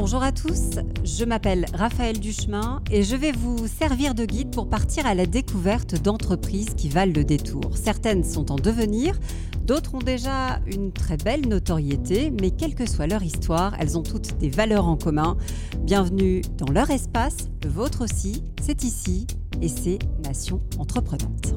Bonjour 0.00 0.22
à 0.22 0.30
tous, 0.30 0.78
je 1.02 1.24
m'appelle 1.24 1.66
Raphaël 1.74 2.20
Duchemin 2.20 2.80
et 2.88 3.02
je 3.02 3.16
vais 3.16 3.32
vous 3.32 3.66
servir 3.66 4.14
de 4.14 4.24
guide 4.24 4.52
pour 4.52 4.68
partir 4.68 5.06
à 5.06 5.14
la 5.16 5.26
découverte 5.26 6.00
d'entreprises 6.00 6.74
qui 6.76 6.88
valent 6.88 7.12
le 7.12 7.24
détour. 7.24 7.76
Certaines 7.76 8.22
sont 8.22 8.52
en 8.52 8.54
devenir, 8.54 9.18
d'autres 9.64 9.96
ont 9.96 9.98
déjà 9.98 10.60
une 10.68 10.92
très 10.92 11.16
belle 11.16 11.48
notoriété, 11.48 12.30
mais 12.40 12.52
quelle 12.52 12.76
que 12.76 12.88
soit 12.88 13.08
leur 13.08 13.24
histoire, 13.24 13.74
elles 13.80 13.98
ont 13.98 14.04
toutes 14.04 14.38
des 14.38 14.50
valeurs 14.50 14.86
en 14.86 14.96
commun. 14.96 15.36
Bienvenue 15.80 16.42
dans 16.56 16.70
leur 16.70 16.90
espace, 16.90 17.48
le 17.64 17.68
vôtre 17.68 18.04
aussi, 18.04 18.44
c'est 18.62 18.84
ici 18.84 19.26
et 19.60 19.68
c'est 19.68 19.98
Nation 20.22 20.60
Entreprenante. 20.78 21.56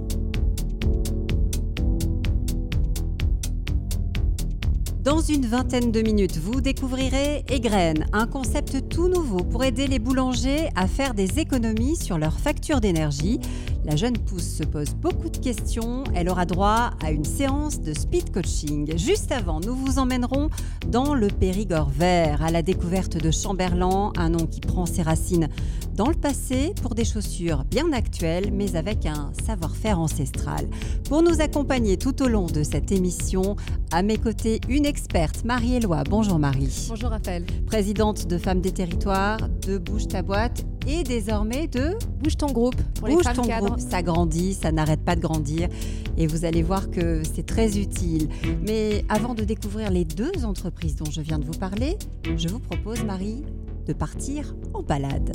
Dans 5.04 5.20
une 5.20 5.48
vingtaine 5.48 5.92
de 5.92 6.04
minutes, 6.04 6.38
vous 6.38 6.62
découvrirez 6.62 7.44
Egraine, 7.50 8.06
un 8.14 8.28
concept 8.28 8.88
tout 8.88 9.08
nouveau 9.08 9.40
pour 9.40 9.64
aider 9.64 9.88
les 9.88 9.98
boulangers 9.98 10.70
à 10.76 10.88
faire 10.88 11.16
des 11.16 11.40
économies 11.40 11.96
sur 11.96 12.20
leurs 12.20 12.40
factures 12.40 12.82
d'énergie. 12.82 13.40
La 13.84 13.96
jeune 13.96 14.16
pousse 14.16 14.58
se 14.58 14.64
pose 14.64 14.94
beaucoup 14.94 15.30
de 15.30 15.38
questions. 15.40 16.04
Elle 16.14 16.30
aura 16.30 16.46
droit 16.46 16.92
à 17.04 17.10
une 17.10 17.26
séance 17.26 17.82
de 17.82 17.94
speed 17.94 18.32
coaching. 18.32 18.96
Juste 18.96 19.32
avant, 19.32 19.60
nous 19.60 19.74
vous 19.74 19.98
emmènerons 19.98 20.52
dans 20.88 21.16
le 21.16 21.30
Périgord 21.30 21.90
vert, 21.90 22.44
à 22.44 22.52
la 22.52 22.62
découverte 22.62 23.18
de 23.18 23.32
Chamberlain, 23.32 24.14
un 24.18 24.30
nom 24.30 24.46
qui 24.46 24.60
prend 24.60 24.86
ses 24.86 25.02
racines 25.02 25.50
dans 25.96 26.10
le 26.10 26.16
passé 26.16 26.74
pour 26.82 26.96
des 26.96 27.06
chaussures 27.06 27.64
bien 27.66 27.92
actuelles, 27.92 28.52
mais 28.54 28.76
avec 28.76 29.08
un 29.08 29.32
savoir-faire 29.46 30.00
ancestral. 30.00 30.68
Pour 31.10 31.24
nous 31.24 31.42
accompagner 31.42 31.98
tout 31.98 32.22
au 32.22 32.28
long 32.28 32.46
de 32.46 32.62
cette 32.64 32.92
émission, 32.92 33.56
à 33.92 34.04
mes 34.04 34.18
côtés, 34.18 34.62
une 34.70 34.86
experte, 34.92 35.46
Marie-Éloi. 35.46 36.04
Bonjour 36.10 36.38
Marie. 36.38 36.88
Bonjour 36.90 37.12
Raphaël. 37.12 37.46
Présidente 37.66 38.28
de 38.28 38.38
Femmes 38.38 38.60
des 38.60 38.74
Territoires, 38.74 39.38
de 39.66 39.78
Bouge 39.78 40.10
ta 40.10 40.22
boîte 40.22 40.66
et 40.86 41.04
désormais 41.04 41.70
de 41.70 41.98
Bouge 42.22 42.36
ton 42.36 42.52
groupe 42.52 42.76
pour 42.96 43.08
Bouge 43.08 43.20
les 43.20 43.24
femmes 43.24 43.46
ton 43.48 43.66
Groupe. 43.66 43.80
Ça 43.80 44.02
grandit, 44.02 44.54
ça 44.54 44.74
n'arrête 44.74 45.00
pas 45.06 45.16
de 45.16 45.22
grandir 45.22 45.70
et 46.18 46.28
vous 46.28 46.44
allez 46.44 46.62
voir 46.62 46.92
que 46.92 47.24
c'est 47.24 47.46
très 47.46 47.80
utile. 47.80 48.28
Mais 48.68 49.06
avant 49.08 49.34
de 49.34 49.46
découvrir 49.46 49.92
les 49.92 50.04
deux 50.04 50.44
entreprises 50.44 50.98
dont 50.98 51.10
je 51.10 51.22
viens 51.22 51.40
de 51.40 51.46
vous 51.46 51.58
parler, 51.58 51.98
je 52.36 52.50
vous 52.50 52.60
propose 52.60 53.02
Marie 53.06 53.46
de 53.88 53.94
partir 53.94 54.54
en 54.74 54.84
balade. 54.84 55.32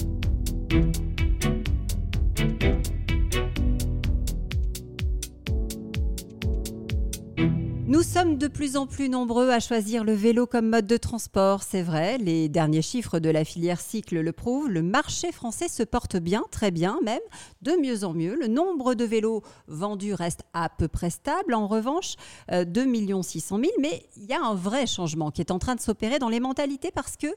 Nous 7.97 8.03
sommes 8.03 8.37
de 8.37 8.47
plus 8.47 8.77
en 8.77 8.87
plus 8.87 9.09
nombreux 9.09 9.49
à 9.49 9.59
choisir 9.59 10.05
le 10.05 10.13
vélo 10.13 10.47
comme 10.47 10.69
mode 10.69 10.87
de 10.87 10.99
transport, 10.99 11.63
c'est 11.63 11.81
vrai, 11.81 12.19
les 12.19 12.51
derniers 12.51 12.83
chiffres 12.83 13.21
de 13.21 13.31
la 13.31 13.43
filière 13.43 13.81
cycle 13.81 14.21
le 14.21 14.33
prouvent, 14.33 14.69
le 14.69 14.83
marché 14.83 15.33
français 15.33 15.69
se 15.69 15.83
porte 15.83 16.19
bien, 16.19 16.45
très 16.51 16.71
bien 16.71 16.99
même, 17.03 17.23
de 17.63 17.73
mieux 17.81 18.05
en 18.05 18.13
mieux. 18.13 18.37
Le 18.39 18.49
nombre 18.49 18.93
de 18.93 19.07
vélos 19.07 19.43
vendus 19.67 20.13
reste 20.13 20.43
à 20.53 20.69
peu 20.69 20.89
près 20.89 21.09
stable, 21.09 21.55
en 21.55 21.67
revanche, 21.67 22.17
2 22.53 23.23
600 23.23 23.61
000, 23.61 23.73
mais 23.81 24.07
il 24.19 24.27
y 24.27 24.35
a 24.35 24.45
un 24.45 24.55
vrai 24.55 24.87
changement 24.87 25.31
qui 25.31 25.41
est 25.41 25.51
en 25.51 25.59
train 25.59 25.75
de 25.75 25.81
s'opérer 25.81 26.19
dans 26.19 26.29
les 26.29 26.41
mentalités 26.41 26.91
parce 26.91 27.17
que 27.17 27.29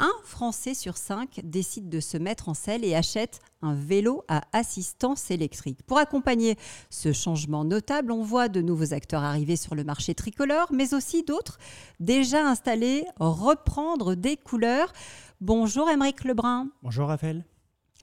un 0.00 0.12
Français 0.24 0.74
sur 0.74 0.96
cinq 0.96 1.40
décide 1.44 1.88
de 1.88 2.00
se 2.00 2.16
mettre 2.16 2.48
en 2.48 2.54
selle 2.54 2.84
et 2.84 2.96
achète 2.96 3.38
un 3.62 3.74
vélo 3.74 4.24
à 4.28 4.42
assistance 4.52 5.30
électrique. 5.30 5.82
Pour 5.86 5.98
accompagner 5.98 6.56
ce 6.88 7.12
changement 7.12 7.64
notable, 7.64 8.12
on 8.12 8.22
voit 8.22 8.48
de 8.48 8.60
nouveaux 8.60 8.94
acteurs 8.94 9.22
arriver 9.22 9.56
sur 9.56 9.74
le 9.74 9.84
marché 9.84 10.14
tricolore, 10.14 10.68
mais 10.72 10.94
aussi 10.94 11.22
d'autres 11.22 11.58
déjà 11.98 12.46
installés 12.46 13.04
reprendre 13.18 14.14
des 14.14 14.36
couleurs. 14.36 14.92
Bonjour 15.40 15.88
Émeric 15.88 16.24
Lebrun. 16.24 16.68
Bonjour 16.82 17.08
Raphaël. 17.08 17.44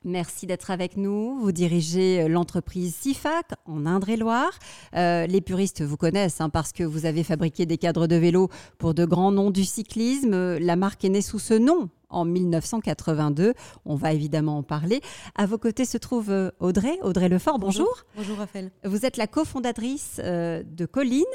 Merci 0.07 0.47
d'être 0.47 0.71
avec 0.71 0.95
nous. 0.95 1.37
Vous 1.41 1.51
dirigez 1.51 2.21
euh, 2.21 2.27
l'entreprise 2.29 2.95
SIFAC 2.95 3.45
en 3.65 3.85
Indre-et-Loire. 3.85 4.57
Euh, 4.95 5.27
les 5.27 5.41
puristes 5.41 5.81
vous 5.81 5.97
connaissent 5.97 6.39
hein, 6.39 6.47
parce 6.47 6.71
que 6.71 6.85
vous 6.85 7.05
avez 7.05 7.25
fabriqué 7.25 7.65
des 7.65 7.77
cadres 7.77 8.07
de 8.07 8.15
vélo 8.15 8.47
pour 8.77 8.93
de 8.93 9.03
grands 9.03 9.33
noms 9.33 9.51
du 9.51 9.65
cyclisme. 9.65 10.59
La 10.59 10.77
marque 10.77 11.03
est 11.03 11.09
née 11.09 11.21
sous 11.21 11.39
ce 11.39 11.55
nom 11.55 11.89
en 12.07 12.23
1982. 12.23 13.53
On 13.83 13.95
va 13.95 14.13
évidemment 14.13 14.59
en 14.59 14.63
parler. 14.63 15.01
À 15.35 15.45
vos 15.45 15.57
côtés 15.57 15.83
se 15.83 15.97
trouve 15.97 16.31
euh, 16.31 16.51
Audrey, 16.61 16.97
Audrey 17.01 17.27
Lefort. 17.27 17.59
Bonjour. 17.59 18.05
Bonjour, 18.15 18.37
Raphaël. 18.37 18.71
Vous 18.85 19.05
êtes 19.05 19.17
la 19.17 19.27
cofondatrice 19.27 20.21
de 20.21 20.85
Colline 20.85 21.25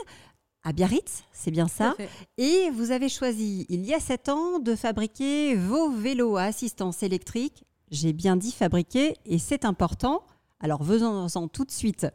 à 0.64 0.72
Biarritz, 0.72 1.24
c'est 1.32 1.50
bien 1.50 1.68
ça? 1.68 1.94
Et 2.38 2.70
vous 2.70 2.91
avez 2.91 3.10
choisi, 3.10 3.66
il 3.68 3.84
y 3.84 3.92
a 3.92 4.00
sept 4.00 4.28
ans, 4.28 4.60
de 4.60 4.76
fabriquer 4.76 5.56
vos 5.56 5.91
vélos 5.91 6.36
à 6.36 6.44
assistance 6.44 7.02
électrique 7.02 7.64
j'ai 7.92 8.12
bien 8.12 8.36
dit 8.36 8.50
fabriquer 8.50 9.14
et 9.25 9.38
c'est 9.38 9.64
important. 9.64 10.25
Alors 10.58 10.82
venons-en 10.82 11.47
tout 11.47 11.64
de 11.64 11.70
suite 11.70 12.06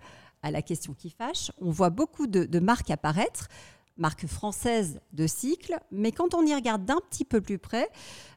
à 0.42 0.52
la 0.52 0.62
question 0.62 0.94
qui 0.94 1.10
fâche. 1.10 1.52
On 1.62 1.72
voit 1.72 1.92
beaucoup 1.92 2.28
de, 2.28 2.60
marques 2.60 2.92
apparaître 2.92 3.48
marques 3.98 4.28
françaises 4.28 5.00
de 5.14 5.26
cycle, 5.26 5.76
mais 5.90 6.12
quand 6.12 6.36
on 6.36 6.46
y 6.46 6.54
regarde 6.54 6.86
d'un 6.86 7.00
petit 7.10 7.26
peu 7.26 7.42
plus 7.42 7.58
près, 7.58 7.90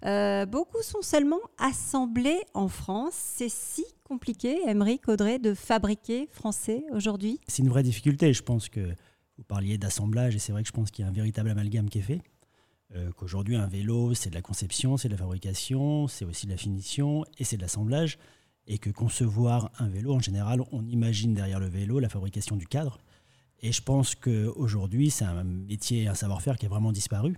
euh, 0.07 0.47
beaucoup 0.47 0.83
sont 0.83 1.03
seulement 1.03 1.41
assemblés 1.59 2.41
en 2.55 2.69
France. 2.69 3.13
C'est 3.15 3.51
si 3.51 3.85
compliqué, 4.03 4.59
Emery, 4.67 5.03
Audrey, 5.07 5.39
de 5.39 5.53
fabriquer 5.53 6.31
français 6.33 6.85
aujourd'hui? 6.93 7.41
C'est 7.47 7.63
une 7.63 7.69
vraie 7.69 7.83
difficulté. 7.83 8.33
Je 8.33 8.43
pense 8.43 8.71
que 8.71 8.95
vous 9.37 9.45
parliez 9.45 9.77
d'assemblage, 9.77 10.35
et 10.35 10.39
c'est 10.39 10.53
vrai 10.53 10.63
que 10.63 10.69
je 10.69 10.73
pense 10.73 10.91
qu'il 10.91 11.05
y 11.05 11.07
a 11.07 11.11
un 11.11 11.15
véritable 11.15 11.51
amalgame 11.51 11.91
qui 11.91 11.99
est 11.99 12.03
fait. 12.03 12.23
Euh, 12.97 13.13
qu'aujourd'hui 13.13 13.57
un 13.57 13.67
vélo, 13.67 14.15
c'est 14.15 14.31
de 14.31 14.35
la 14.35 14.43
conception, 14.43 14.97
c'est 14.97 15.09
de 15.09 15.15
la 15.15 15.19
fabrication, 15.19 16.09
c'est 16.09 16.25
aussi 16.25 16.47
de 16.47 16.51
la 16.51 16.57
finition 16.57 17.25
et 17.39 17.45
c'est 17.45 17.57
de 17.57 17.63
l'assemblage. 17.63 18.19
Et 18.67 18.79
que 18.79 18.91
concevoir 18.91 19.71
un 19.79 19.89
vélo, 19.89 20.15
en 20.15 20.21
général, 20.21 20.63
on 20.73 20.87
imagine 20.87 21.35
derrière 21.35 21.61
le 21.61 21.69
vélo 21.69 21.99
la 21.99 22.09
fabrication 22.09 22.57
du 22.57 22.67
cadre. 22.67 22.99
Et 23.63 23.73
je 23.73 23.83
pense 23.83 24.15
qu'aujourd'hui, 24.15 25.11
c'est 25.11 25.25
un 25.25 25.45
métier, 25.45 26.09
un 26.09 26.15
savoir-faire 26.15 26.57
qui 26.57 26.67
a 26.67 26.69
vraiment 26.69 26.93
disparu. 26.93 27.37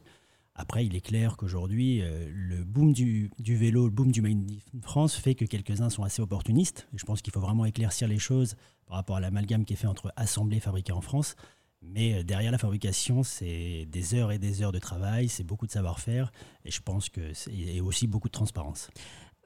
Après, 0.54 0.84
il 0.84 0.94
est 0.94 1.00
clair 1.00 1.36
qu'aujourd'hui, 1.36 2.02
euh, 2.02 2.28
le 2.30 2.62
boom 2.62 2.92
du, 2.92 3.30
vélo, 3.40 3.86
le 3.86 3.90
boom 3.90 4.12
du 4.12 4.20
Made 4.20 4.50
in 4.74 4.80
France 4.82 5.14
fait 5.16 5.34
que 5.34 5.46
quelques-uns 5.46 5.88
sont 5.88 6.02
assez 6.02 6.20
opportunistes. 6.20 6.88
Je 6.94 7.04
pense 7.04 7.22
qu'il 7.22 7.32
faut 7.32 7.40
vraiment 7.40 7.64
éclaircir 7.64 8.06
les 8.06 8.18
choses 8.18 8.56
par 8.86 8.96
rapport 8.96 9.16
à 9.16 9.20
l'amalgame 9.20 9.64
qui 9.64 9.72
est 9.72 9.76
fait 9.76 9.86
entre 9.86 10.12
assemblé 10.16 10.58
et 10.58 10.60
fabriqué 10.60 10.92
en 10.92 11.00
France. 11.00 11.36
Mais 11.82 12.14
euh, 12.14 12.22
derrière 12.22 12.52
la 12.52 12.58
fabrication, 12.58 13.22
c'est 13.22 13.86
des 13.90 14.14
heures 14.14 14.32
et 14.32 14.38
des 14.38 14.62
heures 14.62 14.72
de 14.72 14.78
travail, 14.78 15.28
c'est 15.28 15.44
beaucoup 15.44 15.66
de 15.66 15.72
savoir-faire 15.72 16.32
et 16.64 16.70
je 16.70 16.80
pense 16.80 17.08
que 17.08 17.20
c'est 17.34 17.80
aussi 17.80 18.06
beaucoup 18.06 18.28
de 18.28 18.32
transparence. 18.32 18.88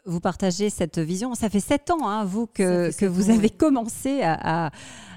Vous 0.05 0.21
partagez 0.21 0.71
cette 0.71 1.01
vision. 1.01 1.35
Ça 1.35 1.51
fait 1.51 1.61
sept 1.61 1.91
ans, 1.91 2.09
hein, 2.09 2.25
vous, 2.25 2.47
que, 2.47 2.97
que 2.97 3.07
vous 3.07 3.31
avez 3.31 3.51
commencé 3.51 4.23
à, 4.23 4.71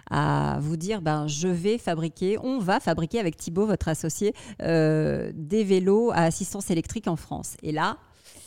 à, 0.09 0.59
vous 0.61 0.77
dire 0.77 1.01
ben, 1.01 1.27
je 1.27 1.47
vais 1.47 1.77
fabriquer, 1.77 2.39
on 2.39 2.57
va 2.57 2.79
fabriquer 2.79 3.19
avec 3.19 3.37
Thibaut, 3.37 3.67
votre 3.67 3.87
associé, 3.87 4.33
euh, 4.63 5.31
des 5.35 5.63
vélos 5.63 6.09
à 6.11 6.23
assistance 6.23 6.71
électrique 6.71 7.07
en 7.07 7.15
France. 7.15 7.55
Et 7.61 7.71
là, 7.71 7.97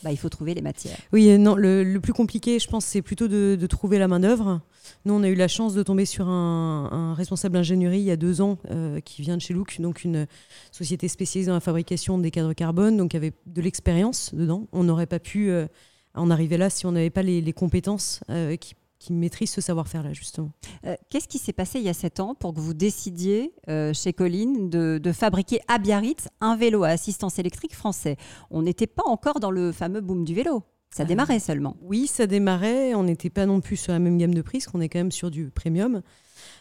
bah, 0.03 0.11
il 0.11 0.17
faut 0.17 0.29
trouver 0.29 0.55
les 0.55 0.63
matières. 0.63 0.97
Oui, 1.13 1.39
non, 1.39 1.55
le, 1.55 1.99
plus 1.99 2.13
compliqué, 2.13 2.59
je 2.59 2.69
pense, 2.69 2.85
c'est 2.85 3.03
plutôt 3.03 3.29
de, 3.29 3.67
trouver 3.67 3.99
la 3.99 4.09
main-d'œuvre. 4.09 4.61
Nous, 5.05 5.15
on 5.15 5.23
a 5.23 5.29
eu 5.29 5.35
la 5.35 5.49
chance 5.49 5.75
de 5.75 5.83
tomber 5.83 6.05
sur 6.05 6.29
un, 6.29 7.15
responsable 7.15 7.55
d'ingénierie 7.55 8.01
il 8.01 8.05
y 8.05 8.11
a 8.11 8.17
deux 8.17 8.41
ans 8.41 8.59
euh, 8.71 9.01
qui 9.01 9.23
vient 9.23 9.37
de 9.37 9.43
chez 9.43 9.55
Look, 9.55 9.81
donc 9.81 10.05
une 10.05 10.27
société 10.71 11.09
spécialisée 11.09 11.49
dans 11.49 11.55
la 11.55 11.61
fabrication 11.61 12.19
des 12.19 12.31
cadres 12.31 12.53
carbone, 12.53 12.97
donc 12.97 13.15
avait 13.15 13.33
de 13.47 13.63
l'expérience 13.63 14.35
dedans. 14.35 14.67
On 14.73 14.85
n'aurait 14.85 15.07
pas 15.07 15.19
pu 15.21 15.51
euh, 15.51 15.67
en 16.15 16.31
arriver 16.31 16.57
là 16.57 16.71
si 16.71 16.87
on 16.87 16.93
n'avait 16.93 17.11
pas 17.11 17.23
les, 17.23 17.53
compétences 17.53 18.21
euh, 18.31 18.57
qui 18.57 18.75
qui 19.03 19.13
maîtrise 19.13 19.51
ce 19.51 19.61
savoir-faire-là, 19.61 20.13
justement. 20.13 20.53
Euh, 20.87 20.95
qu'est-ce 21.11 21.29
qui 21.29 21.39
s'est 21.39 21.53
passé 21.53 21.79
il 21.81 21.85
y 21.85 21.89
a 21.89 21.95
sept 21.95 22.21
ans 22.21 22.35
pour 22.35 22.55
que 22.55 22.61
vous 22.61 22.75
décidiez 22.75 23.53
euh, 23.69 23.93
chez 23.93 24.13
Colline 24.13 24.71
de, 24.71 25.13
fabriquer 25.13 25.61
à 25.69 25.79
Biarritz 25.79 26.29
un 26.41 26.57
vélo 26.57 26.85
à 26.85 26.89
assistance 26.89 27.39
électrique 27.39 27.75
français? 27.75 28.17
On 28.51 28.63
n'était 28.63 28.87
pas 28.87 29.03
encore 29.07 29.41
dans 29.41 29.51
le 29.51 29.73
fameux 29.73 30.01
boom 30.01 30.25
du 30.25 30.35
vélo. 30.35 30.63
Ça 30.91 31.03
euh, 31.03 31.07
démarrait 31.07 31.41
seulement. 31.41 31.77
Oui, 31.83 32.07
ça 32.07 32.27
démarrait. 32.27 32.95
On 32.95 33.03
n'était 33.03 33.31
pas 33.31 33.47
non 33.47 33.61
plus 33.61 33.77
sur 33.77 33.93
la 33.93 33.99
même 33.99 34.19
gamme 34.19 34.35
de 34.35 34.43
prix, 34.43 34.59
parce 34.59 34.71
qu'on 34.71 34.81
est 34.81 34.89
quand 34.89 35.01
même 35.01 35.13
sur 35.13 35.31
du 35.31 35.51
premium. 35.51 36.03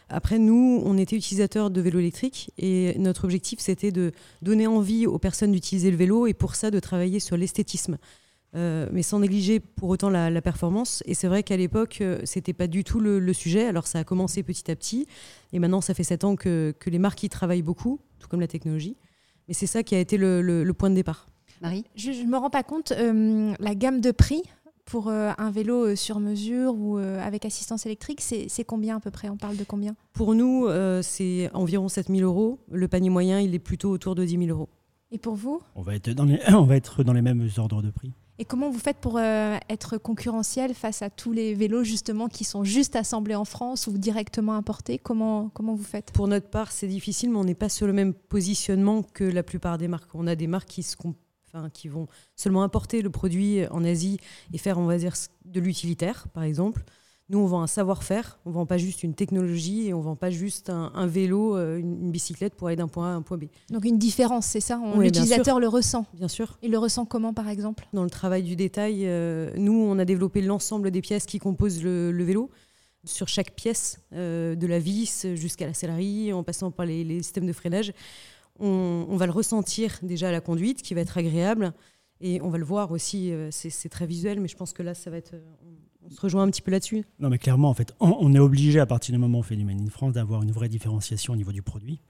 Après, 0.08 0.38
nous, 0.38 0.82
on 0.84 0.98
était 0.98 1.16
utilisateurs 1.16 1.70
de 1.70 1.80
vélos 1.80 2.00
électriques 2.00 2.50
et 2.58 2.96
notre 2.98 3.24
objectif, 3.24 3.60
c'était 3.60 3.92
de 3.92 4.12
donner 4.42 4.66
envie 4.66 5.06
aux 5.06 5.18
personnes 5.18 5.52
d'utiliser 5.52 5.90
le 5.90 5.96
vélo 5.96 6.26
et 6.26 6.34
pour 6.34 6.54
ça, 6.54 6.70
de 6.70 6.80
travailler 6.80 7.20
sur 7.20 7.36
l'esthétisme. 7.36 7.98
Euh, 8.54 8.86
mais 8.92 9.02
sans 9.02 9.20
négliger 9.20 9.60
pour 9.60 9.88
autant 9.88 10.10
la, 10.10 10.42
performance. 10.42 11.02
Et 11.06 11.14
c'est 11.14 11.26
vrai 11.26 11.42
qu'à 11.42 11.56
l'époque, 11.56 11.98
euh, 12.00 12.20
c'était 12.24 12.52
pas 12.52 12.66
du 12.66 12.84
tout 12.84 13.00
le, 13.00 13.32
sujet. 13.32 13.66
Alors 13.66 13.86
ça 13.86 14.00
a 14.00 14.04
commencé 14.04 14.42
petit 14.42 14.70
à 14.70 14.76
petit, 14.76 15.06
et 15.52 15.58
maintenant 15.58 15.80
ça 15.80 15.94
fait 15.94 16.04
sept 16.04 16.24
ans 16.24 16.36
que, 16.36 16.74
les 16.86 16.98
marques 16.98 17.22
y 17.22 17.28
travaillent 17.28 17.62
beaucoup, 17.62 18.00
tout 18.18 18.28
comme 18.28 18.40
la 18.40 18.46
technologie. 18.46 18.96
Mais 19.48 19.54
c'est 19.54 19.66
ça 19.66 19.82
qui 19.82 19.94
a 19.94 19.98
été 19.98 20.18
le, 20.18 20.70
point 20.72 20.90
de 20.90 20.94
départ. 20.94 21.28
Marie 21.62 21.84
Je 21.96 22.10
ne 22.10 22.28
me 22.28 22.36
rends 22.36 22.50
pas 22.50 22.62
compte, 22.62 22.92
euh, 22.92 23.54
la 23.58 23.74
gamme 23.74 24.00
de 24.00 24.10
prix 24.10 24.42
pour 24.84 25.08
un 25.08 25.50
vélo 25.52 25.94
sur 25.94 26.18
mesure 26.18 26.74
ou 26.74 26.98
avec 26.98 27.46
assistance 27.46 27.86
électrique, 27.86 28.20
c'est 28.20 28.64
combien 28.64 28.96
à 28.96 29.00
peu 29.00 29.12
près? 29.12 29.28
On 29.28 29.36
parle 29.36 29.56
de 29.56 29.64
combien? 29.64 29.94
Pour 30.12 30.34
nous, 30.34 30.66
c'est 31.02 31.48
environ 31.54 31.88
7000 31.88 32.24
euros. 32.24 32.58
Le 32.70 32.88
panier 32.88 33.08
moyen, 33.08 33.40
il 33.40 33.54
est 33.54 33.60
plutôt 33.60 33.90
autour 33.90 34.16
de 34.16 34.24
10 34.24 34.46
000 34.46 34.50
euros. 34.50 34.68
Et 35.12 35.18
pour 35.18 35.34
vous? 35.34 35.62
On 35.76 35.82
va, 35.82 35.94
être 35.94 36.10
dans 36.10 36.24
les, 36.24 36.40
on 36.48 36.64
va 36.64 36.76
être 36.76 37.04
dans 37.04 37.12
les 37.12 37.22
mêmes 37.22 37.48
ordres 37.58 37.80
de 37.80 37.90
prix. 37.90 38.12
Et 38.38 38.44
comment 38.44 38.70
vous 38.70 38.78
faites 38.78 38.98
pour 38.98 39.18
euh, 39.18 39.56
être 39.68 39.98
concurrentiel 39.98 40.74
face 40.74 41.02
à 41.02 41.10
tous 41.10 41.32
les 41.32 41.54
vélos 41.54 41.84
justement 41.84 42.28
qui 42.28 42.44
sont 42.44 42.64
juste 42.64 42.96
assemblés 42.96 43.34
en 43.34 43.44
France 43.44 43.86
ou 43.86 43.98
directement 43.98 44.54
importés? 44.54 44.98
Comment, 44.98 45.50
comment 45.50 45.74
vous 45.74 45.84
faites? 45.84 46.12
Pour 46.12 46.28
notre 46.28 46.48
part, 46.48 46.72
c'est 46.72 46.88
difficile, 46.88 47.30
mais 47.30 47.38
on 47.38 47.44
n'est 47.44 47.54
pas 47.54 47.68
sur 47.68 47.86
le 47.86 47.92
même 47.92 48.14
positionnement 48.14 49.02
que 49.02 49.24
la 49.24 49.42
plupart 49.42 49.76
des 49.76 49.86
marques. 49.86 50.14
On 50.14 50.26
a 50.26 50.34
des 50.34 50.46
marques 50.46 50.68
qui, 50.68 50.86
qui 51.74 51.88
vont 51.88 52.08
seulement 52.34 52.62
importer 52.62 53.02
le 53.02 53.10
produit 53.10 53.66
en 53.70 53.84
Asie 53.84 54.18
et 54.52 54.58
faire, 54.58 54.78
on 54.78 54.86
va 54.86 54.96
dire, 54.96 55.14
de 55.44 55.60
l'utilitaire, 55.60 56.26
par 56.32 56.42
exemple. 56.42 56.84
Nous, 57.28 57.38
on 57.38 57.46
vend 57.46 57.62
un 57.62 57.66
savoir-faire, 57.66 58.38
on 58.44 58.50
vend 58.50 58.66
pas 58.66 58.76
juste 58.76 59.02
une 59.02 59.14
technologie 59.14 59.86
et 59.88 59.94
on 59.94 60.00
vend 60.02 60.16
pas 60.16 60.28
juste 60.28 60.68
un, 60.68 60.92
un 60.94 61.06
vélo, 61.06 61.56
euh, 61.56 61.78
une, 61.78 62.02
une 62.02 62.10
bicyclette 62.10 62.54
pour 62.54 62.66
aller 62.68 62.76
d'un 62.76 62.88
point 62.88 63.10
A 63.10 63.12
à 63.12 63.14
un 63.14 63.22
point 63.22 63.38
B. 63.38 63.44
Donc 63.70 63.86
une 63.86 63.96
différence, 63.96 64.44
c'est 64.46 64.60
ça? 64.60 64.78
Oui, 64.96 65.06
L'utilisateur 65.06 65.58
le 65.58 65.68
ressent. 65.68 66.04
Bien 66.12 66.28
sûr. 66.28 66.58
Il 66.62 66.72
le 66.72 66.78
ressent 66.78 67.06
comment 67.06 67.32
par 67.32 67.48
exemple? 67.48 67.88
Dans 67.94 68.04
le 68.04 68.10
travail 68.10 68.42
du 68.42 68.54
détail, 68.54 69.06
euh, 69.06 69.50
nous, 69.56 69.72
on 69.72 69.98
a 69.98 70.04
développé 70.04 70.42
l'ensemble 70.42 70.90
des 70.90 71.00
pièces 71.00 71.24
qui 71.24 71.38
composent 71.38 71.82
le, 71.82 72.12
le 72.12 72.24
vélo. 72.24 72.50
Sur 73.04 73.28
chaque 73.28 73.54
pièce, 73.54 73.98
euh, 74.12 74.54
de 74.54 74.66
la 74.66 74.78
vis 74.78 75.26
jusqu'à 75.34 75.66
la 75.66 75.74
sellerie, 75.74 76.32
en 76.32 76.42
passant 76.42 76.70
par 76.70 76.86
les, 76.86 77.02
les 77.02 77.22
systèmes 77.22 77.46
de 77.46 77.52
freinage, 77.52 77.92
on, 78.60 79.06
on 79.08 79.16
va 79.16 79.26
le 79.26 79.32
ressentir 79.32 79.98
déjà 80.02 80.28
à 80.28 80.32
la 80.32 80.40
conduite, 80.40 80.82
qui 80.82 80.92
va 80.94 81.00
être 81.00 81.16
agréable. 81.16 81.72
Et 82.20 82.40
on 82.42 82.50
va 82.50 82.58
le 82.58 82.64
voir 82.64 82.92
aussi, 82.92 83.32
c'est 83.50 83.70
c'est 83.70 83.88
très 83.88 84.06
visuel, 84.06 84.38
mais 84.38 84.46
je 84.46 84.56
pense 84.56 84.72
que 84.72 84.84
là, 84.84 84.94
ça 84.94 85.10
va 85.10 85.16
être. 85.16 85.34
On, 86.04 86.10
se 86.10 86.20
rejoint 86.20 86.42
un 86.42 86.50
petit 86.50 86.62
peu 86.62 86.70
là-dessus. 86.70 87.04
Non, 87.18 87.28
mais 87.28 87.38
clairement, 87.38 87.68
en 87.68 87.74
fait, 87.74 87.94
on, 88.00 88.34
est 88.34 88.38
obligé, 88.38 88.80
à 88.80 88.86
partir 88.86 89.12
du 89.12 89.18
moment 89.18 89.38
où 89.38 89.40
on 89.40 89.44
fait 89.44 89.56
du 89.56 89.64
Made 89.64 89.80
in 89.80 89.90
France, 89.90 90.12
d'avoir 90.14 90.42
une 90.42 90.50
vraie 90.52 90.68
différenciation 90.68 91.32
au 91.32 91.36
niveau 91.36 91.52
du 91.52 91.62
produit 91.62 92.00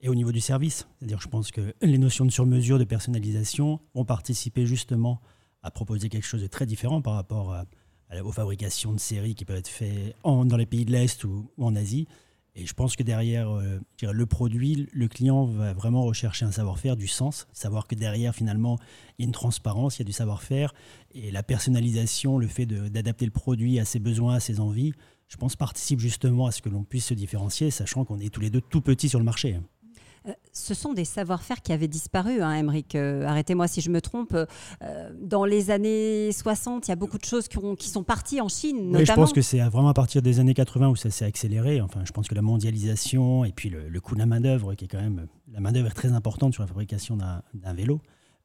et 0.00 0.08
au 0.08 0.14
niveau 0.14 0.32
du 0.32 0.40
service. 0.40 0.86
C'est-à-dire, 0.98 1.20
je 1.20 1.28
pense 1.28 1.50
que 1.50 1.74
les 1.82 1.98
notions 1.98 2.24
de 2.24 2.30
sur-mesure, 2.30 2.78
de 2.78 2.84
personnalisation 2.84 3.80
vont 3.94 4.04
participer 4.04 4.66
justement 4.66 5.20
à 5.62 5.70
proposer 5.70 6.08
quelque 6.08 6.26
chose 6.26 6.42
de 6.42 6.48
très 6.48 6.66
différent 6.66 7.00
par 7.02 7.14
rapport 7.14 7.52
à- 7.52 7.66
à- 8.10 8.22
aux 8.24 8.32
fabrications 8.32 8.92
de 8.92 8.98
séries 8.98 9.34
qui 9.34 9.44
peuvent 9.44 9.58
être 9.58 9.68
faites 9.68 10.16
dans 10.24 10.56
les 10.56 10.66
pays 10.66 10.84
de 10.84 10.90
l'Est 10.92 11.22
ou 11.24 11.48
en 11.58 11.76
Asie. 11.76 12.08
Et 12.54 12.66
je 12.66 12.74
pense 12.74 12.96
que 12.96 13.02
derrière 13.02 13.50
euh, 13.50 13.80
le 14.02 14.26
produit, 14.26 14.86
le 14.92 15.08
client 15.08 15.46
va 15.46 15.72
vraiment 15.72 16.02
rechercher 16.02 16.44
un 16.44 16.52
savoir-faire, 16.52 16.96
du 16.96 17.06
sens, 17.06 17.46
savoir 17.52 17.86
que 17.86 17.94
derrière, 17.94 18.34
finalement, 18.34 18.78
il 19.18 19.22
y 19.22 19.24
a 19.24 19.26
une 19.26 19.32
transparence, 19.32 19.96
il 19.96 20.00
y 20.00 20.02
a 20.02 20.06
du 20.06 20.12
savoir-faire, 20.12 20.74
et 21.12 21.30
la 21.30 21.42
personnalisation, 21.42 22.38
le 22.38 22.48
fait 22.48 22.66
d'adapter 22.66 23.24
le 23.24 23.30
produit 23.30 23.78
à 23.78 23.86
ses 23.86 24.00
besoins, 24.00 24.34
à 24.34 24.40
ses 24.40 24.60
envies, 24.60 24.92
je 25.28 25.38
pense 25.38 25.56
participe 25.56 25.98
justement 25.98 26.46
à 26.46 26.52
ce 26.52 26.60
que 26.60 26.68
l'on 26.68 26.84
puisse 26.84 27.06
se 27.06 27.14
différencier, 27.14 27.70
sachant 27.70 28.04
qu'on 28.04 28.20
est 28.20 28.28
tous 28.28 28.40
les 28.40 28.50
deux 28.50 28.60
tout 28.60 28.82
petits 28.82 29.08
sur 29.08 29.18
le 29.18 29.24
marché. 29.24 29.58
Euh, 30.28 30.32
Ce 30.52 30.74
sont 30.74 30.92
des 30.92 31.04
savoir-faire 31.04 31.62
qui 31.62 31.72
avaient 31.72 31.88
disparu, 31.88 32.42
hein, 32.42 32.52
Émeric. 32.54 32.94
Euh, 32.94 33.24
Arrêtez-moi 33.26 33.66
si 33.68 33.80
je 33.80 33.90
me 33.90 34.00
trompe. 34.00 34.34
Euh, 34.34 35.10
dans 35.20 35.44
les 35.44 35.70
années 35.70 36.30
60, 36.32 36.86
il 36.86 36.90
y 36.90 36.92
a 36.92 36.96
beaucoup 36.96 37.18
de 37.18 37.24
choses 37.24 37.48
qui, 37.48 37.58
ont- 37.58 37.74
qui 37.74 37.88
sont 37.88 38.04
parties 38.04 38.40
en 38.40 38.48
Chine, 38.48 38.76
Oui, 38.76 38.82
notamment. 38.84 39.04
je 39.06 39.12
pense 39.14 39.32
que 39.32 39.42
c'est 39.42 39.58
vraiment 39.60 39.88
à 39.88 39.94
partir 39.94 40.22
des 40.22 40.38
années 40.40 40.54
80 40.54 40.88
où 40.90 40.96
ça 40.96 41.10
s'est 41.10 41.24
accéléré. 41.24 41.80
Enfin, 41.80 42.02
je 42.04 42.12
pense 42.12 42.28
que 42.28 42.34
la 42.34 42.42
mondialisation 42.42 43.44
et 43.44 43.52
puis 43.52 43.68
le, 43.70 43.88
le 43.88 44.00
coût 44.00 44.14
de 44.14 44.20
la 44.20 44.26
main-d'œuvre, 44.26 44.74
qui 44.74 44.84
est 44.84 44.88
quand 44.88 45.00
même. 45.00 45.26
La 45.52 45.60
main-d'œuvre 45.60 45.88
est 45.88 45.94
très 45.94 46.12
importante 46.12 46.52
sur 46.54 46.62
la 46.62 46.66
fabrication 46.66 47.16
d'un 47.16 47.74
vélo. 47.74 48.00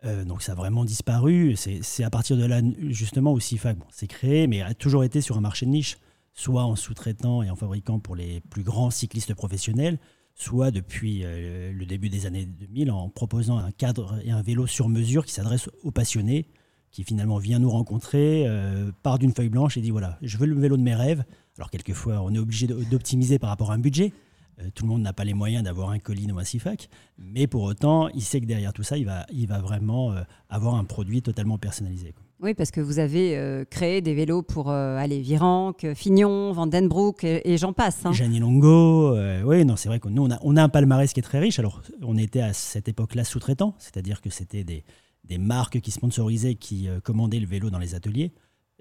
Euh, 0.06 0.24
donc 0.26 0.42
ça 0.44 0.52
a 0.52 0.56
vraiment 0.56 0.86
disparu. 0.86 1.56
C'est 1.56 2.04
à 2.04 2.10
partir 2.10 2.38
de 2.38 2.46
là, 2.46 2.62
justement, 2.90 3.34
où 3.34 3.40
SIFAC 3.40 3.78
bon, 3.78 3.86
s'est 3.90 4.08
créé, 4.08 4.48
mais 4.48 4.62
a 4.62 4.74
toujours 4.74 5.04
été 5.04 5.22
sur 5.22 5.38
un 5.38 5.42
marché 5.42 5.66
de 5.66 5.72
niche, 5.72 5.98
soit 6.34 6.64
en 6.64 6.76
sous-traitant 6.76 7.42
et 7.44 7.50
en 7.50 7.56
fabriquant 7.56 8.00
pour 8.00 8.16
les 8.16 8.42
plus 8.50 8.64
grands 8.64 8.92
cyclistes 8.92 9.34
professionnels, 9.34 9.98
soit 10.38 10.70
depuis 10.70 11.24
euh, 11.24 11.74
le 11.74 11.86
début 11.86 12.10
des 12.10 12.28
années 12.28 12.46
2000 12.46 12.92
en 12.92 13.10
proposant 13.10 13.58
un 13.58 13.72
cadre 13.72 14.20
et 14.24 14.30
un 14.30 14.44
vélo 14.44 14.68
sur 14.68 14.88
mesure 14.88 15.26
qui 15.26 15.34
s'adresse 15.34 15.68
aux 15.84 15.90
passionnés, 15.90 16.46
qui 16.92 17.04
finalement 17.04 17.40
vient 17.40 17.58
nous 17.58 17.72
rencontrer, 17.72 18.46
euh, 18.48 18.92
part 19.02 19.18
d'une 19.18 19.34
feuille 19.34 19.50
blanche 19.50 19.78
et 19.78 19.82
dit 19.82 19.90
voilà, 19.90 20.20
je 20.22 20.38
veux 20.38 20.46
le 20.46 20.56
vélo 20.56 20.78
de 20.78 20.84
mes 20.84 20.94
rêves. 20.94 21.24
Alors 21.58 21.72
quelquefois, 21.72 22.22
on 22.22 22.34
est 22.36 22.38
obligé 22.38 22.68
d'optimiser 22.68 23.40
par 23.40 23.50
rapport 23.50 23.72
à 23.72 23.74
un 23.74 23.80
budget. 23.80 24.14
Euh, 24.60 24.70
tout 24.74 24.84
le 24.86 24.90
monde 24.90 25.02
n'a 25.02 25.14
pas 25.14 25.24
les 25.24 25.34
moyens 25.34 25.64
d'avoir 25.64 25.90
un 25.92 26.00
Colline 26.00 26.32
ou 26.32 26.40
un 26.40 26.44
Sifac, 26.44 26.90
mais 27.18 27.46
pour 27.48 27.64
autant, 27.64 28.10
il 28.10 28.22
sait 28.24 28.42
que 28.42 28.46
derrière 28.46 28.74
tout 28.74 28.84
ça, 28.84 28.98
il 28.98 29.06
va, 29.06 29.26
il 29.32 29.48
va 29.48 29.60
vraiment 29.60 30.12
euh, 30.14 30.22
avoir 30.50 30.76
un 30.76 30.84
produit 30.84 31.22
totalement 31.22 31.58
personnalisé. 31.58 32.14
quoi. 32.14 32.24
Oui, 32.40 32.54
parce 32.54 32.70
que 32.70 32.82
vous 32.82 33.00
avez 33.00 33.36
euh, 33.36 33.66
créé 33.66 34.00
des 34.02 34.14
vélos 34.14 34.44
pour 34.44 34.70
euh, 34.70 34.96
aller 34.98 35.20
Virenque, 35.22 35.88
Fignon, 35.96 36.52
Vandenbroek 36.54 37.24
et, 37.24 37.52
et 37.52 37.58
j'en 37.58 37.74
passe. 37.74 38.06
hein. 38.06 38.12
Gianni 38.14 38.40
Longo, 38.40 39.16
euh, 39.16 39.42
oui, 39.44 39.66
non, 39.66 39.76
c'est 39.76 39.90
vrai 39.90 40.00
que 40.00 40.08
nous, 40.08 40.24
on 40.24 40.32
a, 40.32 40.38
on 40.42 40.56
a 40.56 40.64
un 40.64 40.70
palmarès 40.70 41.12
qui 41.14 41.20
est 41.20 41.24
très 41.24 41.40
riche. 41.40 41.58
Alors, 41.60 41.82
on 42.04 42.16
était 42.18 42.42
à 42.42 42.54
cette 42.54 42.88
époque-là 42.88 43.24
sous-traitant, 43.24 43.76
c'est-à-dire 43.80 44.22
que 44.22 44.30
c'était 44.30 44.64
des, 44.64 44.84
des 45.24 45.38
marques 45.40 45.82
qui 45.82 45.90
sponsorisaient, 45.92 46.56
qui 46.56 46.88
commandaient 47.04 47.40
le 47.40 47.48
vélo 47.48 47.70
dans 47.72 47.80
les 47.80 47.96
ateliers. 47.96 48.34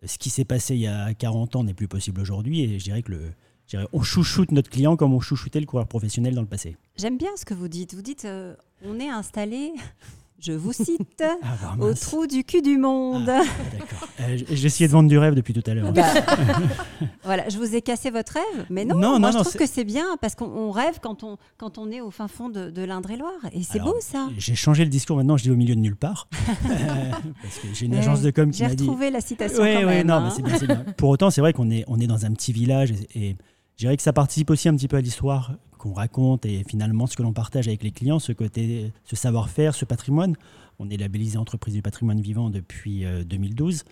Ce 0.05 0.19
qui 0.19 0.29
s'est 0.29 0.45
passé 0.45 0.75
il 0.75 0.81
y 0.83 0.87
a 0.87 1.15
40 1.15 1.57
ans 1.57 1.65
n'est 1.65 1.73
plus 1.75 1.89
possible 1.89 2.21
aujourd'hui, 2.21 2.61
et 2.61 2.79
je 2.79 2.85
dirais 2.85 3.03
que 3.03 3.13
le, 3.13 3.21
on 3.93 4.03
chouchoute 4.03 4.53
notre 4.53 4.71
client 4.71 4.97
comme 4.97 5.13
on 5.15 5.21
chouchoutait 5.21 5.61
le 5.61 5.67
coureur 5.67 5.87
professionnel 5.87 6.35
dans 6.35 6.43
le 6.43 6.47
passé. 6.49 6.77
J'aime 6.97 7.19
bien 7.19 7.31
ce 7.37 7.45
que 7.45 7.55
vous 7.55 7.69
dites. 7.69 7.95
Vous 7.95 8.03
dites, 8.03 8.25
euh, 8.25 8.55
on 8.85 8.99
est 9.01 9.09
installé, 9.09 9.73
je 10.39 10.53
vous 10.53 10.73
cite, 10.73 11.01
Ah, 11.43 11.75
bah, 11.79 11.87
au 11.87 11.95
trou 11.95 12.27
du 12.27 12.45
cul 12.45 12.63
du 12.63 12.79
monde. 12.79 13.29
Ah, 13.29 13.43
d'accord. 13.73 14.09
Euh, 14.21 14.39
J'ai 14.51 14.67
essayé 14.67 14.87
de 14.87 14.93
vendre 14.93 15.09
du 15.09 15.19
rêve 15.19 15.35
depuis 15.35 15.53
tout 15.55 15.63
à 15.69 15.75
l'heure. 15.75 15.93
Bah, 15.93 16.03
voilà, 17.25 17.49
je 17.49 17.59
vous 17.59 17.75
ai 17.75 17.83
cassé 17.83 18.11
votre 18.11 18.35
rêve, 18.35 18.67
mais 18.71 18.85
non, 18.85 18.95
Non, 18.97 19.19
moi 19.19 19.31
non, 19.33 19.39
je 19.39 19.43
trouve 19.45 19.57
que 19.57 19.67
c'est 19.67 19.85
bien 19.85 20.17
parce 20.21 20.35
qu'on 20.35 20.47
on 20.47 20.71
rêve 20.71 20.99
quand 21.03 21.23
on, 21.25 21.37
quand 21.59 21.79
on 21.79 21.91
est 21.91 22.01
au 22.01 22.11
fin 22.11 22.29
fond 22.29 22.49
de, 22.49 22.71
de 22.71 22.83
l'Indre-et-Loire. 22.83 23.33
Et 23.53 23.63
c'est 23.63 23.81
beau 23.81 23.97
ça. 24.01 24.29
J'ai 24.39 24.55
changé 24.55 24.85
le 24.85 24.91
discours 24.91 25.17
maintenant, 25.17 25.37
je 25.37 25.43
dis 25.45 25.51
au 25.51 25.57
milieu 25.57 25.75
de 25.75 25.81
nulle 25.81 25.97
part. 25.97 26.29
Euh, 26.49 27.11
parce 27.43 27.59
que 27.59 27.67
j'ai 27.75 27.87
une 27.87 27.93
Ouais, 27.95 27.99
agence 28.01 28.23
de 28.23 28.31
com 28.31 28.51
qui 28.51 28.59
J'ai 28.59 28.69
m'a 28.69 28.75
dit. 28.75 28.85
retrouvé 28.85 29.11
la 29.11 29.21
citation 29.21 29.63
Oui, 29.63 29.77
oui, 29.85 30.05
non, 30.05 30.15
hein. 30.15 30.33
mais 30.45 30.59
c'est 30.59 30.67
bien. 30.67 30.85
Pour 30.97 31.09
autant, 31.11 31.31
c'est 31.31 31.41
vrai 31.41 31.53
qu'on 31.53 31.71
est, 31.71 31.85
on 31.89 31.99
est 31.99 32.07
dans 32.07 32.25
un 32.27 32.33
petit 32.33 32.53
village 32.53 32.93
et, 32.93 33.29
et 33.31 33.37
je 33.77 33.81
dirais 33.85 33.97
que 33.97 34.03
ça 34.03 34.13
participe 34.13 34.51
aussi 34.51 34.69
un 34.69 34.77
petit 34.77 34.89
peu 34.89 34.97
à 34.97 35.01
l'histoire 35.01 35.55
qu'on 35.79 35.93
raconte 35.93 36.47
et 36.47 36.65
finalement 36.67 37.07
ce 37.07 37.17
que 37.17 37.23
l'on 37.23 37.33
partage 37.35 37.69
avec 37.69 37.83
les 37.83 37.91
clients, 37.91 38.19
ce 38.19 38.33
côté, 38.33 38.93
ce 39.05 39.17
savoir-faire, 39.17 39.75
ce 39.75 39.85
patrimoine. 39.85 40.35
On 40.79 40.89
est 40.91 40.97
labellisé 40.97 41.39
entreprise 41.39 41.75
du 41.75 41.83
patrimoine 41.83 42.21
vivant 42.21 42.51
depuis 42.51 43.05
euh, 43.05 43.25
2012. 43.25 43.85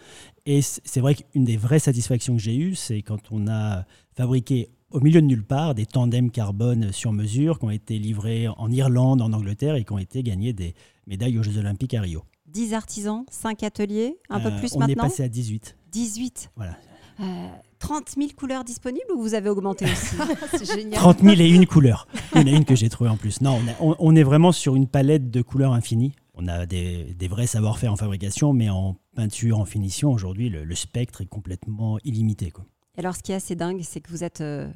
Et 0.46 0.60
c- 0.62 0.80
c'est 0.84 1.00
vrai 1.00 1.14
qu'une 1.14 1.44
des 1.44 1.56
vraies 1.56 1.78
satisfactions 1.78 2.34
que 2.36 2.42
j'ai 2.42 2.56
eues, 2.56 2.74
c'est 2.74 3.00
quand 3.02 3.20
on 3.30 3.46
a 3.48 3.84
fabriqué 4.14 4.68
au 4.90 5.00
milieu 5.00 5.20
de 5.20 5.26
nulle 5.26 5.44
part 5.44 5.74
des 5.74 5.86
tandems 5.86 6.30
carbone 6.30 6.92
sur 6.92 7.12
mesure 7.12 7.58
qui 7.58 7.64
ont 7.64 7.70
été 7.70 7.98
livrés 7.98 8.48
en 8.48 8.70
Irlande, 8.70 9.20
en 9.22 9.32
Angleterre 9.32 9.74
et 9.76 9.84
qui 9.84 9.92
ont 9.92 9.98
été 9.98 10.22
gagnés 10.22 10.52
des 10.52 10.74
médailles 11.06 11.38
aux 11.38 11.42
Jeux 11.42 11.58
Olympiques 11.58 11.94
à 11.94 12.00
Rio. 12.02 12.22
10 12.48 12.74
artisans, 12.74 13.24
5 13.30 13.62
ateliers, 13.64 14.16
un 14.30 14.40
peu 14.40 14.48
Euh, 14.48 14.58
plus 14.58 14.72
on 14.74 14.82
est 14.82 14.88
maintenant 14.88 15.04
passé 15.04 15.22
à 15.24 15.28
18. 15.28 15.76
18. 15.90 16.50
Voilà. 16.56 16.76
Euh, 17.20 17.48
30 17.78 18.10
000 18.16 18.28
couleurs 18.36 18.64
disponibles 18.64 19.12
ou 19.14 19.20
vous 19.20 19.34
avez 19.34 19.48
augmenté 19.50 19.84
aussi 19.84 20.16
C'est 20.58 20.64
génial. 20.64 20.98
30 21.00 21.20
000 21.20 21.34
et 21.40 21.48
une 21.48 21.66
couleur. 21.66 22.08
Il 22.34 22.40
y 22.40 22.44
en 22.44 22.46
a 22.54 22.56
une 22.56 22.64
que 22.64 22.74
j'ai 22.74 22.88
trouvée 22.88 23.10
en 23.10 23.16
plus. 23.16 23.40
Non, 23.42 23.60
on, 23.62 23.68
a- 23.68 23.74
on- 23.80 23.96
on 23.98 24.16
est 24.16 24.22
vraiment 24.22 24.52
sur 24.52 24.74
une 24.74 24.88
palette 24.88 25.30
de 25.30 25.42
couleurs 25.42 25.72
infinies. 25.74 26.12
On 26.34 26.48
a 26.48 26.66
des, 26.66 27.14
des 27.14 27.28
vrais 27.28 27.46
savoir-faire 27.46 27.92
en 27.92 27.96
fabrication, 27.96 28.52
mais 28.52 28.70
en 28.70 28.96
peinture, 29.14 29.58
en 29.60 29.64
finition, 29.66 30.10
aujourd'hui, 30.12 30.48
le, 30.48 30.64
le 30.64 30.74
spectre 30.74 31.20
est 31.20 31.26
complètement 31.26 31.98
illimité. 32.04 32.50
Quoi. 32.50 32.64
Et 32.96 33.00
Alors, 33.00 33.14
ce 33.14 33.22
qui 33.22 33.32
est 33.32 33.36
assez 33.36 33.54
dingue, 33.54 33.80
c'est 33.82 34.00
que 34.00 34.10
vous 34.10 34.24
êtes 34.24 34.40
euh, 34.40 34.68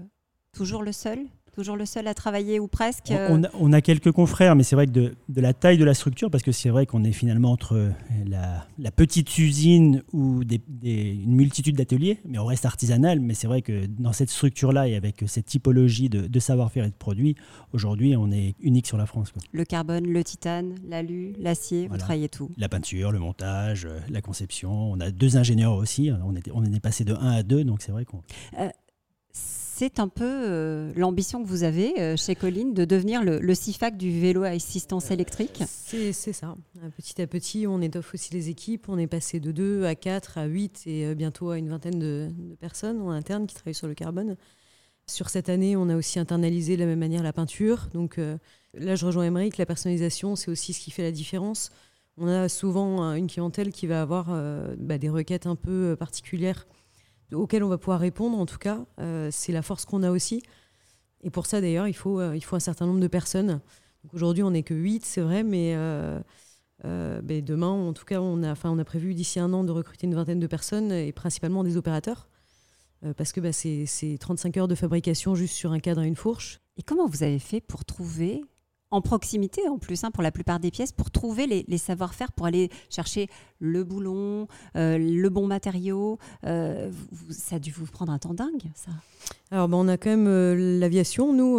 toujours 0.52 0.82
le 0.82 0.92
seul 0.92 1.18
Toujours 1.58 1.74
le 1.76 1.86
seul 1.86 2.06
à 2.06 2.14
travailler 2.14 2.60
ou 2.60 2.68
presque 2.68 3.06
On, 3.10 3.14
euh, 3.16 3.28
on 3.30 3.42
a, 3.42 3.48
on 3.58 3.72
a 3.72 3.80
quelques 3.80 4.12
confrères, 4.12 4.54
mais 4.54 4.62
c'est 4.62 4.76
vrai 4.76 4.86
que 4.86 4.92
de, 4.92 5.16
de 5.28 5.40
la 5.40 5.52
taille 5.52 5.76
de 5.76 5.84
la 5.84 5.92
structure, 5.94 6.30
parce 6.30 6.44
que 6.44 6.52
c'est 6.52 6.68
vrai 6.68 6.86
qu'on 6.86 7.02
est 7.02 7.10
finalement 7.10 7.50
entre 7.50 7.90
la, 8.28 8.64
la 8.78 8.90
petite 8.92 9.36
usine 9.38 10.04
ou 10.12 10.44
des, 10.44 10.60
des- 10.68 11.18
une 11.20 11.34
multitude 11.34 11.74
d'ateliers, 11.74 12.20
mais 12.24 12.38
on 12.38 12.44
reste 12.46 12.64
artisanal. 12.64 13.18
Mais 13.18 13.34
c'est 13.34 13.48
vrai 13.48 13.62
que 13.62 13.86
dans 13.86 14.12
cette 14.12 14.30
structure-là 14.30 14.86
et 14.86 14.94
avec 14.94 15.24
cette 15.26 15.46
typologie 15.46 16.08
de, 16.08 16.28
de 16.28 16.38
savoir-faire 16.38 16.84
et 16.84 16.90
de 16.90 16.94
produits, 16.94 17.34
aujourd'hui, 17.72 18.14
on 18.16 18.30
est 18.30 18.54
unique 18.60 18.86
sur 18.86 18.96
la 18.96 19.06
France. 19.06 19.32
quoi. 19.32 19.42
Le 19.50 19.64
carbone, 19.64 20.06
le 20.06 20.22
titane, 20.22 20.76
l'alu, 20.88 21.32
l'acier, 21.40 21.88
vous 21.88 21.96
travaillez 21.96 22.28
tout. 22.28 22.52
La 22.56 22.68
peinture, 22.68 23.10
le 23.10 23.18
montage, 23.18 23.84
euh, 23.84 23.98
la 24.10 24.20
conception. 24.22 24.92
On 24.92 25.00
a 25.00 25.10
deux 25.10 25.36
ingénieurs 25.36 25.74
aussi. 25.74 26.12
On, 26.24 26.36
était, 26.36 26.52
on 26.54 26.64
est 26.64 26.78
passé 26.78 27.02
de 27.02 27.14
1 27.14 27.16
à 27.32 27.42
2, 27.42 27.64
donc 27.64 27.82
c'est 27.82 27.90
vrai 27.90 28.04
qu'on. 28.04 28.22
C'est 29.78 30.00
un 30.00 30.08
peu 30.08 30.24
euh, 30.24 30.92
l'ambition 30.96 31.40
que 31.40 31.46
vous 31.46 31.62
avez 31.62 32.00
euh, 32.00 32.16
chez 32.16 32.34
Colline 32.34 32.74
de 32.74 32.84
devenir 32.84 33.22
le, 33.22 33.38
le 33.38 33.54
CIFAC 33.54 33.96
du 33.96 34.10
vélo 34.10 34.42
à 34.42 34.48
assistance 34.48 35.12
électrique. 35.12 35.62
C'est 35.68 36.12
ça. 36.12 36.56
Euh, 36.82 36.88
Petit 36.96 37.22
à 37.22 37.28
petit, 37.28 37.64
on 37.68 37.80
étoffe 37.80 38.12
aussi 38.12 38.34
les 38.34 38.48
équipes. 38.48 38.88
On 38.88 38.98
est 38.98 39.06
passé 39.06 39.38
de 39.38 39.52
2 39.52 39.84
à 39.84 39.94
4 39.94 40.38
à 40.38 40.46
8 40.46 40.82
et 40.86 41.06
euh, 41.06 41.14
bientôt 41.14 41.50
à 41.50 41.58
une 41.58 41.68
vingtaine 41.68 42.00
de, 42.00 42.28
de 42.36 42.56
personnes 42.56 43.00
en 43.00 43.10
interne 43.10 43.46
qui 43.46 43.54
travaillent 43.54 43.72
sur 43.72 43.86
le 43.86 43.94
carbone. 43.94 44.36
Sur 45.06 45.28
cette 45.30 45.48
année, 45.48 45.76
on 45.76 45.88
a 45.90 45.96
aussi 45.96 46.18
internalisé 46.18 46.74
de 46.74 46.80
la 46.80 46.86
même 46.86 46.98
manière 46.98 47.22
la 47.22 47.32
peinture. 47.32 47.86
Donc 47.94 48.18
euh, 48.18 48.36
là, 48.74 48.96
je 48.96 49.06
rejoins 49.06 49.26
Émeric, 49.26 49.58
la 49.58 49.66
personnalisation, 49.66 50.34
c'est 50.34 50.50
aussi 50.50 50.72
ce 50.72 50.80
qui 50.80 50.90
fait 50.90 51.04
la 51.04 51.12
différence. 51.12 51.70
On 52.20 52.26
a 52.26 52.48
souvent 52.48 53.04
euh, 53.04 53.14
une 53.14 53.28
clientèle 53.28 53.70
qui 53.70 53.86
va 53.86 54.02
avoir 54.02 54.26
euh, 54.30 54.74
bah, 54.76 54.98
des 54.98 55.08
requêtes 55.08 55.46
un 55.46 55.54
peu 55.54 55.92
euh, 55.92 55.96
particulières 55.96 56.66
auxquelles 57.32 57.64
on 57.64 57.68
va 57.68 57.78
pouvoir 57.78 58.00
répondre. 58.00 58.38
En 58.38 58.46
tout 58.46 58.58
cas, 58.58 58.84
Euh, 59.00 59.28
c'est 59.32 59.52
la 59.52 59.62
force 59.62 59.84
qu'on 59.84 60.02
a 60.02 60.10
aussi. 60.10 60.42
Et 61.22 61.30
pour 61.30 61.46
ça, 61.46 61.60
d'ailleurs, 61.60 61.88
il 61.88 61.94
faut, 61.94 62.20
euh, 62.20 62.36
il 62.36 62.42
faut 62.42 62.56
un 62.56 62.60
certain 62.60 62.86
nombre 62.86 63.00
de 63.00 63.08
personnes. 63.08 63.60
Aujourd'hui, 64.12 64.42
on 64.42 64.52
n'est 64.52 64.62
que 64.62 64.74
8, 64.74 65.04
c'est 65.04 65.20
vrai, 65.20 65.42
mais 65.42 65.74
euh, 65.74 66.20
ben, 66.84 67.44
demain, 67.44 67.68
en 67.68 67.92
tout 67.92 68.04
cas, 68.04 68.20
on 68.20 68.42
a, 68.42 68.54
on 68.64 68.78
a 68.78 68.84
prévu 68.84 69.14
d'ici 69.14 69.40
un 69.40 69.52
an 69.52 69.64
de 69.64 69.72
recruter 69.72 70.06
une 70.06 70.14
vingtaine 70.14 70.40
de 70.40 70.46
personnes 70.46 70.92
et 70.92 71.12
principalement 71.12 71.64
des 71.64 71.76
opérateurs. 71.76 72.28
parce 73.16 73.32
que 73.32 73.40
ben, 73.40 73.52
c'est 73.52 74.18
35 74.18 74.56
heures 74.56 74.68
de 74.68 74.74
fabrication 74.74 75.34
juste 75.34 75.54
sur 75.54 75.72
un 75.72 75.80
cadre 75.80 76.02
et 76.02 76.08
une 76.08 76.16
fourche. 76.16 76.60
Et 76.76 76.82
comment 76.82 77.06
vous 77.06 77.22
avez 77.22 77.38
fait 77.40 77.60
pour 77.60 77.84
trouver 77.84 78.44
en 78.90 79.00
proximité 79.00 79.68
en 79.68 79.78
plus, 79.78 80.04
hein, 80.04 80.10
pour 80.10 80.22
la 80.22 80.30
plupart 80.30 80.60
des 80.60 80.70
pièces, 80.70 80.92
pour 80.92 81.10
trouver 81.10 81.46
les, 81.46 81.78
savoir-faire, 81.78 82.32
pour 82.32 82.46
aller 82.46 82.70
chercher 82.90 83.28
le 83.60 83.84
boulon, 83.84 84.48
euh, 84.76 84.98
le 84.98 85.28
bon 85.28 85.46
matériau. 85.46 86.18
Euh, 86.44 86.90
ça 87.30 87.56
a 87.56 87.58
dû 87.58 87.70
vous 87.70 87.86
prendre 87.86 88.12
un 88.12 88.18
temps 88.18 88.34
dingue, 88.34 88.70
ça 88.74 88.90
Alors, 89.50 89.68
ben, 89.68 89.76
on 89.76 89.88
a 89.88 89.96
quand 89.96 90.10
même 90.10 90.26
euh, 90.26 90.78
l'aviation, 90.78 91.32
nous, 91.32 91.58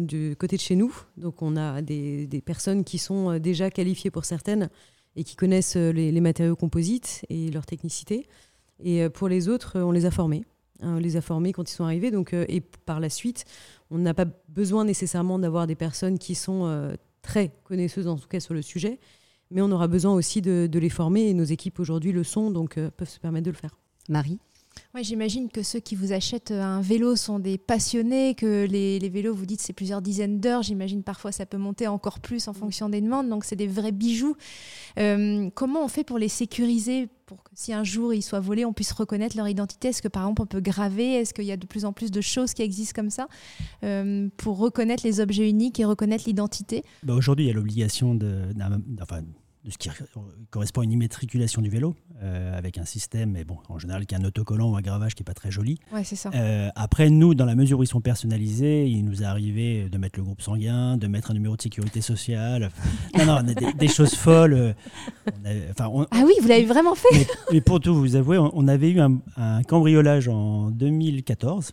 du 0.00 0.36
côté 0.38 0.56
de 0.56 0.62
chez 0.62 0.76
nous. 0.76 0.94
Donc, 1.16 1.42
on 1.42 1.56
a 1.56 1.82
des, 1.82 2.42
personnes 2.44 2.84
qui 2.84 2.98
sont 2.98 3.38
déjà 3.38 3.70
qualifiées 3.70 4.10
pour 4.10 4.24
certaines 4.24 4.68
et 5.16 5.24
qui 5.24 5.36
connaissent 5.36 5.76
les, 5.76 6.10
les, 6.10 6.20
matériaux 6.20 6.56
composites 6.56 7.24
et 7.28 7.50
leur 7.50 7.66
technicité. 7.66 8.26
Et 8.82 9.08
pour 9.08 9.28
les 9.28 9.48
autres, 9.48 9.80
on 9.80 9.92
les 9.92 10.04
a 10.04 10.10
formés. 10.10 10.44
Hein, 10.84 10.96
on 10.96 10.98
les 10.98 11.16
a 11.16 11.20
formés 11.20 11.52
quand 11.52 11.68
ils 11.70 11.74
sont 11.74 11.84
arrivés. 11.84 12.10
Donc, 12.10 12.32
et 12.32 12.60
par 12.60 13.00
la 13.00 13.08
suite, 13.08 13.44
on 13.90 13.98
n'a 13.98 14.14
pas 14.14 14.26
besoin 14.48 14.84
nécessairement 14.84 15.38
d'avoir 15.38 15.66
des 15.66 15.74
personnes 15.74 16.18
qui 16.18 16.34
sont 16.34 16.66
euh, 16.66 16.94
très 17.22 17.54
connaisseuses, 17.64 18.06
en 18.06 18.16
tout 18.16 18.28
cas 18.28 18.40
sur 18.40 18.54
le 18.54 18.62
sujet, 18.62 18.98
mais 19.50 19.62
on 19.62 19.70
aura 19.70 19.88
besoin 19.88 20.14
aussi 20.14 20.42
de, 20.42 20.68
les 20.72 20.88
former 20.88 21.28
et 21.28 21.34
nos 21.34 21.44
équipes 21.44 21.78
aujourd'hui 21.80 22.12
le 22.12 22.24
sont, 22.24 22.50
donc 22.50 22.78
euh, 22.78 22.90
peuvent 22.90 23.08
se 23.08 23.20
permettre 23.20 23.46
de 23.46 23.50
le 23.50 23.56
faire. 23.56 23.76
Marie? 24.08 24.38
J'imagine 25.02 25.48
que 25.50 25.62
ceux 25.62 25.80
qui 25.80 25.96
vous 25.96 26.12
achètent 26.12 26.52
euh, 26.52 26.62
un 26.62 26.80
vélo 26.80 27.16
sont 27.16 27.40
des 27.40 27.58
passionnés, 27.58 28.34
que 28.34 28.64
les, 28.64 29.08
vélos, 29.08 29.34
vous 29.34 29.46
dites, 29.46 29.60
c'est 29.60 29.72
plusieurs 29.72 30.02
dizaines 30.02 30.38
d'heures. 30.38 30.62
J'imagine 30.62 31.02
parfois 31.02 31.32
ça 31.32 31.46
peut 31.46 31.56
monter 31.56 31.88
encore 31.88 32.20
plus 32.20 32.46
en 32.46 32.52
mm. 32.52 32.54
fonction 32.54 32.88
des 32.88 33.00
demandes. 33.00 33.28
Donc, 33.28 33.44
c'est 33.44 33.56
des 33.56 33.66
vrais 33.66 33.92
bijoux. 33.92 34.36
Euh, 34.98 35.50
comment 35.54 35.84
on 35.84 35.88
fait 35.88 36.04
pour 36.04 36.18
les 36.18 36.28
sécuriser 36.28 37.08
pour 37.26 37.42
que 37.42 37.50
si 37.54 37.72
un 37.72 37.84
jour 37.84 38.14
ils 38.14 38.22
soient 38.22 38.40
volés, 38.40 38.64
on 38.64 38.72
puisse 38.72 38.92
reconnaître 38.92 39.36
leur 39.36 39.48
identité? 39.48 39.88
Est-ce 39.88 40.02
que 40.02 40.08
par 40.08 40.22
exemple 40.22 40.42
on 40.42 40.46
peut 40.46 40.60
graver? 40.60 41.14
Est-ce 41.14 41.34
qu'il 41.34 41.44
y 41.44 41.52
a 41.52 41.56
de 41.56 41.66
plus 41.66 41.84
en 41.84 41.92
plus 41.92 42.10
de 42.10 42.20
choses 42.20 42.54
qui 42.54 42.62
existent 42.62 42.94
comme 42.94 43.10
ça 43.10 43.26
euh, 43.82 44.28
pour 44.36 44.58
reconnaître 44.58 45.04
les 45.04 45.20
objets 45.20 45.48
uniques 45.48 45.80
et 45.80 45.84
reconnaître 45.84 46.24
l'identité? 46.26 46.84
Bah 47.02 47.14
Aujourd'hui, 47.14 47.46
il 47.46 47.48
y 47.48 47.50
a 47.50 47.54
l'obligation 47.54 48.14
de, 48.14 48.42
de 49.64 49.70
ce 49.70 49.78
qui 49.78 49.88
correspond 50.50 50.82
à 50.82 50.84
une 50.84 50.92
immatriculation 50.92 51.62
du 51.62 51.70
vélo, 51.70 51.94
euh, 52.22 52.56
avec 52.56 52.76
un 52.76 52.84
système, 52.84 53.30
mais 53.30 53.44
bon, 53.44 53.56
en 53.70 53.78
général, 53.78 54.04
qui 54.04 54.14
est 54.14 54.18
un 54.18 54.24
autocollant 54.24 54.70
ou 54.70 54.76
un 54.76 54.82
gravage 54.82 55.14
qui 55.14 55.22
n'est 55.22 55.24
pas 55.24 55.32
très 55.32 55.50
joli. 55.50 55.78
Ouais, 55.90 56.04
c'est 56.04 56.16
ça. 56.16 56.30
Euh, 56.34 56.68
après, 56.76 57.08
nous, 57.08 57.34
dans 57.34 57.46
la 57.46 57.54
mesure 57.54 57.78
où 57.78 57.82
ils 57.82 57.88
sont 57.88 58.02
personnalisés, 58.02 58.86
il 58.86 59.04
nous 59.06 59.22
est 59.22 59.26
arrivé 59.26 59.88
de 59.88 59.96
mettre 59.96 60.18
le 60.18 60.24
groupe 60.24 60.42
sanguin, 60.42 60.98
de 60.98 61.06
mettre 61.06 61.30
un 61.30 61.34
numéro 61.34 61.56
de 61.56 61.62
sécurité 61.62 62.02
sociale. 62.02 62.70
non, 63.18 63.24
non, 63.24 63.42
des, 63.78 63.88
choses 63.88 64.14
folles. 64.14 64.74
ah 65.80 66.22
oui, 66.24 66.34
vous 66.42 66.48
l'avez 66.48 66.66
vraiment 66.66 66.94
fait 66.94 67.26
mais, 67.50 67.60
pour 67.62 67.80
tout 67.80 67.94
vous 67.94 68.16
avouer, 68.16 68.38
on, 68.38 68.68
avait 68.68 68.90
eu 68.90 69.00
un, 69.00 69.18
un 69.36 69.62
cambriolage 69.62 70.28
en 70.28 70.70
2014 70.70 71.72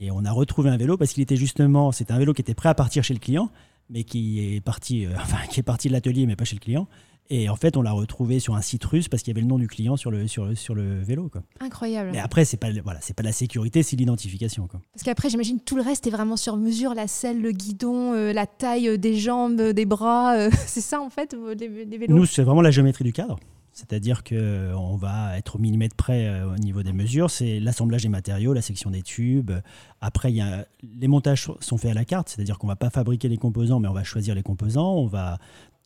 et 0.00 0.10
on 0.10 0.24
a 0.24 0.32
retrouvé 0.32 0.70
un 0.70 0.76
vélo 0.76 0.96
parce 0.96 1.12
qu'il 1.12 1.22
était 1.22 1.36
justement, 1.36 1.92
c'était 1.92 2.12
un 2.12 2.18
vélo 2.18 2.32
qui 2.32 2.40
était 2.40 2.54
prêt 2.54 2.68
à 2.68 2.74
partir 2.74 3.02
chez 3.02 3.14
le 3.14 3.20
client, 3.20 3.50
mais 3.90 4.04
qui 4.04 4.54
est 4.54 4.60
parti, 4.60 5.06
euh, 5.06 5.10
enfin, 5.20 5.38
qui 5.50 5.60
est 5.60 5.64
parti 5.64 5.88
de 5.88 5.92
l'atelier, 5.92 6.26
mais 6.26 6.36
pas 6.36 6.44
chez 6.44 6.56
le 6.56 6.60
client. 6.60 6.86
Et 7.30 7.48
en 7.50 7.56
fait, 7.56 7.76
on 7.76 7.82
l'a 7.82 7.92
retrouvé 7.92 8.40
sur 8.40 8.54
un 8.54 8.62
site 8.62 8.84
russe 8.84 9.08
parce 9.08 9.22
qu'il 9.22 9.32
y 9.32 9.34
avait 9.34 9.42
le 9.42 9.46
nom 9.46 9.58
du 9.58 9.68
client 9.68 9.96
sur 9.96 10.10
le, 10.10 10.26
sur 10.26 10.56
sur 10.56 10.74
le 10.74 11.00
vélo. 11.02 11.28
Quoi. 11.28 11.42
Incroyable. 11.60 12.10
Mais 12.12 12.20
après, 12.20 12.44
c'est 12.46 12.56
pas, 12.56 12.68
voilà, 12.82 13.00
c'est 13.02 13.14
pas 13.14 13.22
la 13.22 13.32
sécurité, 13.32 13.82
c'est 13.82 13.96
l'identification. 13.96 14.66
Quoi. 14.66 14.80
Parce 14.94 15.02
qu'après, 15.02 15.28
j'imagine 15.28 15.60
tout 15.60 15.76
le 15.76 15.82
reste 15.82 16.06
est 16.06 16.10
vraiment 16.10 16.36
sur 16.36 16.56
mesure 16.56 16.94
la 16.94 17.06
selle, 17.06 17.42
le 17.42 17.52
guidon, 17.52 18.14
euh, 18.14 18.32
la 18.32 18.46
taille 18.46 18.88
euh, 18.88 18.96
des 18.96 19.16
jambes, 19.16 19.60
des 19.60 19.84
bras. 19.84 20.36
Euh, 20.36 20.50
c'est 20.66 20.80
ça, 20.80 21.00
en 21.00 21.10
fait, 21.10 21.36
les, 21.58 21.68
vélos? 21.68 22.16
Nous, 22.16 22.26
c'est 22.26 22.42
vraiment 22.42 22.62
la 22.62 22.70
géométrie 22.70 23.04
du 23.04 23.12
cadre. 23.12 23.38
C'est-à-dire 23.72 24.24
qu'on 24.24 24.96
va 24.96 25.38
être 25.38 25.54
au 25.54 25.58
millimètre 25.60 25.94
près 25.94 26.42
au 26.42 26.56
niveau 26.56 26.82
des 26.82 26.92
mesures. 26.92 27.30
C'est 27.30 27.60
l'assemblage 27.60 28.02
des 28.02 28.08
matériaux, 28.08 28.52
la 28.52 28.62
section 28.62 28.90
des 28.90 29.02
tubes. 29.02 29.52
Après, 30.00 30.32
y 30.32 30.40
a, 30.40 30.66
les 30.82 31.06
montages 31.06 31.48
sont 31.60 31.78
faits 31.78 31.92
à 31.92 31.94
la 31.94 32.04
carte, 32.04 32.28
c'est-à-dire 32.28 32.58
qu'on 32.58 32.66
ne 32.66 32.72
va 32.72 32.76
pas 32.76 32.90
fabriquer 32.90 33.28
les 33.28 33.36
composants, 33.36 33.78
mais 33.78 33.86
on 33.86 33.92
va 33.92 34.02
choisir 34.02 34.34
les 34.34 34.42
composants. 34.42 34.96
On 34.96 35.06
va 35.06 35.38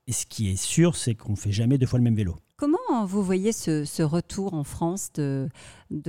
et 0.07 0.13
ce 0.13 0.27
qui 0.27 0.51
est 0.51 0.57
sûr, 0.57 0.97
c'est 0.97 1.15
qu'on 1.15 1.33
ne 1.33 1.37
fait 1.37 1.53
jamais 1.53 1.79
deux 1.79 1.87
fois 1.87 1.99
le 1.99 2.05
même 2.05 2.17
vélo. 2.17 2.37
Comment 2.57 3.07
vous 3.07 3.25
voyez 3.25 3.51
ce, 3.51 4.03
retour 4.03 4.55
en 4.55 4.63
France 4.63 5.13
de, 5.15 5.49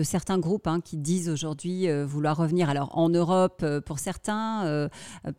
certains 0.03 0.37
groupes 0.37 0.67
hein, 0.67 0.81
qui 0.81 0.97
disent 0.97 1.27
aujourd'hui 1.27 1.89
euh, 1.89 2.05
vouloir 2.05 2.37
revenir 2.37 2.69
alors 2.69 2.95
en 2.95 3.09
Europe 3.09 3.61
euh, 3.63 3.81
pour 3.81 3.97
certains, 3.97 4.63
euh, 4.65 4.87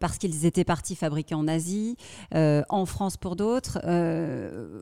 parce 0.00 0.18
qu'ils 0.18 0.44
étaient 0.44 0.64
partis 0.64 0.96
fabriquer 0.96 1.36
en 1.36 1.46
Asie, 1.46 1.96
en 2.32 2.84
France 2.84 3.16
pour 3.16 3.36
d'autres 3.36 3.78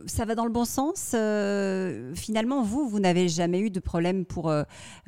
Ça 0.06 0.24
va 0.24 0.34
dans 0.34 0.46
le 0.46 0.52
bon 0.52 0.64
sens 0.64 1.10
Finalement, 2.18 2.62
vous, 2.62 2.88
vous 2.88 3.00
n'avez 3.00 3.28
jamais 3.28 3.60
eu 3.60 3.70
de 3.70 3.80
problème 3.80 4.24
pour, 4.24 4.50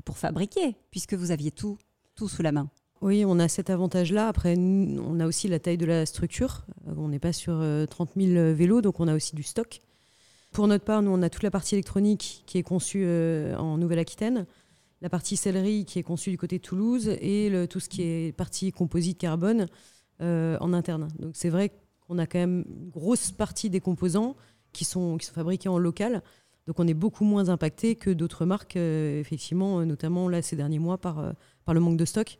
pour 0.05 0.19
fabriquer, 0.19 0.77
puisque 0.91 1.15
vous 1.15 1.31
aviez 1.31 1.51
tout, 1.51 1.79
tout 2.17 2.29
sous 2.29 2.43
la 2.43 2.53
main. 2.53 2.69
Oui, 3.05 3.23
on 3.27 3.39
a 3.39 3.49
cet 3.49 3.69
avantage-là. 3.69 4.29
Après, 4.29 4.57
on 4.57 5.21
a 5.21 5.27
aussi 5.27 5.47
la 5.47 5.59
taille 5.59 5.77
de 5.77 5.85
la 5.85 6.07
structure. 6.07 6.65
On 6.87 7.09
n'est 7.09 7.19
pas 7.19 7.35
sur 7.35 7.53
30 7.91 8.11
euh, 8.17 8.35
000 8.35 8.55
vélos, 8.55 8.81
donc 8.81 8.99
on 8.99 9.09
a 9.09 9.15
aussi 9.15 9.37
du 9.37 9.43
stock. 9.43 9.83
Pour 10.53 10.67
notre 10.69 10.85
part, 10.87 11.03
nous, 11.03 11.11
on 11.11 11.21
a 11.21 11.29
toute 11.29 11.43
la 11.43 11.51
partie 11.51 11.75
électronique 11.75 12.45
qui 12.47 12.57
est 12.57 12.63
conçue 12.63 13.03
euh, 13.05 13.59
en 13.59 13.77
Nouvelle-Aquitaine, 13.77 14.47
la 15.03 15.11
partie 15.11 15.37
sellerie 15.37 15.85
qui 15.85 15.99
est 15.99 16.03
conçue 16.03 16.31
du 16.31 16.39
côté 16.39 16.57
de 16.57 16.63
Toulouse 16.63 17.11
et 17.21 17.53
tout 17.69 17.79
ce 17.79 17.91
qui 17.91 18.01
est 18.01 18.35
partie 18.35 18.73
composite 18.73 19.19
carbone 19.19 19.67
euh, 20.23 20.57
en 20.61 20.73
interne. 20.73 21.09
Donc 21.19 21.33
c'est 21.37 21.51
vrai 21.51 21.73
qu'on 22.07 22.17
a 22.17 22.27
quand 22.27 22.39
même 22.39 22.65
une 22.67 22.89
grosse 22.89 23.33
partie 23.33 23.69
des 23.69 23.81
composants 23.81 24.35
qui 24.73 24.87
sont, 24.87 25.19
fabriqués 25.19 25.69
en 25.69 25.77
local. 25.77 26.23
Donc 26.67 26.81
on 26.81 26.89
est 26.89 26.95
beaucoup 26.95 27.25
moins 27.25 27.51
impacté 27.51 27.97
que 27.97 28.09
d'autres 28.09 28.47
marques, 28.47 28.77
effectivement, 28.77 29.85
notamment 29.85 30.31
là 30.31 30.41
ces 30.41 30.57
derniers 30.57 30.79
mois 30.79 30.97
par 30.97 31.35
le 31.69 31.81
manque 31.81 31.99
de 31.99 32.07
stock. 32.07 32.39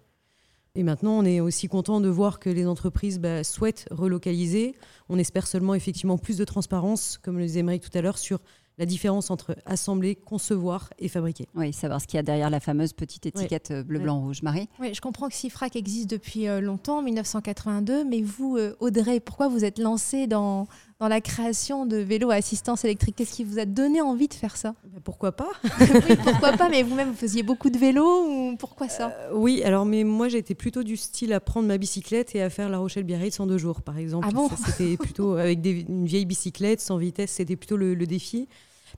Et 0.77 0.83
maintenant, 0.83 1.13
on 1.13 1.25
est 1.25 1.39
aussi 1.39 1.69
content 1.69 2.01
de 2.01 2.09
voir 2.09 2.41
que 2.41 2.51
les 2.51 2.67
entreprises 2.67 3.21
bah, 3.21 3.45
souhaitent 3.45 3.87
relocaliser. 3.93 4.75
On 5.09 5.21
espère 5.21 5.47
seulement 5.47 5.75
effectivement 5.75 6.19
plus 6.19 6.37
de 6.37 6.45
transparence, 6.45 7.17
comme 7.23 7.39
le 7.39 7.45
disait 7.45 7.61
Émeric 7.61 7.89
tout 7.89 7.97
à 7.97 8.03
l'heure, 8.03 8.19
sur 8.19 8.41
la 8.79 8.87
différence 8.87 9.31
entre 9.31 9.57
assembler, 9.67 10.17
concevoir 10.17 10.91
et 10.99 11.09
fabriquer. 11.09 11.47
Oui, 11.55 11.73
savoir 11.73 12.01
ce 12.01 12.09
qu'il 12.09 12.17
y 12.17 12.19
a 12.19 12.25
derrière 12.25 12.51
la 12.51 12.59
fameuse 12.59 12.93
petite 12.93 13.27
étiquette 13.27 13.71
euh, 13.71 13.85
bleu, 13.85 14.01
blanc, 14.01 14.21
rouge. 14.21 14.43
Marie 14.43 14.69
Oui, 14.81 14.93
je 14.95 15.01
comprends 15.01 15.29
que 15.29 15.35
Sifrac 15.35 15.77
existe 15.77 16.11
depuis 16.11 16.49
euh, 16.49 16.61
longtemps, 16.61 17.03
1982, 17.03 18.05
mais 18.05 18.21
vous, 18.21 18.57
euh, 18.57 18.75
Audrey, 18.81 19.21
pourquoi 19.21 19.47
vous 19.47 19.65
êtes 19.65 19.79
lancée 19.79 20.27
dans, 20.27 20.67
dans 21.05 21.09
la 21.09 21.21
création 21.21 21.85
de 21.85 21.99
vélos 21.99 22.31
à 22.31 22.37
assistance 22.37 22.83
électrique 22.85 23.17
Qu'est-ce 23.17 23.35
qui 23.35 23.45
vous 23.45 23.59
a 23.59 23.67
donné 23.67 24.01
envie 24.01 24.27
de 24.27 24.33
faire 24.33 24.57
ça? 24.57 24.75
Bah, 24.85 25.01
Pourquoi 25.05 25.33
pas? 25.33 25.51
Oui, 25.81 26.17
Pourquoi 26.25 26.53
pas 26.53 26.71
Mais 26.71 26.83
vous-même, 26.83 27.11
vous 27.11 27.17
faisiez 27.17 27.43
beaucoup 27.43 27.69
de 27.69 27.77
vélos 27.77 28.27
ou 28.27 28.57
pourquoi 28.57 28.89
ça? 28.89 29.15
Oui, 29.35 29.63
alors 29.65 29.85
mais 29.85 30.03
moi 30.03 30.29
j'étais 30.29 30.55
plutôt 30.55 30.83
du 30.83 30.97
style 30.97 31.35
à 31.35 31.41
prendre 31.41 31.69
ma 31.69 31.77
bicyclette 31.77 32.35
et 32.35 32.41
à 32.41 32.49
faire 32.49 32.71
La 32.71 32.79
Rochelle-Biarritz 32.79 33.39
en 33.39 33.47
deux 33.47 33.59
jours, 33.59 33.83
par 33.83 33.99
exemple. 33.99 34.27
Ah 34.31 34.33
bon? 34.33 34.49
C'était 34.65 34.97
plutôt 35.01 35.35
avec 35.35 35.59
une 35.65 36.07
vieille 36.07 36.25
bicyclette 36.25 36.81
sans 36.81 36.97
vitesse, 36.97 37.33
c'était 37.33 37.57
plutôt 37.57 37.77
le 37.77 37.95
défi. 38.07 38.49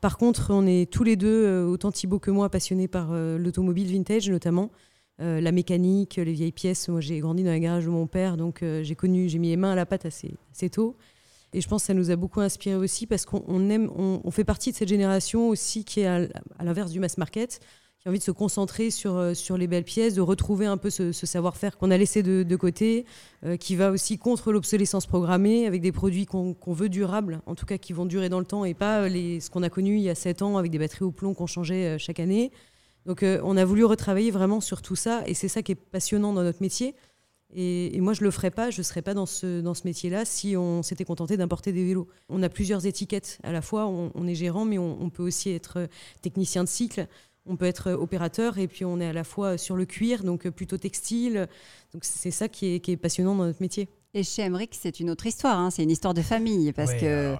Par 0.01 0.19
contre, 0.19 0.51
on 0.51 0.67
est 0.67 0.91
tous 0.91 1.05
les 1.05 1.17
deux, 1.17 1.45
euh, 1.45 1.67
autant 1.67 1.91
Thibaut 1.91 2.19
que 2.19 2.31
moi, 2.31 2.51
passionnés 2.51 2.89
par 2.89 3.09
euh, 3.13 3.39
l'automobile 3.39 3.89
vintage 3.89 4.29
notamment. 4.31 4.71
Euh, 5.21 5.41
la 5.41 5.51
mécanique, 5.53 6.17
les 6.17 6.33
vieilles 6.33 6.53
pièces. 6.53 6.89
Moi, 6.89 7.01
j'ai 7.01 7.19
grandi 7.21 7.43
dans 7.43 7.51
la 7.51 7.59
garage 7.59 7.87
de 7.87 7.91
mon 7.91 8.07
père, 8.07 8.37
donc 8.37 8.63
j'ai 8.63 8.95
connu, 8.95 9.29
j'ai 9.29 9.39
mis 9.39 9.49
les 9.49 9.57
mains 9.57 9.73
à 9.73 9.75
la 9.75 9.87
pâte 9.87 10.05
assez, 10.05 10.35
tôt. 10.71 10.97
Et 11.57 11.63
je 11.63 11.69
pense 11.69 11.83
que 11.83 11.87
ça 11.87 11.95
nous 11.95 12.11
a 12.11 12.17
beaucoup 12.17 12.41
inspiré 12.41 12.77
aussi 12.77 13.07
parce 13.07 13.25
qu'on 13.25 14.31
fait 14.31 14.45
partie 14.45 14.73
de 14.73 14.77
cette 14.77 14.89
génération 14.89 15.49
aussi 15.49 15.85
qui 15.85 16.01
est 16.01 16.07
à 16.07 16.29
l'inverse 16.63 16.93
du 16.93 17.01
mass 17.01 17.17
market, 17.17 17.61
envie 18.07 18.19
de 18.19 18.25
se 18.25 18.31
concentrer 18.31 18.91
sur, 18.91 19.17
euh, 19.17 19.35
sur 19.35 19.57
les 19.57 19.67
belles 19.67 19.85
pièces, 19.85 20.15
de 20.15 20.21
retrouver 20.21 20.67
un 20.67 20.77
peu 20.77 20.91
ce, 20.91 21.13
savoir-faire 21.13 21.77
qu'on 21.77 21.91
a 21.91 21.97
laissé 21.97 22.23
de, 22.23 22.57
côté, 22.57 23.05
euh, 23.45 23.57
qui 23.57 23.75
va 23.75 23.91
aussi 23.91 24.19
contre 24.19 24.53
l'obsolescence 24.53 25.07
programmée, 25.07 25.67
avec 25.67 25.83
des 25.83 25.93
produits 25.93 26.27
qu'on 26.27 26.55
veut 26.67 26.89
durables, 26.89 27.41
en 27.47 27.55
tout 27.55 27.67
cas 27.67 27.79
qui 27.79 27.93
vont 27.93 28.07
durer 28.07 28.29
dans 28.29 28.39
le 28.39 28.45
temps, 28.45 28.65
et 28.65 28.75
pas 28.75 29.09
euh, 29.09 29.41
ce 29.41 29.51
qu'on 29.51 29.63
a 29.63 29.71
connu 29.71 29.97
il 29.97 30.03
y 30.03 30.11
a 30.11 30.15
7 30.15 30.43
ans 30.43 30.57
avec 30.57 30.71
des 30.71 30.79
batteries 30.79 31.05
au 31.05 31.11
plomb 31.11 31.35
qu'on 31.35 31.47
changeait 31.47 31.99
chaque 31.99 32.21
année. 32.21 32.53
Donc 33.07 33.25
on 33.25 33.57
a 33.57 33.65
voulu 33.65 33.85
retravailler 33.85 34.33
vraiment 34.33 34.61
sur 34.61 34.83
tout 34.83 34.97
ça, 34.97 35.23
et 35.27 35.35
c'est 35.35 35.49
ça 35.49 35.63
qui 35.63 35.73
est 35.73 35.77
passionnant 35.77 36.33
dans 36.33 36.43
notre 36.43 36.61
métier. 36.61 36.95
Et, 37.55 38.01
moi, 38.01 38.13
je 38.13 38.21
ne 38.21 38.25
le 38.27 38.31
ferais 38.31 38.51
pas, 38.51 38.71
je 38.71 38.81
ne 38.81 38.83
serais 38.83 39.03
pas 39.03 39.15
dans 39.15 39.27
ce, 39.27 39.61
dans 39.61 39.75
ce 39.75 39.87
métier-là 39.87 40.25
si 40.25 40.57
on 40.57 40.83
s'était 40.83 41.05
contenté 41.05 41.37
d'importer 41.37 41.73
des 41.73 41.85
vélos. 41.85 42.09
On 42.29 42.43
a 42.43 42.49
plusieurs 42.49 42.87
étiquettes 42.87 43.39
à 43.43 43.53
la 43.53 43.63
fois, 43.63 43.87
on, 43.87 44.27
est 44.27 44.35
gérant, 44.35 44.65
mais 44.65 44.79
on, 44.79 45.01
on, 45.01 45.11
peut 45.11 45.23
aussi 45.23 45.51
être 45.51 45.89
technicien 46.23 46.65
de 46.65 46.69
cycle 46.69 47.07
on 47.47 47.57
peut 47.57 47.67
être 47.67 47.93
opérateur 47.93 48.59
et 48.59 48.69
puis 48.69 48.85
on 48.85 49.01
est 49.01 49.07
à 49.07 49.13
la 49.13 49.25
fois 49.25 49.57
sur 49.57 49.77
le 49.77 49.85
cuir, 49.85 50.25
donc 50.25 50.49
plutôt 50.51 50.79
textile. 50.79 51.49
Donc 51.93 52.05
c'est 52.05 52.31
ça 52.31 52.49
qui 52.49 52.75
est, 52.75 52.97
passionnant 52.97 53.35
dans 53.35 53.45
notre 53.45 53.63
métier. 53.63 53.89
Et 54.17 54.23
chez 54.23 54.43
Emmerich, 54.43 54.71
c'est 54.73 54.99
une 54.99 55.11
autre 55.11 55.27
histoire. 55.27 55.59
Hein. 55.59 55.69
C'est 55.71 55.83
une 55.83 55.91
histoire 55.91 56.15
de 56.15 56.23
famille 56.23 56.73
parce 56.73 56.95
que 56.95 57.37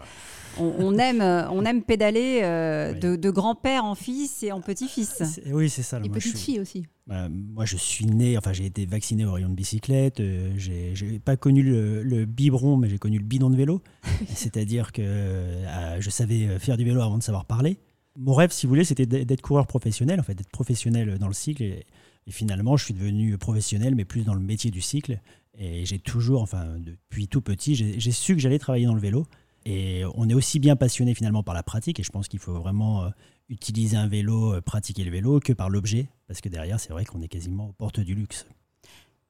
on, 0.59 0.99
aime, 0.99 1.23
on 1.23 1.65
aime 1.65 1.83
pédaler 1.83 2.41
euh, 2.43 2.93
de, 2.93 3.31
grand-père 3.31 3.87
en 3.87 3.95
fils 3.95 4.43
et 4.43 4.53
en 4.53 4.61
petit-fils. 4.61 5.41
Oui, 5.47 5.71
c'est 5.71 5.83
ça. 5.83 6.01
Et 6.05 6.09
petite-fille 6.11 6.61
aussi. 6.61 6.87
Bah, 7.07 7.31
moi, 7.31 7.65
je 7.65 7.79
suis 7.79 8.05
né, 8.05 8.37
enfin, 8.37 8.53
j'ai 8.53 8.67
été 8.67 8.85
vacciné 8.85 9.25
au 9.25 9.33
rayon 9.33 9.49
de 9.49 9.55
bicyclette. 9.55 10.21
Euh, 10.21 10.53
j'ai 10.57 11.19
pas 11.19 11.39
connu 11.39 11.63
le, 11.63 12.27
biberon, 12.27 12.77
mais 12.77 12.91
j'ai 12.91 12.99
connu 12.99 13.19
le 13.19 13.25
bidon 13.25 13.49
de 13.49 13.57
vélo. 13.57 13.81
C'est-à-dire 14.35 14.93
que 14.93 15.01
euh, 15.01 15.99
je 16.01 16.11
savais 16.11 16.59
faire 16.59 16.77
du 16.77 16.85
vélo 16.85 17.01
avant 17.01 17.17
de 17.17 17.23
savoir 17.23 17.47
parler. 17.47 17.79
Mon 18.19 18.35
rêve, 18.35 18.51
si 18.51 18.67
vous 18.67 18.71
voulez, 18.71 18.85
c'était 18.85 19.07
d'être 19.07 19.43
coureur 19.43 19.67
professionnel, 19.67 20.21
en 20.21 20.23
fait, 20.23 20.35
d'être 20.35 20.51
professionnel 20.51 21.17
dans 21.19 21.29
le 21.29 21.35
cycle. 21.35 21.63
Et, 21.63 21.87
et, 22.27 22.31
finalement, 22.31 22.77
je 22.77 22.85
suis 22.85 22.95
devenu 22.95 23.39
professionnel, 23.39 23.95
mais 23.95 24.05
plus 24.05 24.25
dans 24.25 24.35
le 24.35 24.41
métier 24.41 24.71
du 24.71 24.83
cycle. 24.83 25.21
Et 25.59 25.87
j'ai 25.87 25.99
toujours, 25.99 26.43
enfin, 26.43 26.67
depuis 26.79 27.29
tout 27.29 27.41
petit, 27.41 27.75
j'ai 27.75 28.13
su 28.13 28.35
que 28.35 28.41
j'allais 28.41 28.59
travailler 28.59 28.87
dans 28.87 28.95
le 28.95 29.01
vélo. 29.01 29.27
Et 29.65 30.05
on 30.15 30.29
est 30.29 30.35
aussi 30.35 30.61
bien 30.61 30.77
passionné 30.77 31.15
finalement 31.15 31.43
par 31.43 31.55
la 31.55 31.63
pratique. 31.63 31.99
Et 31.99 32.03
je 32.03 32.11
pense 32.11 32.29
qu'il 32.29 32.39
faut 32.39 32.55
vraiment 32.55 33.05
euh, 33.05 33.09
utiliser 33.49 33.97
un 33.97 34.07
vélo, 34.07 34.55
euh, 34.55 34.61
pratiquer 34.61 35.03
le 35.03 35.11
vélo, 35.11 35.41
que 35.41 35.53
par 35.53 35.71
l'objet. 35.71 36.09
Parce 36.29 36.41
que 36.41 36.49
derrière, 36.49 36.79
c'est 36.79 36.93
vrai 36.93 37.05
qu'on 37.05 37.21
est 37.21 37.29
quasiment 37.29 37.69
aux 37.69 37.73
portes 37.73 38.01
du 38.01 38.15
luxe. 38.15 38.47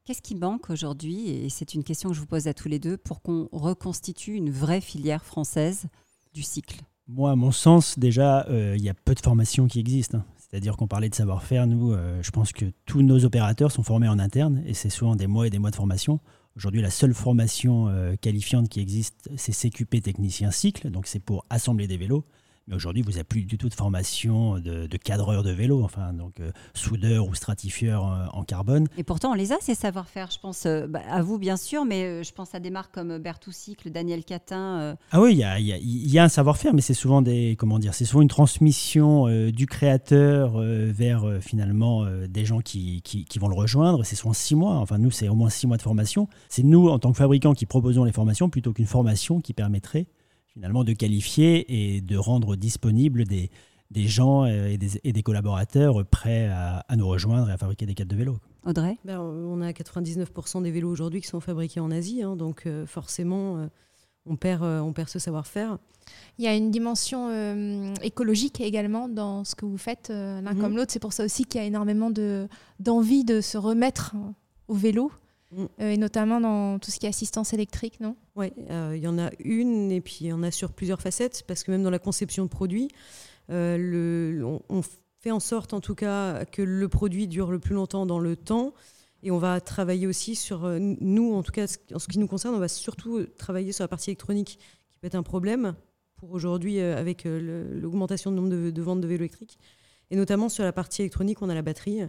Qu'est-ce 0.04 0.22
qui 0.22 0.34
manque 0.34 0.70
aujourd'hui? 0.70 1.30
Et 1.30 1.48
c'est 1.48 1.74
une 1.74 1.82
question 1.82 2.10
que 2.10 2.14
je 2.14 2.20
vous 2.20 2.26
pose 2.26 2.48
à 2.48 2.54
tous 2.54 2.68
les 2.68 2.78
deux 2.78 2.96
pour 2.96 3.22
qu'on 3.22 3.48
reconstitue 3.50 4.34
une 4.34 4.50
vraie 4.50 4.80
filière 4.80 5.24
française 5.24 5.86
du 6.32 6.42
cycle. 6.42 6.80
Moi, 7.08 7.30
à 7.30 7.36
mon 7.36 7.50
sens, 7.50 7.98
déjà, 7.98 8.46
euh, 8.48 8.74
il 8.76 8.84
y 8.84 8.88
a 8.88 8.94
peu 8.94 9.14
de 9.14 9.20
formations 9.20 9.66
qui 9.66 9.80
existent. 9.80 10.18
Hein. 10.18 10.24
C'est-à-dire 10.48 10.76
qu'on 10.76 10.86
parlait 10.86 11.08
de 11.08 11.14
savoir-faire. 11.14 11.66
Nous, 11.66 11.92
euh, 11.92 12.22
je 12.22 12.30
pense 12.30 12.52
que 12.52 12.66
tous 12.84 13.02
nos 13.02 13.24
opérateurs 13.24 13.72
sont 13.72 13.82
formés 13.82 14.08
en 14.08 14.18
interne 14.18 14.62
et 14.64 14.74
c'est 14.74 14.90
souvent 14.90 15.16
des 15.16 15.26
mois 15.26 15.46
et 15.46 15.50
des 15.50 15.58
mois 15.58 15.70
de 15.70 15.76
formation. 15.76 16.20
Aujourd'hui, 16.56 16.80
la 16.80 16.90
seule 16.90 17.14
formation 17.14 17.88
euh, 17.88 18.14
qualifiante 18.20 18.68
qui 18.68 18.80
existe, 18.80 19.28
c'est 19.36 19.52
CQP 19.52 20.02
technicien 20.02 20.50
cycle. 20.50 20.90
Donc, 20.90 21.06
c'est 21.06 21.18
pour 21.18 21.44
assembler 21.50 21.86
des 21.86 21.96
vélos. 21.96 22.24
Mais 22.68 22.74
aujourd'hui, 22.74 23.02
vous 23.02 23.12
n'avez 23.12 23.22
plus 23.22 23.44
du 23.44 23.58
tout 23.58 23.68
de 23.68 23.74
formation 23.74 24.58
de, 24.58 24.88
cadreur 24.96 25.44
de 25.44 25.52
vélo, 25.52 25.84
enfin, 25.84 26.12
donc 26.12 26.40
euh, 26.40 26.50
soudeur 26.74 27.28
ou 27.28 27.34
stratifieur 27.34 28.10
euh, 28.10 28.26
en 28.32 28.42
carbone. 28.42 28.88
Et 28.98 29.04
pourtant, 29.04 29.30
on 29.30 29.34
les 29.34 29.52
a, 29.52 29.56
ces 29.60 29.76
savoir-faire. 29.76 30.32
Je 30.32 30.40
pense 30.40 30.66
euh, 30.66 30.88
bah, 30.88 31.00
à 31.08 31.22
vous, 31.22 31.38
bien 31.38 31.56
sûr, 31.56 31.84
mais 31.84 32.24
je 32.24 32.32
pense 32.32 32.56
à 32.56 32.60
des 32.60 32.70
marques 32.70 32.92
comme 32.92 33.18
Bertoucycle, 33.18 33.90
Daniel 33.90 34.24
Catin. 34.24 34.96
Ah 35.12 35.20
oui, 35.20 35.34
il 35.34 36.12
y 36.12 36.18
a, 36.18 36.24
un 36.24 36.28
savoir-faire, 36.28 36.74
mais 36.74 36.80
c'est 36.80 36.94
souvent 36.94 37.22
des, 37.22 37.54
comment 37.56 37.78
dire, 37.78 37.94
c'est 37.94 38.04
souvent 38.04 38.22
une 38.22 38.28
transmission 38.28 39.26
du 39.50 39.66
créateur 39.66 40.58
vers 40.58 41.38
finalement 41.40 42.04
des 42.28 42.44
gens 42.44 42.58
qui, 42.58 43.00
qui, 43.02 43.24
qui, 43.24 43.38
vont 43.38 43.48
le 43.48 43.54
rejoindre. 43.54 44.04
C'est 44.04 44.16
souvent 44.16 44.32
six 44.32 44.56
mois. 44.56 44.76
Enfin, 44.76 44.98
nous, 44.98 45.12
c'est 45.12 45.28
au 45.28 45.36
moins 45.36 45.50
six 45.50 45.68
mois 45.68 45.76
de 45.76 45.82
formation. 45.82 46.28
C'est 46.48 46.64
nous, 46.64 46.88
en 46.88 46.98
tant 46.98 47.12
que 47.12 47.18
fabricants, 47.18 47.54
qui 47.54 47.66
proposons 47.66 48.02
les 48.02 48.12
formations 48.12 48.50
plutôt 48.50 48.72
qu'une 48.72 48.86
formation 48.86 49.40
qui 49.40 49.52
permettrait 49.52 50.06
finalement 50.56 50.84
de 50.84 50.94
qualifier 50.94 51.96
et 51.96 52.00
de 52.00 52.16
rendre 52.16 52.56
disponibles 52.56 53.24
des, 53.26 53.50
des 53.90 54.06
gens 54.06 54.44
euh, 54.44 54.68
et 54.68 54.78
des, 54.78 54.98
et 55.04 55.12
des, 55.12 55.22
collaborateurs 55.22 56.02
prêts 56.06 56.48
à, 56.48 56.82
nous 56.96 57.06
rejoindre 57.06 57.50
et 57.50 57.52
à 57.52 57.58
fabriquer 57.58 57.84
des 57.84 57.92
cadres 57.92 58.10
de 58.10 58.16
vélo. 58.16 58.38
Audrey? 58.64 58.96
Ben, 59.04 59.20
On 59.20 59.60
a 59.60 59.70
99% 59.70 60.62
des 60.62 60.70
vélos 60.70 60.90
aujourd'hui 60.90 61.20
qui 61.20 61.28
sont 61.28 61.40
fabriqués 61.40 61.80
en 61.80 61.90
Asie, 61.90 62.22
hein, 62.22 62.36
donc 62.36 62.62
euh, 62.64 62.86
forcément, 62.86 63.58
euh, 63.58 63.66
on, 64.24 64.36
perd, 64.36 64.62
on 64.64 64.94
perd 64.94 65.10
ce 65.10 65.18
savoir-faire. 65.18 65.76
Il 66.38 66.44
y 66.46 66.48
a 66.48 66.54
une 66.54 66.70
dimension 66.70 67.92
écologique 68.00 68.60
également 68.60 69.08
dans 69.08 69.42
ce 69.42 69.56
que 69.56 69.66
vous 69.66 69.76
faites 69.76 70.08
l'un 70.10 70.40
mhm. 70.40 70.60
comme 70.60 70.76
l'autre. 70.76 70.92
C'est 70.92 71.00
pour 71.00 71.12
ça 71.12 71.24
aussi 71.24 71.44
qu'il 71.44 71.60
y 71.60 71.64
a 71.64 71.66
énormément 71.66 72.12
d'envie 72.78 73.24
de, 73.24 73.34
de 73.34 73.40
se 73.40 73.58
remettre 73.58 74.14
au 74.68 74.74
vélo. 74.74 75.10
Mm. 75.52 75.64
Euh, 75.80 75.90
et 75.90 75.96
notamment 75.96 76.40
dans 76.40 76.78
tout 76.78 76.90
ce 76.90 76.98
qui 76.98 77.06
est 77.06 77.08
assistance 77.08 77.52
électrique, 77.52 78.00
non? 78.00 78.16
Oui, 78.34 78.52
euh, 78.70 78.94
il 78.96 79.02
y 79.02 79.08
en 79.08 79.18
a 79.18 79.30
une 79.38 79.92
et 79.92 80.00
puis 80.00 80.18
il 80.22 80.26
y 80.28 80.32
en 80.32 80.42
a 80.42 80.50
sur 80.50 80.72
plusieurs 80.72 81.00
facettes 81.00 81.44
parce 81.46 81.62
que 81.62 81.70
même 81.70 81.82
dans 81.82 81.90
la 81.90 81.98
conception 81.98 82.44
de 82.44 82.48
produits, 82.48 82.88
euh, 83.50 84.58
on, 84.68 84.82
fait 85.18 85.30
en 85.30 85.40
sorte 85.40 85.72
en 85.72 85.80
tout 85.80 85.94
cas 85.94 86.44
que 86.44 86.62
le 86.62 86.88
produit 86.88 87.26
dure 87.26 87.50
le 87.50 87.58
plus 87.58 87.74
longtemps 87.74 88.06
dans 88.06 88.18
le 88.18 88.36
temps 88.36 88.74
et 89.22 89.30
on 89.30 89.38
va 89.38 89.60
travailler 89.60 90.06
aussi 90.06 90.36
sur, 90.36 90.68
nous 90.78 91.34
en 91.34 91.42
tout 91.42 91.50
cas 91.50 91.66
en 91.92 91.98
ce 91.98 92.06
qui 92.06 92.18
nous 92.18 92.28
concerne, 92.28 92.54
on 92.54 92.60
va 92.60 92.68
surtout 92.68 93.24
travailler 93.38 93.72
sur 93.72 93.82
la 93.82 93.88
partie 93.88 94.10
électronique 94.10 94.58
qui 94.88 94.98
peut 94.98 95.06
être 95.06 95.16
un 95.16 95.24
problème 95.24 95.74
pour 96.16 96.30
aujourd'hui 96.32 96.80
avec 96.80 97.24
l'augmentation 97.24 98.30
du 98.30 98.36
nombre 98.36 98.50
de, 98.50 98.70
de 98.70 98.82
ventes 98.82 99.00
de 99.00 99.08
vélos 99.08 99.22
électriques 99.22 99.58
et 100.10 100.16
notamment 100.16 100.48
sur 100.48 100.64
la 100.64 100.72
partie 100.72 101.02
électronique, 101.02 101.42
on 101.42 101.48
a 101.48 101.54
la 101.54 101.62
batterie. 101.62 102.02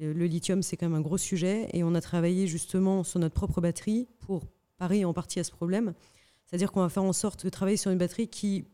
Le 0.00 0.26
lithium, 0.26 0.62
c'est 0.62 0.76
quand 0.76 0.88
même 0.88 0.98
un 0.98 1.02
gros 1.02 1.18
sujet 1.18 1.68
et 1.72 1.84
on 1.84 1.94
a 1.94 2.00
travaillé 2.00 2.46
justement 2.46 3.04
sur 3.04 3.20
notre 3.20 3.34
propre 3.34 3.60
batterie 3.60 4.08
pour 4.20 4.44
parer 4.78 5.04
en 5.04 5.12
partie 5.12 5.40
à 5.40 5.44
ce 5.44 5.50
problème. 5.50 5.92
C'est-à-dire 6.46 6.72
qu'on 6.72 6.80
va 6.80 6.88
faire 6.88 7.04
en 7.04 7.12
sorte 7.12 7.44
de 7.44 7.50
travailler 7.50 7.76
sur 7.76 7.90
une 7.90 7.98
batterie 7.98 8.28
qui, 8.28 8.64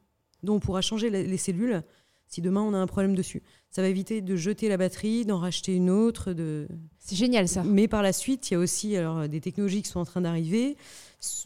dont 0.43 0.55
on 0.55 0.61
pourra 0.61 0.83
changer 0.83 1.11
les 1.11 1.37
cellules 1.37 1.83
si 2.29 2.41
demain 2.41 2.61
on 2.61 2.75
a 2.75 2.79
un 2.79 2.87
problème 2.87 3.15
dessus. 3.15 3.43
Ça 3.71 3.83
va 3.83 3.89
éviter 3.89 4.21
de 4.21 4.37
jeter 4.37 4.69
la 4.69 4.77
batterie, 4.77 5.25
d'en 5.25 5.39
racheter 5.39 5.75
une 5.75 5.91
autre. 5.91 6.33
De... 6.33 6.67
C'est 6.99 7.17
génial 7.17 7.49
ça. 7.49 7.63
Mais 7.63 7.89
par 7.89 8.03
la 8.03 8.13
suite, 8.13 8.51
il 8.51 8.55
y 8.55 8.57
a 8.57 8.61
aussi 8.61 8.97
alors, 8.97 9.29
des 9.29 9.41
technologies 9.41 9.83
qui 9.83 9.89
sont 9.89 10.01
en 10.01 10.05
train 10.05 10.21
d'arriver, 10.21 10.77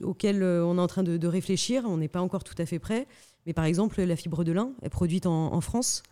auxquelles 0.02 0.42
euh, 0.42 0.64
on 0.64 0.78
est 0.78 0.80
en 0.80 0.86
train 0.86 1.02
de, 1.02 1.26
réfléchir. 1.26 1.84
On 1.86 1.98
n'est 1.98 2.08
pas 2.08 2.20
encore 2.20 2.44
tout 2.44 2.54
à 2.58 2.66
fait 2.66 2.78
prêt. 2.78 3.06
Mais 3.46 3.52
par 3.52 3.64
exemple, 3.64 4.00
la 4.00 4.16
fibre 4.16 4.44
de 4.44 4.52
lin 4.52 4.72
est 4.82 4.90
produite 4.90 5.26
en 5.26 5.60
France. 5.60 6.02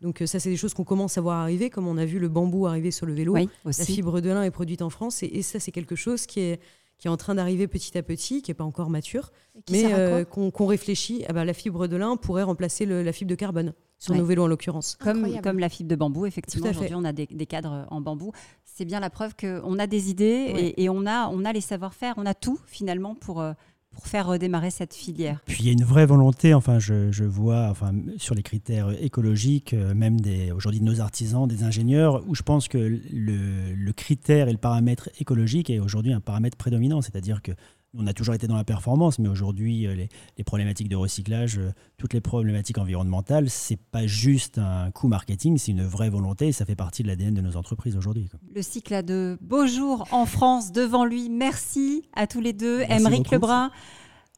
Donc 0.00 0.22
euh, 0.22 0.26
ça, 0.26 0.38
c'est 0.38 0.50
des 0.50 0.56
choses 0.56 0.74
qu'on 0.74 0.84
commence 0.84 1.18
à 1.18 1.20
voir 1.20 1.38
arriver, 1.38 1.70
comme 1.70 1.88
on 1.88 1.96
a 1.96 2.04
vu 2.04 2.18
le 2.18 2.28
bambou 2.28 2.66
arriver 2.66 2.90
sur 2.90 3.06
le 3.06 3.14
vélo. 3.14 3.34
la 3.36 3.72
fibre 3.72 4.20
de 4.20 4.28
lin 4.30 4.42
est 4.42 4.50
produite 4.50 4.82
en 4.82 4.90
France, 4.90 5.22
et, 5.22 5.42
ça, 5.42 5.58
c'est 5.60 5.72
quelque 5.72 5.96
chose 5.96 6.26
qui 6.26 6.40
est, 6.40 6.60
qui 6.98 7.08
est 7.08 7.10
en 7.10 7.16
train 7.16 7.34
d'arriver 7.34 7.66
petit 7.66 7.96
à 7.98 8.02
petit, 8.02 8.42
qui 8.42 8.50
n'est 8.50 8.54
pas 8.54 8.64
encore 8.64 8.90
mature, 8.90 9.32
mais 9.70 9.92
euh, 9.92 10.24
qu'on 10.24 10.66
réfléchit. 10.66 11.24
Ah 11.28 11.32
bah, 11.32 11.44
la 11.44 11.54
fibre 11.54 11.86
de 11.88 11.96
lin 11.96 12.16
pourrait 12.16 12.44
remplacer 12.44 12.86
la 12.86 13.12
fibre 13.12 13.30
de 13.30 13.34
carbone, 13.34 13.74
sur 13.98 14.14
nos 14.14 14.24
vélos 14.24 14.44
en 14.44 14.46
l'occurrence. 14.46 14.96
Comme, 15.00 15.40
comme 15.40 15.58
la 15.58 15.68
fibre 15.68 15.88
de 15.88 15.96
bambou, 15.96 16.26
effectivement, 16.26 16.70
aujourd'hui 16.70 16.94
on 16.94 17.04
a 17.04 17.12
des, 17.12 17.26
cadres 17.46 17.86
en 17.90 18.00
bambou. 18.00 18.32
C'est 18.64 18.84
bien 18.84 19.00
la 19.00 19.10
preuve 19.10 19.34
qu'on 19.34 19.78
a 19.80 19.88
des 19.88 20.10
idées 20.10 20.74
et, 20.76 20.88
on, 20.88 21.04
a, 21.06 21.28
on 21.28 21.44
a 21.44 21.52
les 21.52 21.60
savoir-faire, 21.60 22.14
on 22.16 22.26
a 22.26 22.34
tout 22.34 22.58
finalement 22.66 23.14
pour... 23.14 23.40
Euh, 23.40 23.52
pour 23.98 24.06
faire 24.06 24.28
redémarrer 24.28 24.70
cette 24.70 24.94
filière. 24.94 25.40
Puis 25.46 25.56
il 25.58 25.66
y 25.66 25.70
a 25.70 25.72
une 25.72 25.82
vraie 25.82 26.06
volonté, 26.06 26.54
enfin 26.54 26.78
je, 26.78 27.24
vois 27.24 27.66
enfin, 27.68 27.90
sur 28.16 28.36
les 28.36 28.44
critères 28.44 28.90
écologiques, 29.02 29.74
euh, 29.74 29.92
même 29.92 30.18
aujourd'hui 30.54 30.78
de 30.78 30.84
nos 30.84 31.00
artisans, 31.00 31.48
des 31.48 31.64
ingénieurs, 31.64 32.22
où 32.28 32.36
je 32.36 32.44
pense 32.44 32.68
que 32.68 32.78
le, 32.78 33.74
le 33.74 33.92
critère 33.92 34.46
et 34.46 34.52
le 34.52 34.58
paramètre 34.58 35.08
écologique 35.18 35.68
est 35.68 35.80
aujourd'hui 35.80 36.12
un 36.12 36.20
paramètre 36.20 36.56
prédominant, 36.56 37.02
c'est-à-dire 37.02 37.42
que 37.42 37.50
on 37.94 38.06
a 38.06 38.12
toujours 38.12 38.34
été 38.34 38.46
dans 38.46 38.56
la 38.56 38.64
performance, 38.64 39.18
mais 39.18 39.28
aujourd'hui, 39.28 39.86
euh, 39.86 39.94
les, 40.36 40.44
problématiques 40.44 40.88
de 40.88 40.96
recyclage, 40.96 41.58
euh, 41.58 41.72
toutes 41.96 42.12
les 42.12 42.20
problématiques 42.20 42.78
environnementales, 42.78 43.48
c'est 43.48 43.78
pas 43.78 44.06
juste 44.06 44.58
un 44.58 44.90
coût 44.90 45.08
marketing, 45.08 45.56
c'est 45.58 45.72
une 45.72 45.84
vraie 45.84 46.10
volonté 46.10 46.48
et 46.48 46.52
ça 46.52 46.64
fait 46.64 46.76
partie 46.76 47.02
de 47.02 47.08
l'ADN 47.08 47.34
de 47.34 47.40
nos 47.40 47.56
entreprises 47.56 47.96
aujourd'hui. 47.96 48.28
Le 48.54 48.62
cycle 48.62 48.94
a 48.94 49.02
de 49.02 49.38
beaux 49.40 49.66
jours 49.66 50.06
en 50.12 50.26
France 50.26 50.72
devant 50.72 51.04
lui. 51.04 51.30
Merci 51.30 52.02
à 52.14 52.26
tous 52.26 52.40
les 52.40 52.52
deux, 52.52 52.82
Émeric 52.82 53.30
Lebrun, 53.30 53.70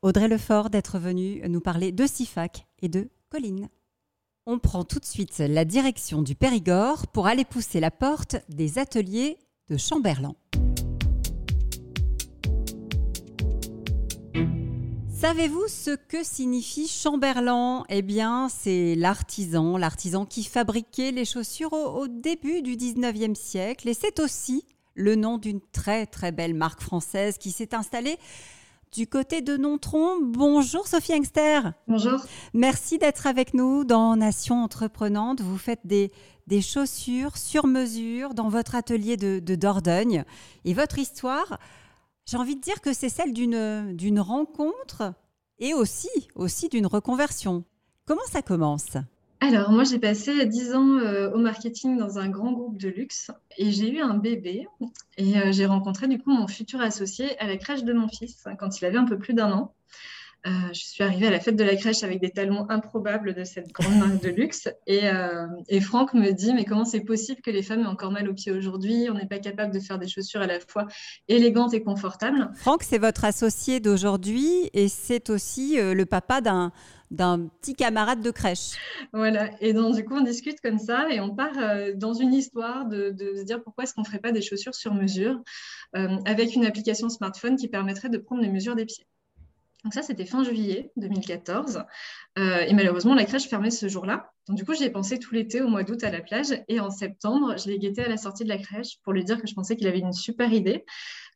Audrey 0.02 0.28
Lefort, 0.28 0.70
d'être 0.70 0.98
venu 0.98 1.42
nous 1.48 1.60
parler 1.60 1.92
de 1.92 2.06
SIFAC 2.06 2.66
et 2.82 2.88
de 2.88 3.10
Colline. 3.30 3.68
On 4.46 4.58
prend 4.58 4.84
tout 4.84 4.98
de 4.98 5.04
suite 5.04 5.38
la 5.38 5.64
direction 5.64 6.22
du 6.22 6.34
Périgord 6.34 7.06
pour 7.08 7.26
aller 7.26 7.44
pousser 7.44 7.80
la 7.80 7.90
porte 7.90 8.36
des 8.48 8.78
ateliers 8.78 9.38
de 9.68 9.76
Chamberlain. 9.76 10.34
Savez-vous 15.20 15.68
ce 15.68 15.90
que 15.90 16.24
signifie 16.24 16.88
Chamberlain? 16.88 17.84
Eh 17.90 18.00
bien, 18.00 18.48
c'est 18.48 18.94
l'artisan, 18.94 19.76
l'artisan 19.76 20.24
qui 20.24 20.42
fabriquait 20.42 21.10
les 21.10 21.26
chaussures 21.26 21.74
au, 21.74 22.08
début 22.08 22.62
du 22.62 22.74
19e 22.74 23.34
siècle. 23.34 23.86
Et 23.90 23.92
c'est 23.92 24.18
aussi 24.18 24.64
le 24.94 25.16
nom 25.16 25.36
d'une 25.36 25.60
très 25.72 26.06
très 26.06 26.32
belle 26.32 26.54
marque 26.54 26.80
française 26.80 27.36
qui 27.36 27.50
s'est 27.50 27.74
installée 27.74 28.16
du 28.94 29.06
côté 29.06 29.42
de 29.42 29.58
Nontron. 29.58 30.20
Bonjour 30.22 30.86
Sophie 30.86 31.12
Engster. 31.12 31.60
Bonjour. 31.86 32.24
Merci 32.54 32.96
d'être 32.96 33.26
avec 33.26 33.52
nous 33.52 33.84
dans 33.84 34.16
Nation 34.16 34.64
Entreprenante. 34.64 35.42
Vous 35.42 35.58
faites 35.58 35.84
des, 35.84 36.12
des 36.46 36.62
chaussures 36.62 37.36
sur 37.36 37.66
mesure 37.66 38.32
dans 38.32 38.48
votre 38.48 38.74
atelier 38.74 39.18
de, 39.18 39.38
de 39.38 39.54
Dordogne. 39.54 40.24
Et 40.64 40.72
votre 40.72 40.98
histoire, 40.98 41.58
j'ai 42.30 42.36
envie 42.36 42.54
de 42.54 42.60
dire 42.60 42.80
que 42.80 42.92
c'est 42.92 43.08
celle 43.08 43.32
d'une, 43.32 43.96
d'une 43.96 44.20
rencontre 44.20 45.14
et 45.58 45.74
aussi, 45.74 46.08
aussi 46.36 46.68
d'une 46.68 46.86
reconversion. 46.86 47.64
Comment 48.06 48.24
ça 48.30 48.40
commence? 48.40 48.96
Alors, 49.40 49.72
moi, 49.72 49.82
j'ai 49.82 49.98
passé 49.98 50.46
10 50.46 50.74
ans 50.74 50.98
euh, 50.98 51.32
au 51.32 51.38
marketing 51.38 51.98
dans 51.98 52.18
un 52.18 52.28
grand 52.28 52.52
groupe 52.52 52.78
de 52.78 52.88
luxe 52.88 53.32
et 53.58 53.72
j'ai 53.72 53.90
eu 53.90 54.00
un 54.00 54.14
bébé. 54.14 54.68
Et 55.16 55.38
euh, 55.38 55.50
j'ai 55.50 55.66
rencontré 55.66 56.06
du 56.06 56.18
coup 56.18 56.30
mon 56.30 56.46
futur 56.46 56.80
associé 56.80 57.36
à 57.40 57.48
la 57.48 57.56
crèche 57.56 57.82
de 57.82 57.92
mon 57.92 58.06
fils 58.06 58.44
quand 58.60 58.80
il 58.80 58.84
avait 58.84 58.98
un 58.98 59.06
peu 59.06 59.18
plus 59.18 59.34
d'un 59.34 59.50
an. 59.50 59.74
Euh, 60.46 60.50
je 60.72 60.80
suis 60.80 61.04
arrivée 61.04 61.26
à 61.26 61.30
la 61.30 61.40
fête 61.40 61.56
de 61.56 61.64
la 61.64 61.76
crèche 61.76 62.02
avec 62.02 62.20
des 62.20 62.30
talons 62.30 62.64
improbables 62.70 63.34
de 63.34 63.44
cette 63.44 63.72
grande 63.72 63.98
marque 63.98 64.22
de 64.22 64.30
luxe. 64.30 64.68
Et, 64.86 65.08
euh, 65.08 65.46
et 65.68 65.80
Franck 65.80 66.14
me 66.14 66.30
dit, 66.32 66.54
mais 66.54 66.64
comment 66.64 66.86
c'est 66.86 67.00
possible 67.00 67.42
que 67.42 67.50
les 67.50 67.62
femmes 67.62 67.80
aient 67.80 67.86
encore 67.86 68.10
mal 68.10 68.28
aux 68.28 68.32
pieds 68.32 68.52
aujourd'hui? 68.52 69.08
On 69.10 69.14
n'est 69.14 69.26
pas 69.26 69.38
capable 69.38 69.72
de 69.72 69.80
faire 69.80 69.98
des 69.98 70.08
chaussures 70.08 70.40
à 70.40 70.46
la 70.46 70.58
fois 70.60 70.86
élégantes 71.28 71.74
et 71.74 71.82
confortables. 71.82 72.50
Franck, 72.54 72.84
c'est 72.84 72.98
votre 72.98 73.24
associé 73.24 73.80
d'aujourd'hui 73.80 74.70
et 74.72 74.88
c'est 74.88 75.28
aussi 75.28 75.78
euh, 75.78 75.94
le 75.94 76.06
papa 76.06 76.40
d'un 76.40 76.72
d'un 77.10 77.48
petit 77.60 77.74
camarade 77.74 78.22
de 78.22 78.30
crèche. 78.30 78.76
Voilà, 79.12 79.50
et 79.60 79.72
donc 79.72 79.96
du 79.96 80.04
coup 80.04 80.14
on 80.14 80.20
discute 80.20 80.60
comme 80.60 80.78
ça 80.78 81.10
et 81.10 81.18
on 81.18 81.34
part 81.34 81.56
dans 81.96 82.14
une 82.14 82.32
histoire 82.32 82.86
de, 82.86 83.10
de, 83.10 83.34
se 83.34 83.42
dire 83.42 83.60
pourquoi 83.64 83.82
est-ce 83.82 83.94
qu'on 83.94 84.02
ne 84.02 84.06
ferait 84.06 84.20
pas 84.20 84.30
des 84.30 84.42
chaussures 84.42 84.76
sur 84.76 84.94
mesure 84.94 85.42
avec 85.92 86.54
une 86.54 86.64
application 86.64 87.08
smartphone 87.08 87.56
qui 87.56 87.66
permettrait 87.66 88.10
de 88.10 88.18
prendre 88.18 88.42
les 88.42 88.48
mesures 88.48 88.76
des 88.76 88.84
pieds. 88.84 89.08
Donc 89.84 89.94
ça, 89.94 90.02
c'était 90.02 90.26
fin 90.26 90.44
juillet 90.44 90.92
2014. 90.96 91.84
Euh, 92.38 92.60
et 92.60 92.72
malheureusement, 92.74 93.14
la 93.14 93.24
crèche 93.24 93.48
fermait 93.48 93.70
ce 93.70 93.88
jour-là. 93.88 94.30
Donc 94.46 94.56
du 94.56 94.64
coup, 94.64 94.74
j'y 94.74 94.84
ai 94.84 94.90
pensé 94.90 95.18
tout 95.18 95.34
l'été 95.34 95.62
au 95.62 95.68
mois 95.68 95.84
d'août 95.84 96.02
à 96.04 96.10
la 96.10 96.20
plage. 96.20 96.48
Et 96.68 96.80
en 96.80 96.90
septembre, 96.90 97.56
je 97.58 97.70
l'ai 97.70 97.78
guetté 97.78 98.04
à 98.04 98.08
la 98.08 98.16
sortie 98.16 98.44
de 98.44 98.48
la 98.48 98.58
crèche 98.58 98.98
pour 99.02 99.12
lui 99.12 99.24
dire 99.24 99.40
que 99.40 99.46
je 99.46 99.54
pensais 99.54 99.76
qu'il 99.76 99.86
avait 99.86 100.00
une 100.00 100.12
super 100.12 100.52
idée, 100.52 100.84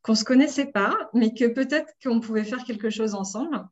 qu'on 0.02 0.12
ne 0.12 0.16
se 0.16 0.24
connaissait 0.24 0.66
pas, 0.66 0.94
mais 1.14 1.32
que 1.32 1.46
peut-être 1.46 1.90
qu'on 2.02 2.20
pouvait 2.20 2.44
faire 2.44 2.64
quelque 2.64 2.90
chose 2.90 3.14
ensemble. 3.14 3.64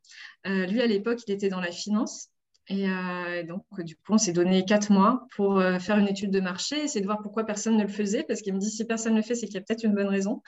Euh, 0.47 0.65
lui, 0.65 0.81
à 0.81 0.87
l'époque, 0.87 1.19
il 1.27 1.33
était 1.33 1.49
dans 1.49 1.61
la 1.61 1.71
finance. 1.71 2.29
Et 2.69 2.89
euh, 2.89 3.43
donc, 3.43 3.65
du 3.79 3.95
coup, 3.95 4.13
on 4.13 4.17
s'est 4.17 4.31
donné 4.31 4.65
quatre 4.65 4.91
mois 4.91 5.27
pour 5.35 5.61
faire 5.81 5.97
une 5.97 6.07
étude 6.07 6.31
de 6.31 6.39
marché, 6.39 6.81
essayer 6.81 7.01
de 7.01 7.05
voir 7.05 7.21
pourquoi 7.21 7.43
personne 7.43 7.75
ne 7.77 7.83
le 7.83 7.89
faisait, 7.89 8.23
parce 8.23 8.41
qu'il 8.41 8.53
me 8.53 8.59
dit 8.59 8.71
si 8.71 8.85
personne 8.85 9.11
ne 9.13 9.17
le 9.17 9.23
fait, 9.23 9.35
c'est 9.35 9.45
qu'il 9.45 9.55
y 9.55 9.57
a 9.57 9.61
peut-être 9.61 9.83
une 9.83 9.93
bonne 9.93 10.07
raison. 10.07 10.41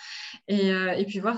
Et, 0.47 0.69
et 0.69 1.05
puis 1.05 1.19
voir 1.19 1.37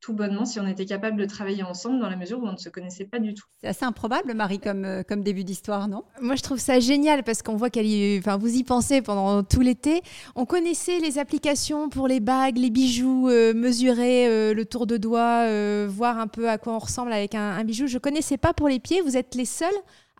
tout 0.00 0.14
bonnement 0.14 0.44
si 0.44 0.58
on 0.58 0.66
était 0.66 0.86
capable 0.86 1.16
de 1.18 1.26
travailler 1.26 1.62
ensemble 1.62 2.00
dans 2.00 2.08
la 2.08 2.16
mesure 2.16 2.40
où 2.42 2.46
on 2.46 2.52
ne 2.52 2.56
se 2.56 2.68
connaissait 2.68 3.04
pas 3.04 3.18
du 3.18 3.34
tout. 3.34 3.44
C'est 3.60 3.68
assez 3.68 3.84
improbable, 3.84 4.34
Marie, 4.34 4.58
comme, 4.58 4.84
euh, 4.84 5.02
comme 5.02 5.22
début 5.22 5.44
d'histoire, 5.44 5.88
non? 5.88 6.04
Moi, 6.20 6.36
je 6.36 6.42
trouve 6.42 6.58
ça 6.58 6.80
génial 6.80 7.22
parce 7.22 7.42
qu'on 7.42 7.56
voit 7.56 7.70
qu'elle 7.70 7.86
y, 7.86 8.18
enfin, 8.18 8.38
vous 8.38 8.54
y 8.54 8.64
pensez 8.64 9.02
pendant 9.02 9.42
tout 9.42 9.60
l'été. 9.60 10.02
On 10.36 10.46
connaissait 10.46 10.98
les 11.00 11.18
applications 11.18 11.88
pour 11.88 12.08
les 12.08 12.20
bagues, 12.20 12.56
les 12.56 12.70
bijoux, 12.70 13.28
euh, 13.28 13.52
mesurer 13.54 14.26
euh, 14.26 14.54
le 14.54 14.64
tour 14.64 14.86
de 14.86 14.96
doigt, 14.96 15.46
voir 15.86 16.18
un 16.18 16.26
peu 16.26 16.48
à 16.48 16.58
quoi 16.58 16.74
on 16.74 16.78
ressemble 16.78 17.12
avec 17.12 17.34
un, 17.34 17.50
un 17.50 17.64
bijou. 17.64 17.86
Je 17.86 17.98
connaissais 17.98 18.36
pas 18.38 18.52
pour 18.52 18.68
les 18.68 18.80
pieds. 18.80 19.00
Vous 19.02 19.16
êtes 19.16 19.34
les 19.34 19.44
seuls 19.44 19.68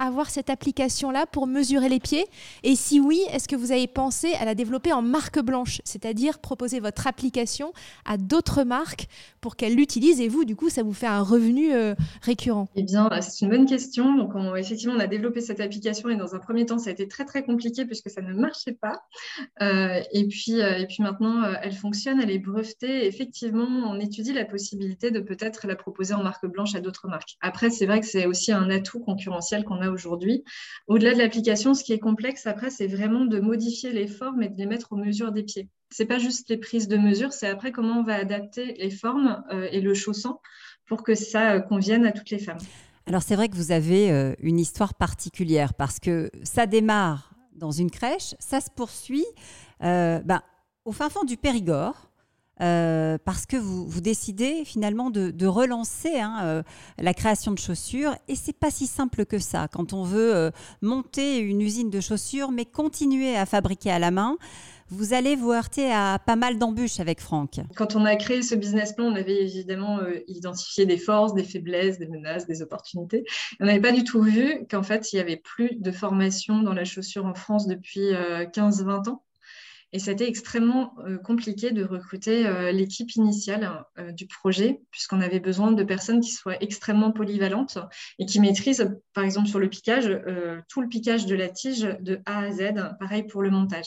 avoir 0.00 0.30
cette 0.30 0.50
application-là 0.50 1.26
pour 1.26 1.46
mesurer 1.46 1.88
les 1.88 2.00
pieds 2.00 2.26
Et 2.64 2.74
si 2.74 2.98
oui, 2.98 3.20
est-ce 3.30 3.46
que 3.46 3.54
vous 3.54 3.70
avez 3.70 3.86
pensé 3.86 4.32
à 4.40 4.44
la 4.44 4.54
développer 4.54 4.92
en 4.92 5.02
marque 5.02 5.40
blanche, 5.40 5.80
c'est-à-dire 5.84 6.38
proposer 6.38 6.80
votre 6.80 7.06
application 7.06 7.72
à 8.06 8.16
d'autres 8.16 8.64
marques 8.64 9.06
pour 9.40 9.56
qu'elles 9.56 9.76
l'utilisent 9.76 10.20
et 10.20 10.28
vous, 10.28 10.44
du 10.44 10.56
coup, 10.56 10.70
ça 10.70 10.82
vous 10.82 10.94
fait 10.94 11.06
un 11.06 11.22
revenu 11.22 11.72
euh, 11.72 11.94
récurrent? 12.22 12.68
Eh 12.76 12.82
bien, 12.82 13.10
euh, 13.12 13.18
c'est 13.20 13.44
une 13.44 13.50
bonne 13.50 13.66
question. 13.66 14.16
Donc, 14.16 14.32
effectivement, 14.56 14.94
on 14.96 15.00
a 15.00 15.06
développé 15.06 15.40
cette 15.40 15.60
application 15.60 16.08
et 16.08 16.16
dans 16.16 16.34
un 16.34 16.38
premier 16.38 16.64
temps, 16.64 16.78
ça 16.78 16.90
a 16.90 16.92
été 16.92 17.06
très, 17.06 17.24
très 17.24 17.42
compliqué 17.42 17.84
puisque 17.84 18.08
ça 18.08 18.22
ne 18.22 18.32
marchait 18.32 18.72
pas. 18.72 19.02
Euh, 19.60 20.00
et, 20.12 20.26
puis, 20.26 20.60
et 20.60 20.86
puis 20.86 21.02
maintenant, 21.02 21.42
elle 21.62 21.74
fonctionne, 21.74 22.20
elle 22.20 22.30
est 22.30 22.38
brevetée. 22.38 23.06
Effectivement, 23.06 23.68
on 23.68 24.00
étudie 24.00 24.32
la 24.32 24.46
possibilité 24.46 25.10
de 25.10 25.20
peut-être 25.20 25.66
la 25.66 25.76
proposer 25.76 26.14
en 26.14 26.22
marque 26.22 26.46
blanche 26.46 26.74
à 26.74 26.80
d'autres 26.80 27.08
marques. 27.08 27.36
Après, 27.42 27.68
c'est 27.68 27.86
vrai 27.86 28.00
que 28.00 28.06
c'est 28.06 28.26
aussi 28.26 28.52
un 28.52 28.70
atout 28.70 29.00
concurrentiel 29.00 29.64
qu'on 29.64 29.80
a 29.80 29.89
aujourd'hui. 29.90 30.44
Au-delà 30.86 31.12
de 31.12 31.18
l'application, 31.18 31.74
ce 31.74 31.84
qui 31.84 31.92
est 31.92 31.98
complexe 31.98 32.46
après, 32.46 32.70
c'est 32.70 32.86
vraiment 32.86 33.24
de 33.24 33.40
modifier 33.40 33.92
les 33.92 34.06
formes 34.06 34.42
et 34.42 34.48
de 34.48 34.56
les 34.56 34.66
mettre 34.66 34.92
aux 34.92 34.96
mesures 34.96 35.32
des 35.32 35.42
pieds. 35.42 35.68
C'est 35.90 36.06
pas 36.06 36.18
juste 36.18 36.48
les 36.48 36.56
prises 36.56 36.88
de 36.88 36.96
mesure, 36.96 37.32
c'est 37.32 37.48
après 37.48 37.72
comment 37.72 38.00
on 38.00 38.04
va 38.04 38.14
adapter 38.14 38.74
les 38.74 38.90
formes 38.90 39.42
euh, 39.52 39.68
et 39.72 39.80
le 39.80 39.94
chausson 39.94 40.38
pour 40.86 41.02
que 41.02 41.14
ça 41.14 41.52
euh, 41.52 41.60
convienne 41.60 42.06
à 42.06 42.12
toutes 42.12 42.30
les 42.30 42.38
femmes. 42.38 42.58
Alors 43.06 43.22
c'est 43.22 43.34
vrai 43.34 43.48
que 43.48 43.56
vous 43.56 43.72
avez 43.72 44.10
euh, 44.10 44.34
une 44.40 44.58
histoire 44.58 44.94
particulière 44.94 45.74
parce 45.74 45.98
que 45.98 46.30
ça 46.44 46.66
démarre 46.66 47.32
dans 47.54 47.72
une 47.72 47.90
crèche, 47.90 48.34
ça 48.38 48.60
se 48.60 48.70
poursuit 48.70 49.26
ben, 49.80 50.42
au 50.84 50.92
fin 50.92 51.10
fond 51.10 51.24
du 51.24 51.36
Périgord. 51.36 52.09
Euh, 52.60 53.16
parce 53.24 53.46
que 53.46 53.56
vous, 53.56 54.00
décidez 54.00 54.64
finalement 54.64 55.10
de, 55.10 55.46
relancer 55.46 56.18
hein, 56.18 56.40
euh, 56.42 56.62
la 56.98 57.14
création 57.14 57.52
de 57.52 57.58
chaussures. 57.58 58.14
Et 58.28 58.34
c'est 58.34 58.56
pas 58.56 58.70
si 58.70 58.86
simple 58.86 59.24
que 59.24 59.38
ça. 59.38 59.68
Quand 59.68 59.92
on 59.92 60.04
veut 60.04 60.34
euh, 60.34 60.50
monter 60.82 61.38
une 61.38 61.60
usine 61.60 61.90
de 61.90 62.00
chaussures, 62.00 62.50
mais 62.50 62.64
continuer 62.64 63.36
à 63.36 63.46
fabriquer 63.46 63.90
à 63.90 63.98
la 63.98 64.10
main, 64.10 64.36
vous 64.88 65.14
allez 65.14 65.36
vous 65.36 65.52
heurter 65.52 65.92
à 65.92 66.18
pas 66.24 66.36
mal 66.36 66.58
d'embûches 66.58 66.98
avec 66.98 67.20
Franck. 67.20 67.60
Quand 67.76 67.94
on 67.94 68.04
a 68.04 68.16
créé 68.16 68.42
ce 68.42 68.56
business 68.56 68.92
plan, 68.92 69.06
on 69.06 69.14
avait 69.14 69.40
évidemment 69.40 70.00
identifié 70.26 70.84
des 70.84 70.98
forces, 70.98 71.32
des 71.32 71.44
faiblesses, 71.44 71.98
des 71.98 72.08
menaces, 72.08 72.46
des 72.46 72.60
opportunités. 72.60 73.24
On 73.60 73.66
n'avait 73.66 73.80
pas 73.80 73.92
du 73.92 74.02
tout 74.02 74.20
vu 74.20 74.66
qu'en 74.68 74.82
fait, 74.82 75.12
il 75.12 75.16
n'y 75.16 75.20
avait 75.20 75.36
plus 75.36 75.76
de 75.76 75.92
formation 75.92 76.62
dans 76.62 76.72
la 76.72 76.84
chaussure 76.84 77.24
en 77.24 77.34
France 77.34 77.68
depuis 77.68 78.10
15-20 78.10 79.10
ans. 79.10 79.22
Et 79.92 79.98
c'était 79.98 80.28
extrêmement 80.28 80.94
euh, 81.00 81.18
compliqué 81.18 81.72
de 81.72 81.84
recruter 81.84 82.46
euh, 82.46 82.70
l'équipe 82.70 83.10
initiale 83.16 83.84
euh, 83.98 84.12
du 84.12 84.26
projet, 84.26 84.80
puisqu'on 84.90 85.20
avait 85.20 85.40
besoin 85.40 85.72
de 85.72 85.82
personnes 85.82 86.20
qui 86.20 86.30
soient 86.30 86.62
extrêmement 86.62 87.10
polyvalentes 87.10 87.78
et 88.18 88.26
qui 88.26 88.40
maîtrisent, 88.40 88.88
par 89.14 89.24
exemple 89.24 89.48
sur 89.48 89.58
le 89.58 89.68
piquage, 89.68 90.08
tout 90.68 90.80
le 90.80 90.88
piquage 90.88 91.26
de 91.26 91.34
la 91.34 91.48
tige 91.48 91.80
de 92.00 92.20
A 92.26 92.40
à 92.40 92.52
Z, 92.52 92.74
pareil 92.98 93.24
pour 93.24 93.42
le 93.42 93.50
montage. 93.50 93.86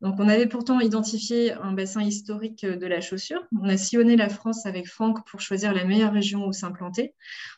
Donc, 0.00 0.16
on 0.18 0.28
avait 0.28 0.46
pourtant 0.46 0.80
identifié 0.80 1.52
un 1.52 1.72
bassin 1.72 2.02
historique 2.02 2.64
de 2.64 2.86
la 2.86 3.00
chaussure. 3.00 3.42
On 3.60 3.68
a 3.68 3.76
sillonné 3.76 4.16
la 4.16 4.28
France 4.28 4.66
avec 4.66 4.88
Franck 4.88 5.26
pour 5.26 5.40
choisir 5.40 5.74
la 5.74 5.84
meilleure 5.84 6.12
région 6.12 6.46
où 6.46 6.52
s'implanter. 6.52 7.14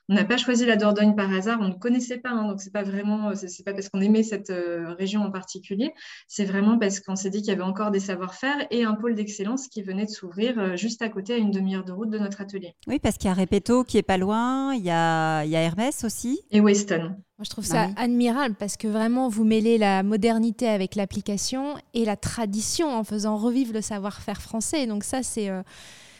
On 0.08 0.14
n'a 0.14 0.24
pas 0.24 0.36
choisi 0.36 0.66
la 0.66 0.76
Dordogne 0.76 1.14
par 1.14 1.32
hasard, 1.32 1.58
on 1.60 1.68
ne 1.68 1.74
connaissait 1.74 2.18
pas, 2.18 2.30
hein, 2.30 2.48
donc 2.48 2.60
c'est 2.60 2.72
pas 2.72 2.82
vraiment, 2.82 3.34
c'est 3.34 3.64
pas 3.64 3.72
parce 3.72 3.88
qu'on 3.88 4.00
aimait 4.00 4.24
cette 4.24 4.50
euh, 4.50 4.94
région 4.94 5.22
en 5.22 5.30
particulier, 5.30 5.94
c'est 6.26 6.44
vraiment 6.44 6.78
parce 6.78 7.00
qu'on 7.00 7.14
s'est 7.14 7.30
dit 7.30 7.38
qu'il 7.38 7.48
y 7.48 7.52
avait 7.52 7.62
encore 7.62 7.92
des 7.92 8.00
savoir-faire 8.00 8.66
et 8.70 8.84
un 8.84 8.94
pôle 8.94 9.14
d'excellence 9.14 9.68
qui 9.68 9.82
venait 9.82 10.04
de 10.04 10.10
s'ouvrir 10.10 10.58
euh, 10.58 10.76
juste 10.76 11.02
à 11.02 11.08
côté, 11.08 11.34
à 11.34 11.36
une 11.36 11.52
demi-heure 11.52 11.84
de 11.84 11.92
route 11.92 12.10
de 12.10 12.18
notre 12.18 12.40
atelier. 12.40 12.74
Oui, 12.88 12.98
parce 12.98 13.16
qu'il 13.16 13.28
y 13.28 13.30
a 13.30 13.34
Repetto 13.34 13.84
qui 13.84 13.96
est 13.96 14.02
pas 14.02 14.18
loin, 14.18 14.74
il 14.74 14.82
y 14.82 14.90
a, 14.90 15.44
il 15.44 15.50
y 15.50 15.56
a 15.56 15.60
Hermès 15.60 16.04
aussi. 16.04 16.40
Et 16.50 16.60
Weston. 16.60 17.16
Je 17.44 17.50
trouve 17.50 17.64
ça 17.64 17.88
admirable 17.96 18.54
parce 18.58 18.76
que 18.76 18.88
vraiment, 18.88 19.28
vous 19.28 19.44
mêlez 19.44 19.78
la 19.78 20.02
modernité 20.02 20.68
avec 20.68 20.94
l'application 20.94 21.74
et 21.94 22.04
la 22.04 22.16
tradition 22.16 22.88
en 22.88 23.04
faisant 23.04 23.36
revivre 23.36 23.72
le 23.72 23.80
savoir-faire 23.80 24.40
français. 24.40 24.86
Donc 24.86 25.04
ça, 25.04 25.22
c'est 25.22 25.48
euh, 25.48 25.62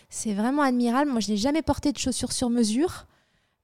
c'est 0.09 0.35
vraiment 0.35 0.63
admirable. 0.63 1.11
Moi, 1.11 1.21
je 1.21 1.31
n'ai 1.31 1.37
jamais 1.37 1.63
porté 1.63 1.93
de 1.93 1.99
chaussures 1.99 2.33
sur 2.33 2.51
mesure. 2.51 3.07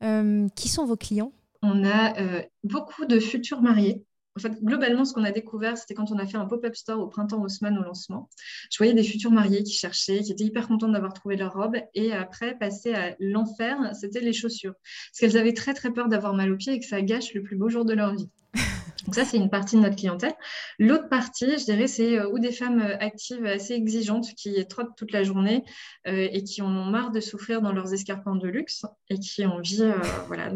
Euh, 0.03 0.49
qui 0.55 0.69
sont 0.69 0.85
vos 0.87 0.97
clients? 0.97 1.33
On 1.63 1.85
a 1.85 2.17
euh, 2.21 2.43
beaucoup 2.63 3.05
de 3.05 3.19
futurs 3.19 3.61
mariés. 3.63 4.05
En 4.39 4.41
fait, 4.41 4.63
globalement, 4.63 5.05
ce 5.05 5.13
qu'on 5.13 5.25
a 5.25 5.33
découvert, 5.33 5.77
c'était 5.77 5.95
quand 5.95 6.13
on 6.13 6.19
a 6.19 6.27
fait 6.27 6.37
un 6.37 6.47
pop-up 6.47 6.77
store 6.77 7.01
au 7.01 7.09
printemps 7.09 7.43
Haussmann 7.43 7.77
au 7.77 7.83
lancement. 7.83 8.29
Je 8.71 8.79
voyais 8.79 8.95
des 8.95 9.03
futurs 9.03 9.33
mariés 9.33 9.65
qui 9.65 9.73
cherchaient, 9.73 10.21
qui 10.21 10.31
étaient 10.31 10.45
hyper 10.45 10.69
contents 10.69 10.89
d'avoir 10.89 11.13
trouvé 11.13 11.35
leur 11.35 11.55
robe. 11.55 11.77
Et 11.95 12.13
après, 12.13 12.57
passer 12.57 12.95
à 12.95 13.17
l'enfer, 13.19 13.91
c'était 13.99 14.21
les 14.21 14.33
chaussures. 14.33 14.75
Parce 14.75 15.19
qu'elles 15.19 15.37
avaient 15.37 15.55
très, 15.55 15.75
très 15.75 15.91
peur 15.91 16.09
d'avoir 16.09 16.35
mal 16.35 16.53
aux 16.53 16.57
pieds 16.57 16.75
et 16.75 16.79
que 16.79 16.87
ça 16.87 17.03
gâche 17.03 17.35
le 17.35 17.43
plus 17.43 17.57
beau 17.57 17.69
jour 17.69 17.85
de 17.85 17.95
leur 17.95 18.15
vie. 18.15 18.31
Donc 19.05 19.15
ça, 19.15 19.25
c'est 19.25 19.37
une 19.37 19.51
partie 19.51 19.77
de 19.77 19.81
notre 19.81 19.97
clientèle. 19.97 20.35
L'autre 20.79 21.09
partie, 21.09 21.59
je 21.59 21.65
dirais, 21.65 21.89
c'est 21.89 22.19
euh, 22.19 22.31
ou 22.31 22.39
des 22.39 22.53
femmes 22.53 22.81
euh, 22.81 22.97
actives 22.99 23.45
assez 23.45 23.75
exigeantes 23.75 24.35
qui 24.37 24.65
trottent 24.67 24.97
toute 24.97 25.13
la 25.13 25.25
journée 25.25 25.65
euh, 26.07 26.29
et 26.31 26.45
qui 26.45 26.63
en 26.63 26.71
ont 26.71 26.85
marre 26.85 27.11
de 27.11 27.21
souffrir 27.21 27.61
dans 27.61 27.73
leurs 27.73 27.93
escarpins 27.93 28.37
de 28.37 28.49
luxe 28.49 28.85
et 29.11 29.19
qui 29.19 29.45
ont 29.47 29.55
envie 29.55 29.83
voilà, 30.27 30.51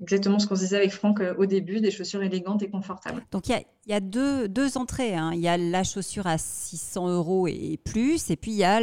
exactement 0.00 0.38
ce 0.38 0.46
qu'on 0.46 0.56
se 0.56 0.60
disait 0.60 0.76
avec 0.76 0.92
Franck 0.92 1.20
au 1.38 1.46
début, 1.46 1.80
des 1.80 1.90
chaussures 1.90 2.22
élégantes 2.22 2.62
et 2.62 2.68
confortables. 2.68 3.24
Donc 3.30 3.48
il 3.48 3.62
y 3.86 3.92
a, 3.92 4.00
deux, 4.00 4.48
deux, 4.48 4.76
entrées. 4.76 5.14
Hein. 5.14 5.30
Il 5.34 5.40
y 5.40 5.48
a 5.48 5.56
la 5.56 5.84
chaussure 5.84 6.26
à 6.26 6.38
600 6.38 7.08
euros 7.08 7.46
et 7.48 7.78
plus, 7.84 8.30
et 8.30 8.36
puis 8.36 8.52
il 8.52 8.58
y 8.58 8.64
a 8.64 8.80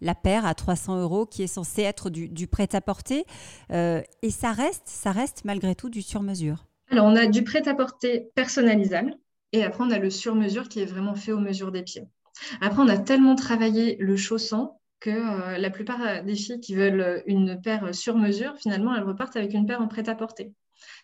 la 0.00 0.14
paire 0.14 0.46
à 0.46 0.54
300 0.54 1.00
euros 1.00 1.26
qui 1.26 1.42
est 1.42 1.46
censée 1.46 1.82
être 1.82 2.10
du, 2.10 2.28
du 2.28 2.46
prêt-à-porter. 2.46 3.24
et 3.70 4.30
ça 4.30 4.52
reste, 4.52 4.86
ça 4.86 5.12
reste 5.12 5.44
malgré 5.44 5.74
tout 5.74 5.88
du 5.88 6.02
sur-mesure. 6.02 6.66
Alors, 6.90 7.06
on 7.06 7.14
a 7.14 7.26
du 7.26 7.44
prêt-à-porter 7.44 8.30
personnalisable 8.34 9.14
et 9.52 9.64
après, 9.64 9.84
on 9.84 9.90
a 9.90 9.98
le 9.98 10.10
sur-mesure 10.10 10.68
qui 10.68 10.80
est 10.80 10.86
vraiment 10.86 11.14
fait 11.14 11.32
aux 11.32 11.38
mesures 11.38 11.72
des 11.72 11.82
pieds. 11.82 12.08
Après, 12.60 12.82
on 12.82 12.88
a 12.88 12.98
tellement 12.98 13.34
travaillé 13.34 13.96
le 14.00 14.16
chausson 14.16 14.72
que 15.00 15.10
euh, 15.10 15.58
la 15.58 15.70
plupart 15.70 16.22
des 16.24 16.34
filles 16.34 16.60
qui 16.60 16.74
veulent 16.74 17.22
une 17.26 17.60
paire 17.60 17.94
sur 17.94 18.16
mesure, 18.16 18.54
finalement, 18.56 18.94
elles 18.94 19.02
repartent 19.02 19.36
avec 19.36 19.54
une 19.54 19.66
paire 19.66 19.80
en 19.80 19.88
prêt-à-porter. 19.88 20.52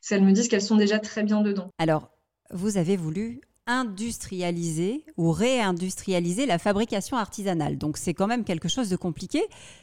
Parce 0.00 0.08
qu'elles 0.08 0.24
me 0.24 0.32
disent 0.32 0.48
qu'elles 0.48 0.62
sont 0.62 0.76
déjà 0.76 0.98
très 0.98 1.22
bien 1.22 1.40
dedans. 1.40 1.70
Alors, 1.78 2.10
vous 2.50 2.76
avez 2.76 2.96
voulu 2.96 3.40
industrialiser 3.66 5.04
ou 5.16 5.32
réindustrialiser 5.32 6.46
la 6.46 6.58
fabrication 6.58 7.16
artisanale. 7.16 7.78
Donc, 7.78 7.96
c'est 7.96 8.14
quand 8.14 8.26
même 8.28 8.44
quelque 8.44 8.68
chose 8.68 8.88
de 8.88 8.96
compliqué. 8.96 9.42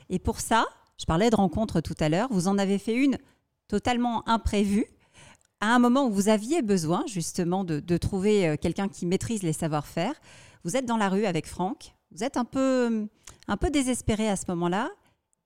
Et 0.10 0.19
pour 0.19 0.39
ça, 0.39 0.65
je 0.97 1.06
parlais 1.06 1.30
de 1.30 1.36
rencontre 1.36 1.82
tout 1.82 1.95
à 1.99 2.08
l'heure, 2.08 2.30
vous 2.32 2.47
en 2.47 2.58
avez 2.58 2.78
fait 2.78 2.95
une 2.95 3.17
totalement 3.67 4.28
imprévue 4.30 4.86
à 5.60 5.73
un 5.73 5.80
moment 5.80 6.06
où 6.06 6.12
vous 6.12 6.28
aviez 6.28 6.62
besoin 6.62 7.06
justement 7.08 7.63
de, 7.63 7.97
trouver 7.97 8.47
euh, 8.47 8.56
quelqu'un 8.58 8.89
qui 8.89 9.06
maîtrise 9.06 9.43
les 9.43 9.54
savoir-faire, 9.54 10.13
vous 10.63 10.76
êtes 10.76 10.86
dans 10.86 10.97
la 10.97 11.10
rue 11.10 11.26
avec 11.26 11.47
Franck, 11.47 11.95
vous 12.13 12.23
êtes 12.23 12.38
un 12.38 12.45
peu, 12.45 13.08
un 13.47 13.58
peu 13.58 13.69
désespéré 13.69 14.30
à 14.30 14.36
ce 14.36 14.45
moment-là 14.49 14.89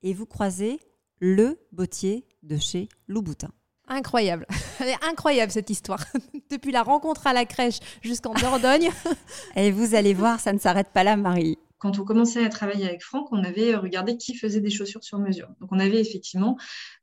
et 0.04 0.14
vous 0.14 0.26
croisez 0.26 0.80
le 1.20 1.60
bottier 1.72 2.26
de 2.44 2.58
chez 2.58 2.90
Louboutin. 3.08 3.50
Incroyable. 3.88 4.46
Elle 4.80 4.90
est 4.90 5.04
incroyable 5.10 5.52
cette 5.52 5.70
histoire. 5.70 6.04
Depuis 6.52 6.72
la 6.72 6.84
rencontre 6.84 7.26
à 7.26 7.34
la 7.34 7.46
crèche 7.46 7.80
jusqu'en 8.02 8.34
Dordogne. 8.34 8.90
Et 9.56 9.72
vous 9.72 9.96
allez 9.96 10.14
voir, 10.14 10.40
ça 10.40 10.52
ne 10.52 10.60
s'arrête 10.60 10.90
pas 10.94 11.04
là, 11.04 11.16
Marie. 11.16 11.58
Quand 11.78 12.00
on 12.00 12.04
commençait 12.04 12.44
à 12.44 12.50
travailler 12.50 12.86
avec 12.86 13.04
Franck, 13.04 13.32
on 13.32 13.44
avait 13.44 13.76
regardé 13.76 14.18
qui 14.18 14.36
faisait 14.36 14.62
des 14.62 14.72
chaussures 14.72 15.04
sur 15.04 15.20
mesure. 15.20 15.48
Donc 15.62 15.72
on 15.72 15.80
avait 15.80 16.02
effectivement 16.02 16.58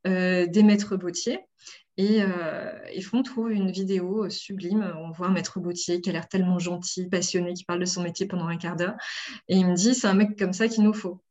euh, 0.07 0.47
des 0.47 0.63
maîtres 0.63 0.97
bottiers. 0.97 1.39
Et, 1.97 2.23
euh, 2.23 2.73
et, 2.93 3.01
Franck 3.01 3.27
trouve 3.27 3.53
une 3.53 3.71
vidéo 3.71 4.29
sublime. 4.29 4.93
On 4.99 5.11
voit 5.11 5.31
maître 5.31 5.61
bottier 5.61 6.01
qui 6.01 6.11
a 6.11 6.13
l'air 6.13 6.29
tellement 6.29 6.59
gentil, 6.59 7.09
passionné, 7.09 7.55
qui 7.55 7.65
parle 7.65 7.81
de 7.81 7.85
son 7.85 8.03
métier 8.03 8.27
pendant 8.27 8.47
un 8.47 8.57
quart 8.57 8.77
d'heure. 8.77 8.97
Et 9.49 9.57
il 9.57 9.67
me 9.67 9.75
dit, 9.75 9.95
c'est 9.95 10.09
un 10.09 10.15
mec 10.15 10.37
comme 10.39 10.53
ça 10.53 10.69
qu'il 10.69 10.85
nous 10.85 10.95
faut. 10.95 11.23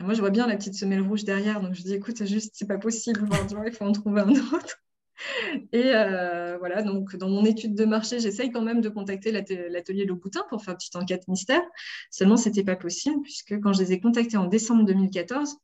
moi, 0.00 0.14
je 0.14 0.20
vois 0.20 0.30
bien 0.30 0.46
la 0.46 0.56
petite 0.56 0.74
semelle 0.74 1.02
rouge 1.02 1.24
derrière. 1.24 1.60
Donc 1.60 1.74
je 1.74 1.82
dis, 1.82 1.94
écoute, 1.94 2.24
juste, 2.24 2.52
c'est 2.54 2.68
pas 2.68 2.78
possible. 2.78 3.28
il 3.66 3.72
faut 3.72 3.84
en 3.84 3.92
trouver 3.92 4.20
un 4.22 4.30
autre. 4.30 4.78
Et 5.72 5.92
euh, 5.94 6.56
voilà, 6.58 6.82
donc 6.82 7.16
dans 7.16 7.28
mon 7.28 7.44
étude 7.44 7.74
de 7.74 7.84
marché, 7.84 8.20
j'essaye 8.20 8.50
quand 8.50 8.62
même 8.62 8.80
de 8.80 8.88
contacter 8.88 9.32
l'atelier 9.32 10.04
Louboutin 10.04 10.42
pour 10.48 10.62
faire 10.62 10.72
une 10.72 10.78
petite 10.78 10.96
enquête 10.96 11.28
mystère. 11.28 11.62
Seulement, 12.10 12.36
ce 12.36 12.48
n'était 12.48 12.64
pas 12.64 12.76
possible 12.76 13.22
puisque 13.22 13.58
quand 13.60 13.72
je 13.72 13.82
les 13.82 13.92
ai 13.92 14.00
contactés 14.00 14.36
en 14.36 14.46
décembre 14.46 14.84
2014, 14.84 15.56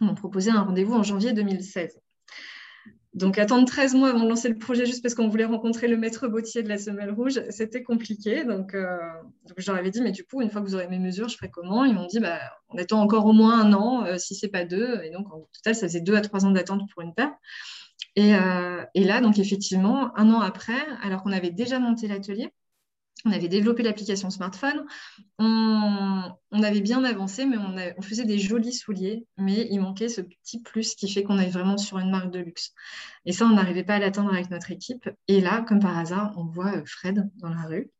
ils 0.00 0.06
m'ont 0.06 0.14
proposé 0.14 0.50
un 0.50 0.62
rendez-vous 0.62 0.94
en 0.94 1.02
janvier 1.02 1.32
2016. 1.32 1.98
Donc, 3.12 3.38
attendre 3.38 3.66
13 3.66 3.94
mois 3.94 4.10
avant 4.10 4.22
de 4.22 4.28
lancer 4.28 4.48
le 4.48 4.56
projet 4.56 4.86
juste 4.86 5.02
parce 5.02 5.14
qu'on 5.14 5.28
voulait 5.28 5.44
rencontrer 5.44 5.88
le 5.88 5.96
maître 5.96 6.28
bottier 6.28 6.62
de 6.62 6.68
la 6.68 6.78
semelle 6.78 7.10
rouge, 7.10 7.40
c'était 7.50 7.82
compliqué. 7.82 8.44
Donc, 8.44 8.72
euh, 8.74 8.98
je 9.56 9.68
leur 9.68 9.80
avais 9.80 9.90
dit, 9.90 10.00
mais 10.00 10.12
du 10.12 10.24
coup, 10.24 10.40
une 10.42 10.50
fois 10.50 10.60
que 10.60 10.66
vous 10.66 10.76
aurez 10.76 10.86
mes 10.86 11.00
mesures, 11.00 11.28
je 11.28 11.36
ferai 11.36 11.50
comment? 11.50 11.84
Ils 11.84 11.94
m'ont 11.94 12.06
dit, 12.06 12.20
bah, 12.20 12.38
on 12.68 12.78
attend 12.78 13.00
encore 13.00 13.26
au 13.26 13.32
moins 13.32 13.60
un 13.60 13.72
an, 13.72 14.04
euh, 14.04 14.16
si 14.16 14.36
ce 14.36 14.46
n'est 14.46 14.52
pas 14.52 14.64
deux. 14.64 15.00
Et 15.02 15.10
donc, 15.10 15.26
en 15.32 15.40
total, 15.52 15.74
ça 15.74 15.88
faisait 15.88 16.00
deux 16.00 16.14
à 16.14 16.20
trois 16.20 16.44
ans 16.44 16.52
d'attente 16.52 16.88
pour 16.92 17.02
une 17.02 17.12
paire. 17.12 17.32
Euh, 18.18 18.84
et, 18.94 19.04
là, 19.04 19.20
donc 19.20 19.38
effectivement, 19.38 20.16
un 20.16 20.30
an 20.32 20.40
après, 20.40 20.80
alors 21.02 21.22
qu'on 21.22 21.32
avait 21.32 21.50
déjà 21.50 21.78
monté 21.78 22.08
l'atelier, 22.08 22.52
on 23.24 23.32
avait 23.32 23.48
développé 23.48 23.82
l'application 23.82 24.30
smartphone, 24.30 24.86
on, 25.38 26.32
avait 26.62 26.80
bien 26.80 27.04
avancé, 27.04 27.44
mais 27.44 27.56
on, 27.58 28.02
faisait 28.02 28.24
des 28.24 28.38
jolis 28.38 28.72
souliers, 28.72 29.26
mais 29.36 29.68
il 29.70 29.80
manquait 29.80 30.08
ce 30.08 30.20
petit 30.20 30.60
plus 30.60 30.94
qui 30.94 31.10
fait 31.10 31.22
qu'on 31.22 31.38
est 31.38 31.50
vraiment 31.50 31.76
sur 31.76 31.98
une 31.98 32.10
marque 32.10 32.30
de 32.30 32.38
luxe. 32.38 32.72
Et 33.26 33.32
ça, 33.32 33.44
on 33.44 33.50
n'arrivait 33.50 33.84
pas 33.84 33.94
à 33.94 33.98
l'atteindre 33.98 34.32
avec 34.32 34.50
notre 34.50 34.70
équipe. 34.70 35.08
Et 35.28 35.40
là, 35.40 35.62
comme 35.62 35.80
par 35.80 35.98
hasard, 35.98 36.32
on 36.36 36.44
voit 36.44 36.76
euh, 36.76 36.82
Fred 36.86 37.30
dans 37.36 37.50
la 37.50 37.62
rue. 37.62 37.90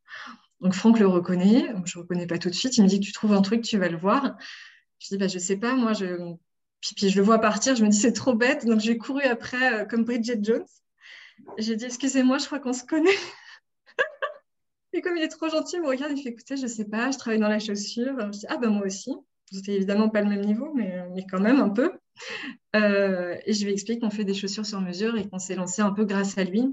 Donc 0.61 0.75
Franck 0.75 0.99
le 0.99 1.07
reconnaît, 1.07 1.73
je 1.85 1.99
ne 1.99 2.03
reconnais 2.03 2.27
pas 2.27 2.39
tout 2.39 2.51
de 2.51 2.55
suite, 2.55 2.77
il 2.77 2.83
me 2.83 2.89
dit 2.89 3.01
tu 3.01 3.13
trouves 3.13 3.33
un 3.33 3.43
truc, 3.43 3.63
tu 3.63 3.79
vas 3.79 3.89
le 3.89 3.97
voir. 3.97 4.37
Je 4.99 5.09
dis, 5.09 5.17
bah, 5.17 5.29
je 5.29 5.37
ne 5.37 5.41
sais 5.41 5.57
pas, 5.57 5.75
moi, 5.75 5.95
je, 5.95 6.35
puis, 6.81 7.09
je 7.09 7.17
le 7.17 7.25
vois 7.25 7.39
partir, 7.39 7.77
je 7.77 7.85
me 7.85 7.89
dis 7.89 7.97
c'est 7.97 8.13
trop 8.13 8.35
bête. 8.35 8.67
Donc 8.67 8.81
j'ai 8.81 8.97
couru 8.97 9.23
après 9.23 9.83
euh, 9.83 9.85
comme 9.85 10.05
Bridget 10.05 10.39
Jones. 10.43 10.67
J'ai 11.59 11.77
dit 11.77 11.87
excusez-moi, 11.87 12.39
je 12.39 12.47
crois 12.47 12.59
qu'on 12.59 12.73
se 12.73 12.85
connaît. 12.85 13.11
Et 14.93 15.01
comme 15.01 15.17
il 15.17 15.23
est 15.23 15.29
trop 15.29 15.49
gentil, 15.49 15.77
il 15.77 15.83
me 15.83 15.89
regarde, 15.89 16.13
il 16.17 16.23
fait 16.23 16.31
écoutez, 16.31 16.57
je 16.57 16.67
sais 16.67 16.85
pas, 16.85 17.11
je 17.11 17.19
travaille 17.19 17.41
dans 17.41 17.49
la 17.49 17.59
chaussure. 17.59 18.17
Je 18.33 18.39
dis 18.39 18.47
ah 18.49 18.57
ben 18.57 18.71
moi 18.71 18.87
aussi. 18.87 19.15
C'était 19.53 19.75
évidemment 19.75 20.09
pas 20.09 20.23
le 20.23 20.29
même 20.29 20.45
niveau, 20.45 20.73
mais, 20.75 21.05
mais 21.13 21.27
quand 21.29 21.41
même 21.41 21.59
un 21.59 21.71
peu. 21.71 21.93
Euh, 22.77 23.37
et 23.45 23.53
je 23.53 23.65
lui 23.65 23.73
explique 23.73 24.01
qu'on 24.01 24.11
fait 24.11 24.25
des 24.25 24.35
chaussures 24.35 24.67
sur 24.67 24.81
mesure 24.81 25.17
et 25.17 25.29
qu'on 25.29 25.39
s'est 25.39 25.57
lancé 25.57 25.83
un 25.83 25.91
peu 25.91 26.05
grâce 26.05 26.39
à 26.39 26.45
lui 26.45 26.69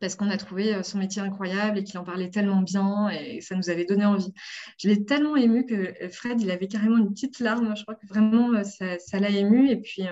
parce 0.00 0.14
qu'on 0.14 0.30
a 0.30 0.36
trouvé 0.36 0.74
euh, 0.74 0.82
son 0.84 0.98
métier 0.98 1.20
incroyable 1.20 1.78
et 1.78 1.84
qu'il 1.84 1.98
en 1.98 2.04
parlait 2.04 2.30
tellement 2.30 2.62
bien 2.62 3.08
et 3.10 3.40
ça 3.40 3.56
nous 3.56 3.68
avait 3.68 3.84
donné 3.84 4.04
envie. 4.04 4.32
Je 4.78 4.88
l'ai 4.88 5.04
tellement 5.04 5.36
ému 5.36 5.66
que 5.66 5.74
euh, 5.74 6.08
Fred, 6.08 6.40
il 6.40 6.50
avait 6.50 6.68
carrément 6.68 6.96
une 6.96 7.12
petite 7.12 7.40
larme. 7.40 7.76
Je 7.76 7.82
crois 7.82 7.96
que 7.96 8.06
vraiment, 8.06 8.62
ça 8.64 9.20
l'a 9.20 9.30
ému. 9.30 9.70
Et 9.70 9.76
puis, 9.76 10.04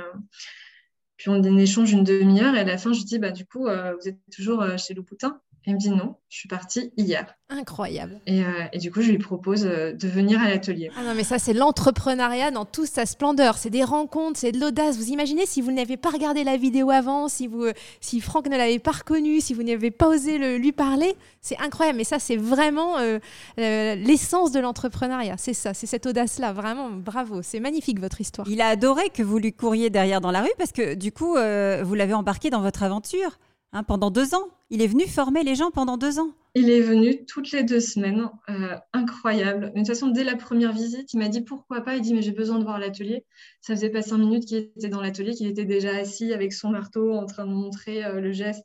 puis 1.16 1.30
on 1.30 1.42
échange 1.56 1.92
une 1.92 2.04
demi-heure 2.04 2.54
et 2.56 2.60
à 2.60 2.64
la 2.64 2.78
fin, 2.78 2.92
je 2.92 3.04
dis, 3.04 3.18
bah, 3.18 3.30
du 3.30 3.46
coup, 3.46 3.62
vous 3.62 4.08
êtes 4.08 4.18
toujours 4.34 4.64
chez 4.76 4.92
Louboutin 4.92 5.40
il 5.66 5.74
me 5.74 5.78
dit 5.78 5.90
non, 5.90 6.14
je 6.28 6.38
suis 6.38 6.48
partie 6.48 6.92
hier. 6.96 7.34
Incroyable. 7.48 8.20
Et, 8.26 8.44
euh, 8.44 8.66
et 8.72 8.78
du 8.78 8.92
coup, 8.92 9.02
je 9.02 9.10
lui 9.10 9.18
propose 9.18 9.66
euh, 9.66 9.92
de 9.92 10.06
venir 10.06 10.40
à 10.40 10.48
l'atelier. 10.48 10.90
Ah 10.96 11.02
non, 11.02 11.14
mais 11.16 11.24
ça, 11.24 11.40
c'est 11.40 11.54
l'entrepreneuriat 11.54 12.52
dans 12.52 12.64
toute 12.64 12.86
sa 12.86 13.04
splendeur. 13.04 13.58
C'est 13.58 13.70
des 13.70 13.82
rencontres, 13.82 14.38
c'est 14.38 14.52
de 14.52 14.60
l'audace. 14.60 14.96
Vous 14.96 15.08
imaginez 15.08 15.44
si 15.44 15.60
vous 15.60 15.72
n'avez 15.72 15.96
pas 15.96 16.10
regardé 16.10 16.44
la 16.44 16.56
vidéo 16.56 16.90
avant, 16.90 17.26
si, 17.26 17.48
vous, 17.48 17.66
si 18.00 18.20
Franck 18.20 18.46
ne 18.46 18.56
l'avait 18.56 18.78
pas 18.78 18.92
reconnu, 18.92 19.40
si 19.40 19.54
vous 19.54 19.64
n'avez 19.64 19.90
pas 19.90 20.08
osé 20.08 20.38
le, 20.38 20.56
lui 20.56 20.70
parler. 20.70 21.16
C'est 21.40 21.58
incroyable. 21.58 21.98
Mais 21.98 22.04
ça, 22.04 22.20
c'est 22.20 22.36
vraiment 22.36 22.98
euh, 22.98 23.18
l'essence 23.56 24.52
de 24.52 24.60
l'entrepreneuriat. 24.60 25.34
C'est 25.36 25.54
ça, 25.54 25.74
c'est 25.74 25.86
cette 25.86 26.06
audace-là. 26.06 26.52
Vraiment, 26.52 26.90
bravo. 26.90 27.42
C'est 27.42 27.60
magnifique, 27.60 27.98
votre 27.98 28.20
histoire. 28.20 28.48
Il 28.48 28.60
a 28.60 28.68
adoré 28.68 29.10
que 29.10 29.24
vous 29.24 29.38
lui 29.38 29.52
couriez 29.52 29.90
derrière 29.90 30.20
dans 30.20 30.30
la 30.30 30.42
rue 30.42 30.52
parce 30.58 30.72
que 30.72 30.94
du 30.94 31.10
coup, 31.10 31.34
vous 31.34 31.94
l'avez 31.94 32.14
embarqué 32.14 32.50
dans 32.50 32.60
votre 32.60 32.84
aventure. 32.84 33.38
Hein, 33.76 33.82
pendant 33.82 34.10
deux 34.10 34.34
ans. 34.34 34.48
Il 34.70 34.80
est 34.80 34.86
venu 34.86 35.06
former 35.06 35.42
les 35.42 35.54
gens 35.54 35.70
pendant 35.70 35.98
deux 35.98 36.18
ans. 36.18 36.30
Il 36.54 36.70
est 36.70 36.80
venu 36.80 37.26
toutes 37.26 37.52
les 37.52 37.62
deux 37.62 37.80
semaines. 37.80 38.30
Euh, 38.48 38.74
incroyable. 38.94 39.70
de 39.70 39.76
toute 39.76 39.86
façon, 39.86 40.08
dès 40.08 40.24
la 40.24 40.34
première 40.34 40.72
visite, 40.72 41.12
il 41.12 41.18
m'a 41.18 41.28
dit 41.28 41.42
pourquoi 41.42 41.82
pas? 41.82 41.96
Il 41.96 42.00
dit 42.00 42.14
mais 42.14 42.22
j'ai 42.22 42.32
besoin 42.32 42.58
de 42.58 42.64
voir 42.64 42.78
l'atelier. 42.78 43.26
Ça 43.60 43.74
faisait 43.74 43.90
pas 43.90 44.00
cinq 44.00 44.16
minutes 44.16 44.46
qu'il 44.46 44.56
était 44.56 44.88
dans 44.88 45.02
l'atelier, 45.02 45.34
qu'il 45.34 45.46
était 45.46 45.66
déjà 45.66 45.94
assis 45.94 46.32
avec 46.32 46.54
son 46.54 46.70
marteau 46.70 47.12
en 47.12 47.26
train 47.26 47.44
de 47.44 47.52
montrer 47.52 48.02
euh, 48.02 48.18
le 48.18 48.32
geste 48.32 48.64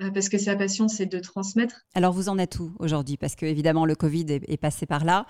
euh, 0.00 0.12
parce 0.12 0.28
que 0.28 0.38
sa 0.38 0.54
passion, 0.54 0.86
c'est 0.86 1.06
de 1.06 1.18
transmettre. 1.18 1.80
Alors, 1.94 2.12
vous 2.12 2.28
en 2.28 2.38
êtes 2.38 2.60
où 2.60 2.70
aujourd'hui? 2.78 3.16
Parce 3.16 3.34
que, 3.34 3.46
évidemment, 3.46 3.84
le 3.84 3.96
Covid 3.96 4.26
est, 4.28 4.56
passé 4.58 4.86
par 4.86 5.04
là. 5.04 5.26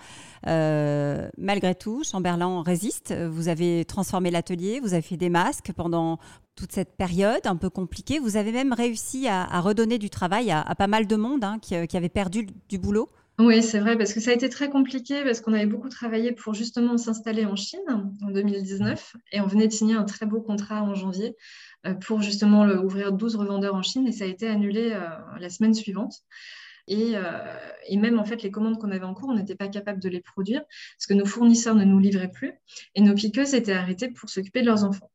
Malgré 1.39 1.73
tout, 1.73 2.03
Chamberlain 2.03 2.61
résiste. 2.61 3.15
Vous 3.15 3.47
avez 3.47 3.83
transformé 3.85 4.29
l'atelier, 4.29 4.79
vous 4.79 4.93
avez 4.93 5.01
fait 5.01 5.17
des 5.17 5.29
masques 5.29 5.71
pendant 5.75 6.19
toute 6.57 6.73
cette 6.73 6.97
période 6.97 7.45
un 7.45 7.55
peu 7.55 7.69
compliquée. 7.69 8.19
Vous 8.19 8.35
avez 8.35 8.51
même 8.51 8.73
réussi 8.73 9.27
à, 9.27 9.61
redonner 9.61 9.97
du 9.97 10.09
travail 10.09 10.51
à, 10.51 10.63
pas 10.75 10.87
mal 10.87 11.07
de 11.07 11.15
monde 11.15 11.43
hein, 11.43 11.59
qui, 11.61 11.87
qui 11.87 11.95
avait 11.95 12.09
perdu 12.09 12.47
du 12.67 12.77
boulot. 12.77 13.09
Oui, 13.39 13.61
c'est 13.61 13.79
vrai, 13.79 13.95
parce 13.95 14.13
que 14.13 14.19
ça 14.19 14.31
a 14.31 14.33
été 14.33 14.49
très 14.49 14.67
compliqué, 14.67 15.23
parce 15.23 15.41
qu'on 15.41 15.53
avait 15.53 15.67
beaucoup 15.67 15.89
travaillé 15.89 16.31
pour 16.31 16.55
justement 16.55 16.97
s'installer 16.97 17.45
en 17.45 17.55
Chine 17.55 17.79
en 18.23 18.31
2019, 18.31 19.15
et 19.31 19.41
on 19.41 19.45
venait 19.45 19.67
de 19.67 19.73
signer 19.73 19.93
un 19.93 20.05
très 20.05 20.25
beau 20.25 20.41
contrat 20.41 20.81
en 20.81 20.95
janvier 20.95 21.35
euh, 21.85 21.93
pour 21.93 22.23
justement 22.23 22.63
ouvrir 22.63 23.11
12 23.11 23.35
revendeurs 23.35 23.75
en 23.75 23.83
Chine, 23.83 24.07
et 24.07 24.11
ça 24.11 24.23
a 24.23 24.27
été 24.27 24.47
annulé 24.47 24.91
euh, 24.91 25.07
la 25.39 25.49
semaine 25.49 25.75
suivante. 25.75 26.15
Et, 26.87 27.11
euh, 27.15 27.21
et, 27.87 27.97
même 27.97 28.17
en 28.17 28.25
fait, 28.25 28.41
les 28.41 28.49
commandes 28.49 28.79
qu'on 28.79 28.91
avait 28.91 29.05
en 29.05 29.13
cours, 29.13 29.29
on 29.29 29.35
n'était 29.35 29.55
pas 29.55 29.67
capable 29.67 30.01
de 30.01 30.09
les 30.09 30.21
produire 30.21 30.61
parce 30.97 31.05
que 31.05 31.13
nos 31.13 31.25
fournisseurs 31.25 31.75
ne 31.75 31.83
nous 31.83 31.99
livraient 31.99 32.31
plus 32.31 32.53
et 32.95 33.01
nos 33.01 33.13
piqueuses 33.13 33.53
étaient 33.53 33.73
arrêtées 33.73 34.09
pour 34.09 34.29
s'occuper 34.29 34.61
de 34.61 34.67
leurs 34.67 34.85
enfants. 34.85 35.11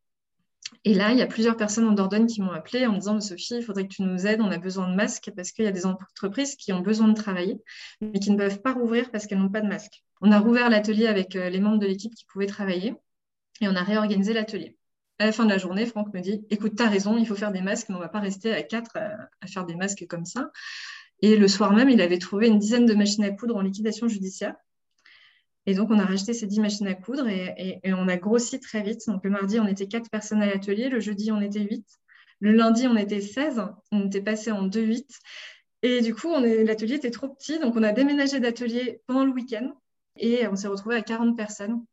Et 0.84 0.94
là, 0.94 1.12
il 1.12 1.18
y 1.18 1.22
a 1.22 1.26
plusieurs 1.26 1.56
personnes 1.56 1.86
en 1.86 1.92
Dordogne 1.92 2.26
qui 2.26 2.42
m'ont 2.42 2.50
appelé 2.50 2.86
en 2.86 2.92
me 2.92 2.98
disant 2.98 3.20
Sophie, 3.20 3.56
il 3.56 3.62
faudrait 3.62 3.84
que 3.84 3.94
tu 3.94 4.02
nous 4.02 4.26
aides, 4.26 4.40
on 4.40 4.50
a 4.50 4.58
besoin 4.58 4.90
de 4.90 4.96
masques 4.96 5.30
parce 5.36 5.52
qu'il 5.52 5.64
y 5.64 5.68
a 5.68 5.72
des 5.72 5.86
entreprises 5.86 6.56
qui 6.56 6.72
ont 6.72 6.80
besoin 6.80 7.06
de 7.06 7.14
travailler, 7.14 7.62
mais 8.00 8.18
qui 8.18 8.32
ne 8.32 8.36
peuvent 8.36 8.60
pas 8.60 8.72
rouvrir 8.72 9.10
parce 9.12 9.26
qu'elles 9.26 9.38
n'ont 9.38 9.48
pas 9.48 9.60
de 9.60 9.68
masques. 9.68 10.02
On 10.20 10.32
a 10.32 10.40
rouvert 10.40 10.70
l'atelier 10.70 11.06
avec 11.06 11.36
euh, 11.36 11.50
les 11.50 11.60
membres 11.60 11.78
de 11.78 11.86
l'équipe 11.86 12.14
qui 12.14 12.24
pouvaient 12.24 12.46
travailler 12.46 12.94
et 13.60 13.68
on 13.68 13.76
a 13.76 13.82
réorganisé 13.82 14.32
l'atelier. 14.32 14.76
À 15.20 15.26
la 15.26 15.32
fin 15.32 15.44
de 15.44 15.50
la 15.50 15.58
journée, 15.58 15.86
Franck 15.86 16.12
me 16.14 16.20
dit 16.20 16.44
Écoute, 16.50 16.74
tu 16.76 16.82
as 16.82 16.88
raison, 16.88 17.16
il 17.16 17.26
faut 17.26 17.36
faire 17.36 17.52
des 17.52 17.60
masques, 17.60 17.88
mais 17.88 17.94
on 17.94 17.98
ne 17.98 18.02
va 18.02 18.08
pas 18.08 18.18
rester 18.18 18.52
à 18.52 18.62
quatre 18.62 18.96
euh, 18.96 19.16
à 19.40 19.46
faire 19.46 19.66
des 19.66 19.76
masques 19.76 20.06
comme 20.08 20.24
ça. 20.24 20.50
Et 21.20 21.36
le 21.36 21.46
soir 21.46 21.72
même, 21.72 21.90
il 21.90 22.00
avait 22.00 22.18
trouvé 22.18 22.48
une 22.48 22.58
dizaine 22.58 22.86
de 22.86 22.94
machines 22.94 23.22
à 23.22 23.30
coudre 23.30 23.54
en 23.54 23.60
liquidation 23.60 24.08
judiciaire. 24.08 24.56
Et 25.66 25.74
donc, 25.74 25.90
on 25.90 25.98
a 25.98 26.04
racheté 26.04 26.32
ces 26.32 26.46
10 26.46 26.60
machines 26.60 26.86
à 26.88 26.94
coudre 26.94 27.28
et, 27.28 27.80
on 27.84 28.08
a 28.08 28.16
grossi 28.16 28.58
très 28.58 28.82
vite. 28.82 29.06
Donc, 29.06 29.24
le 29.24 29.30
mardi, 29.30 29.60
on 29.60 29.66
était 29.66 29.86
4 29.86 30.10
personnes 30.10 30.42
à 30.42 30.46
l'atelier. 30.46 30.88
Le 30.88 31.00
jeudi, 31.00 31.30
on 31.30 31.40
était 31.40 31.60
8. 31.60 31.86
Le 32.40 32.52
lundi, 32.52 32.88
on 32.88 32.96
était 32.96 33.20
16. 33.20 33.62
On 33.92 34.06
était 34.06 34.20
passé 34.20 34.50
en 34.50 34.66
2-8. 34.66 35.04
Et 35.84 36.00
du 36.00 36.14
coup, 36.14 36.30
l'atelier 36.30 36.96
était 36.96 37.10
trop 37.10 37.28
petit. 37.28 37.60
Donc, 37.60 37.76
on 37.76 37.82
a 37.82 37.92
déménagé 37.92 38.40
d'atelier 38.40 39.00
pendant 39.06 39.24
le 39.24 39.32
week-end. 39.32 39.72
Et 40.18 40.46
on 40.48 40.56
s'est 40.56 40.68
retrouvé 40.68 40.96
à 40.96 41.02
40 41.02 41.36
personnes 41.36 41.84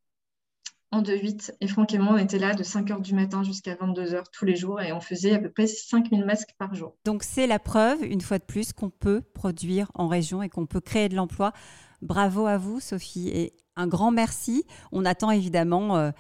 en 0.92 1.04
2-8. 1.04 1.52
Et 1.62 1.68
Franck 1.68 1.94
et 1.94 2.00
moi, 2.00 2.14
on 2.14 2.18
était 2.18 2.40
là 2.40 2.56
de 2.56 2.64
5 2.64 2.88
h 2.90 3.02
du 3.02 3.14
matin 3.14 3.44
jusqu'à 3.44 3.76
22 3.76 4.16
h 4.16 4.24
tous 4.32 4.46
les 4.46 4.56
jours. 4.56 4.82
Et 4.82 4.92
on 4.94 5.00
faisait 5.00 5.34
à 5.34 5.40
peu 5.40 5.52
près 5.52 5.68
5000 5.68 6.26
masques 6.26 6.56
par 6.58 6.74
jour. 6.74 6.96
Donc, 7.06 7.22
c'est 7.22 7.46
la 7.46 7.60
preuve, 7.60 8.04
une 8.04 8.22
fois 8.22 8.40
de 8.40 8.46
plus, 8.46 8.74
qu'on 8.74 8.90
peut 8.90 9.22
produire 9.36 9.92
en 9.94 10.08
région 10.08 10.42
et 10.42 10.50
qu'on 10.50 10.66
peut 10.66 10.82
créer 10.82 11.08
de 11.08 11.16
l'emploi 11.16 11.54
Bravo 12.02 12.46
à 12.48 12.58
vous, 12.58 12.80
Sophie, 12.80 13.28
et 13.28 13.54
un 13.80 13.88
grand 13.88 14.12
merci. 14.12 14.66
On 14.92 15.06
attend 15.06 15.32
évidemment 15.32 15.98
euh, 15.98 16.12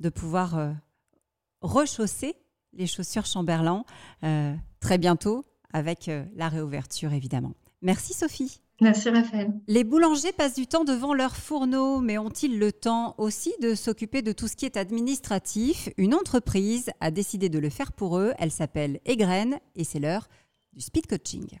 de 0.00 0.10
pouvoir 0.10 0.58
euh, 0.58 0.72
rechausser 1.62 2.36
les 2.74 2.86
chaussures 2.86 3.26
Chamberlain 3.26 3.84
euh, 4.22 4.54
très 4.80 4.98
bientôt 4.98 5.44
avec 5.72 6.10
la 6.34 6.48
réouverture, 6.48 7.12
évidemment. 7.12 7.52
Merci, 7.82 8.14
Sophie. 8.14 8.62
Merci 8.80 9.10
Raphaël. 9.10 9.52
Les 9.66 9.84
boulangers 9.84 10.32
passent 10.32 10.54
du 10.54 10.66
temps 10.66 10.84
devant 10.84 11.12
leurs 11.12 11.36
fourneaux, 11.36 12.00
mais 12.00 12.16
ont-ils 12.16 12.58
le 12.58 12.72
temps 12.72 13.14
aussi 13.18 13.52
de 13.60 13.74
s'occuper 13.74 14.22
de 14.22 14.32
tout 14.32 14.48
ce 14.48 14.56
qui 14.56 14.64
est 14.64 14.78
administratif? 14.78 15.90
Une 15.98 16.14
entreprise 16.14 16.90
a 17.00 17.10
décidé 17.10 17.50
de 17.50 17.58
le 17.58 17.68
faire 17.68 17.92
pour 17.92 18.18
eux. 18.18 18.32
Elle 18.38 18.52
s'appelle 18.52 19.00
Egren 19.04 19.58
et 19.76 19.84
c'est 19.84 19.98
l'heure 19.98 20.28
du 20.72 20.80
speed 20.80 21.06
coaching. 21.06 21.58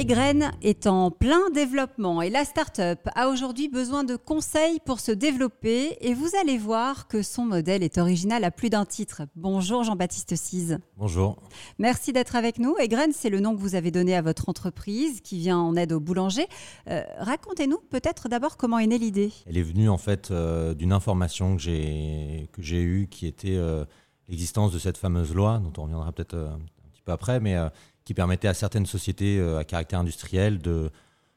Egren 0.00 0.52
est 0.62 0.86
en 0.86 1.10
plein 1.10 1.50
développement 1.50 2.22
et 2.22 2.30
la 2.30 2.46
start-up 2.46 3.00
a 3.14 3.28
aujourd'hui 3.28 3.68
besoin 3.68 4.02
de 4.02 4.16
conseils 4.16 4.78
pour 4.86 4.98
se 4.98 5.12
développer 5.12 5.98
et 6.00 6.14
vous 6.14 6.30
allez 6.40 6.56
voir 6.56 7.06
que 7.06 7.20
son 7.20 7.44
modèle 7.44 7.82
est 7.82 7.98
original 7.98 8.42
à 8.44 8.50
plus 8.50 8.70
d'un 8.70 8.86
titre. 8.86 9.24
Bonjour 9.36 9.84
Jean-Baptiste 9.84 10.36
Cise. 10.36 10.78
Bonjour. 10.96 11.36
Merci 11.78 12.14
d'être 12.14 12.34
avec 12.34 12.58
nous. 12.58 12.76
Egren, 12.78 13.12
c'est 13.12 13.28
le 13.28 13.40
nom 13.40 13.54
que 13.54 13.60
vous 13.60 13.74
avez 13.74 13.90
donné 13.90 14.16
à 14.16 14.22
votre 14.22 14.48
entreprise 14.48 15.20
qui 15.20 15.36
vient 15.36 15.58
en 15.58 15.76
aide 15.76 15.92
aux 15.92 16.00
boulangers. 16.00 16.48
Euh, 16.88 17.02
racontez-nous 17.18 17.80
peut-être 17.90 18.30
d'abord 18.30 18.56
comment 18.56 18.78
est 18.78 18.86
née 18.86 18.96
l'idée. 18.96 19.34
Elle 19.44 19.58
est 19.58 19.62
venue 19.62 19.90
en 19.90 19.98
fait 19.98 20.30
euh, 20.30 20.72
d'une 20.72 20.94
information 20.94 21.56
que 21.56 21.62
j'ai 21.62 22.48
que 22.52 22.62
j'ai 22.62 22.80
eue 22.80 23.06
qui 23.10 23.26
était 23.26 23.58
euh, 23.58 23.84
l'existence 24.30 24.72
de 24.72 24.78
cette 24.78 24.96
fameuse 24.96 25.34
loi 25.34 25.58
dont 25.58 25.74
on 25.76 25.82
reviendra 25.82 26.10
peut-être 26.12 26.36
un 26.36 26.88
petit 26.90 27.02
peu 27.04 27.12
après, 27.12 27.38
mais 27.38 27.54
qui 28.10 28.14
permettait 28.14 28.48
à 28.48 28.54
certaines 28.54 28.86
sociétés 28.86 29.38
euh, 29.38 29.60
à 29.60 29.62
caractère 29.62 30.00
industriel 30.00 30.58
de 30.58 30.90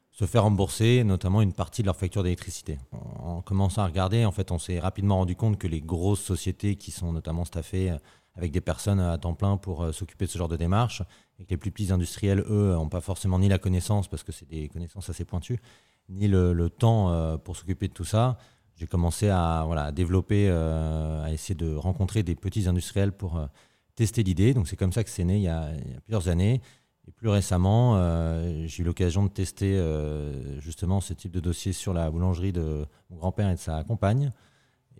se 0.09 0.25
faire 0.25 0.41
rembourser 0.41 1.03
notamment 1.03 1.43
une 1.43 1.53
partie 1.53 1.83
de 1.83 1.85
leur 1.85 1.95
facture 1.95 2.23
d'électricité. 2.23 2.79
En 3.19 3.43
commençant 3.43 3.83
à 3.83 3.85
regarder, 3.85 4.25
en 4.25 4.31
fait, 4.31 4.49
on 4.49 4.57
s'est 4.57 4.79
rapidement 4.79 5.17
rendu 5.17 5.35
compte 5.35 5.59
que 5.59 5.67
les 5.67 5.81
grosses 5.81 6.23
sociétés 6.23 6.75
qui 6.75 6.89
sont 6.89 7.13
notamment 7.13 7.45
staffées 7.45 7.91
euh, 7.91 7.97
avec 8.35 8.51
des 8.51 8.59
personnes 8.59 8.99
à 8.99 9.15
temps 9.19 9.35
plein 9.35 9.57
pour 9.57 9.83
euh, 9.83 9.91
s'occuper 9.91 10.25
de 10.25 10.31
ce 10.31 10.39
genre 10.39 10.47
de 10.47 10.57
démarches, 10.57 11.03
et 11.37 11.45
que 11.45 11.51
les 11.51 11.57
plus 11.57 11.69
petits 11.69 11.91
industriels, 11.91 12.39
eux, 12.49 12.73
n'ont 12.73 12.89
pas 12.89 13.01
forcément 13.01 13.37
ni 13.37 13.49
la 13.49 13.59
connaissance, 13.59 14.07
parce 14.07 14.23
que 14.23 14.31
c'est 14.31 14.49
des 14.49 14.67
connaissances 14.67 15.11
assez 15.11 15.25
pointues, 15.25 15.59
ni 16.09 16.27
le, 16.27 16.71
temps 16.71 17.37
pour 17.43 17.55
s'occuper 17.55 17.87
de 17.87 17.93
tout 17.93 18.03
ça. 18.03 18.39
J'ai 18.77 18.87
commencé 18.87 19.29
à, 19.29 19.61
voilà, 19.67 19.91
développer, 19.91 20.49
à 20.49 21.31
essayer 21.31 21.53
de 21.53 21.75
rencontrer 21.75 22.23
des 22.23 22.33
petits 22.33 22.67
industriels 22.67 23.11
pour 23.11 23.39
tester 23.95 24.23
l'idée. 24.23 24.53
Donc 24.53 24.67
c'est 24.67 24.75
comme 24.75 24.93
ça 24.93 25.03
que 25.03 25.09
c'est 25.09 25.23
né 25.23 25.37
il 25.37 25.43
y, 25.43 25.47
a, 25.47 25.69
plusieurs 26.05 26.27
années. 26.27 26.61
Et 27.07 27.11
plus 27.11 27.29
récemment, 27.29 27.97
euh, 27.97 28.65
j'ai 28.65 28.81
eu 28.81 28.85
l'occasion 28.85 29.23
de 29.23 29.29
tester 29.29 29.75
euh, 29.75 30.59
justement 30.61 31.01
ce 31.01 31.13
type 31.13 31.31
de 31.31 31.41
dossier 31.41 31.73
sur 31.73 31.93
la 31.93 32.09
boulangerie 32.09 32.53
de 32.53 32.85
mon 33.09 33.17
grand-père 33.17 33.49
et 33.49 33.55
de 33.55 33.59
sa 33.59 33.83
compagne. 33.83 34.31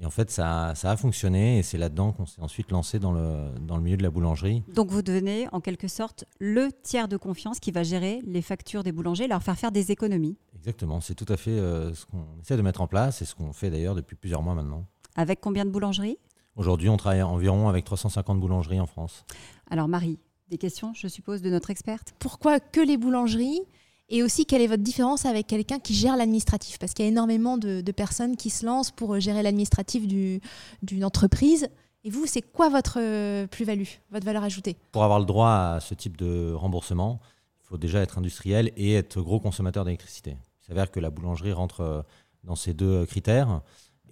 Et 0.01 0.05
en 0.05 0.09
fait, 0.09 0.31
ça, 0.31 0.73
ça 0.75 0.91
a 0.91 0.97
fonctionné 0.97 1.59
et 1.59 1.63
c'est 1.63 1.77
là-dedans 1.77 2.13
qu'on 2.13 2.25
s'est 2.25 2.41
ensuite 2.41 2.71
lancé 2.71 2.99
dans 2.99 3.11
le, 3.11 3.51
dans 3.59 3.77
le 3.77 3.83
milieu 3.83 3.97
de 3.97 4.03
la 4.03 4.09
boulangerie. 4.09 4.63
Donc 4.73 4.89
vous 4.89 5.01
devenez 5.01 5.47
en 5.51 5.61
quelque 5.61 5.87
sorte 5.87 6.25
le 6.39 6.69
tiers 6.81 7.07
de 7.07 7.15
confiance 7.15 7.59
qui 7.59 7.71
va 7.71 7.83
gérer 7.83 8.19
les 8.25 8.41
factures 8.41 8.83
des 8.83 8.91
boulangers, 8.91 9.27
leur 9.27 9.43
faire 9.43 9.57
faire 9.57 9.71
des 9.71 9.91
économies. 9.91 10.37
Exactement, 10.55 10.99
c'est 10.99 11.15
tout 11.15 11.31
à 11.31 11.37
fait 11.37 11.51
euh, 11.51 11.93
ce 11.93 12.05
qu'on 12.05 12.25
essaie 12.41 12.57
de 12.57 12.61
mettre 12.61 12.81
en 12.81 12.87
place 12.87 13.21
et 13.21 13.25
ce 13.25 13.35
qu'on 13.35 13.53
fait 13.53 13.69
d'ailleurs 13.69 13.95
depuis 13.95 14.15
plusieurs 14.15 14.41
mois 14.41 14.55
maintenant. 14.55 14.85
Avec 15.15 15.41
combien 15.41 15.63
de 15.63 15.69
boulangeries? 15.69 16.17
Aujourd'hui, 16.55 16.89
on 16.89 16.97
travaille 16.97 17.23
environ 17.23 17.67
avec 17.67 17.85
350 17.85 18.39
boulangeries 18.39 18.79
en 18.79 18.85
France. 18.85 19.25
Alors 19.69 19.87
Marie, 19.87 20.19
des 20.49 20.57
questions, 20.57 20.93
je 20.93 21.07
suppose, 21.07 21.41
de 21.41 21.49
notre 21.49 21.71
experte? 21.71 22.13
Pourquoi 22.19 22.59
que 22.59 22.79
les 22.79 22.97
boulangeries? 22.97 23.61
Et 24.09 24.21
aussi, 24.21 24.45
quelle 24.45 24.61
est 24.61 24.67
votre 24.67 24.83
différence 24.83 25.25
avec 25.25 25.47
quelqu'un 25.47 25.79
qui 25.79 25.95
gère 25.95 26.15
l'administratif? 26.15 26.77
Parce 26.77 26.93
qu'il 26.93 27.05
y 27.05 27.07
a 27.07 27.11
énormément 27.11 27.57
de, 27.57 27.81
personnes 27.91 28.35
qui 28.35 28.51
se 28.51 28.65
lancent 28.65 28.91
pour 28.91 29.19
gérer 29.19 29.41
l'administratif 29.41 30.07
d'une 30.07 31.05
entreprise. 31.05 31.67
Et 32.03 32.09
vous, 32.09 32.25
c'est 32.27 32.41
quoi 32.41 32.69
votre 32.69 32.99
euh, 32.99 33.47
plus-value, 33.47 33.87
votre 34.11 34.25
valeur 34.25 34.43
ajoutée? 34.43 34.75
Pour 34.91 35.03
avoir 35.03 35.19
le 35.19 35.25
droit 35.25 35.49
à 35.49 35.79
ce 35.79 35.95
type 35.95 36.17
de 36.17 36.51
remboursement, 36.53 37.21
il 37.61 37.67
faut 37.67 37.77
déjà 37.77 38.01
être 38.01 38.17
industriel 38.17 38.71
et 38.75 38.93
être 38.93 39.21
gros 39.21 39.39
consommateur 39.39 39.85
d'électricité. 39.85 40.35
Il 40.61 40.67
s'avère 40.67 40.91
que 40.91 40.99
la 40.99 41.09
boulangerie 41.09 41.53
rentre 41.53 41.79
euh, 41.79 42.01
dans 42.43 42.55
ces 42.55 42.73
deux 42.73 43.05
critères. 43.05 43.61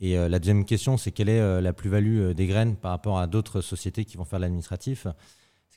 Et 0.02 0.18
euh, 0.18 0.28
la 0.28 0.40
deuxième 0.40 0.66
question, 0.66 0.98
c'est 0.98 1.12
quelle 1.12 1.30
est 1.30 1.40
euh, 1.40 1.62
la 1.62 1.74
plus-value 1.74 2.20
euh, 2.20 2.34
des 2.34 2.48
graines 2.48 2.76
par 2.76 2.90
rapport 2.90 3.20
à 3.20 3.28
d'autres 3.28 3.62
sociétés 3.62 4.04
qui 4.04 4.18
vont 4.18 4.26
faire 4.26 4.40
l'administratif? 4.40 5.06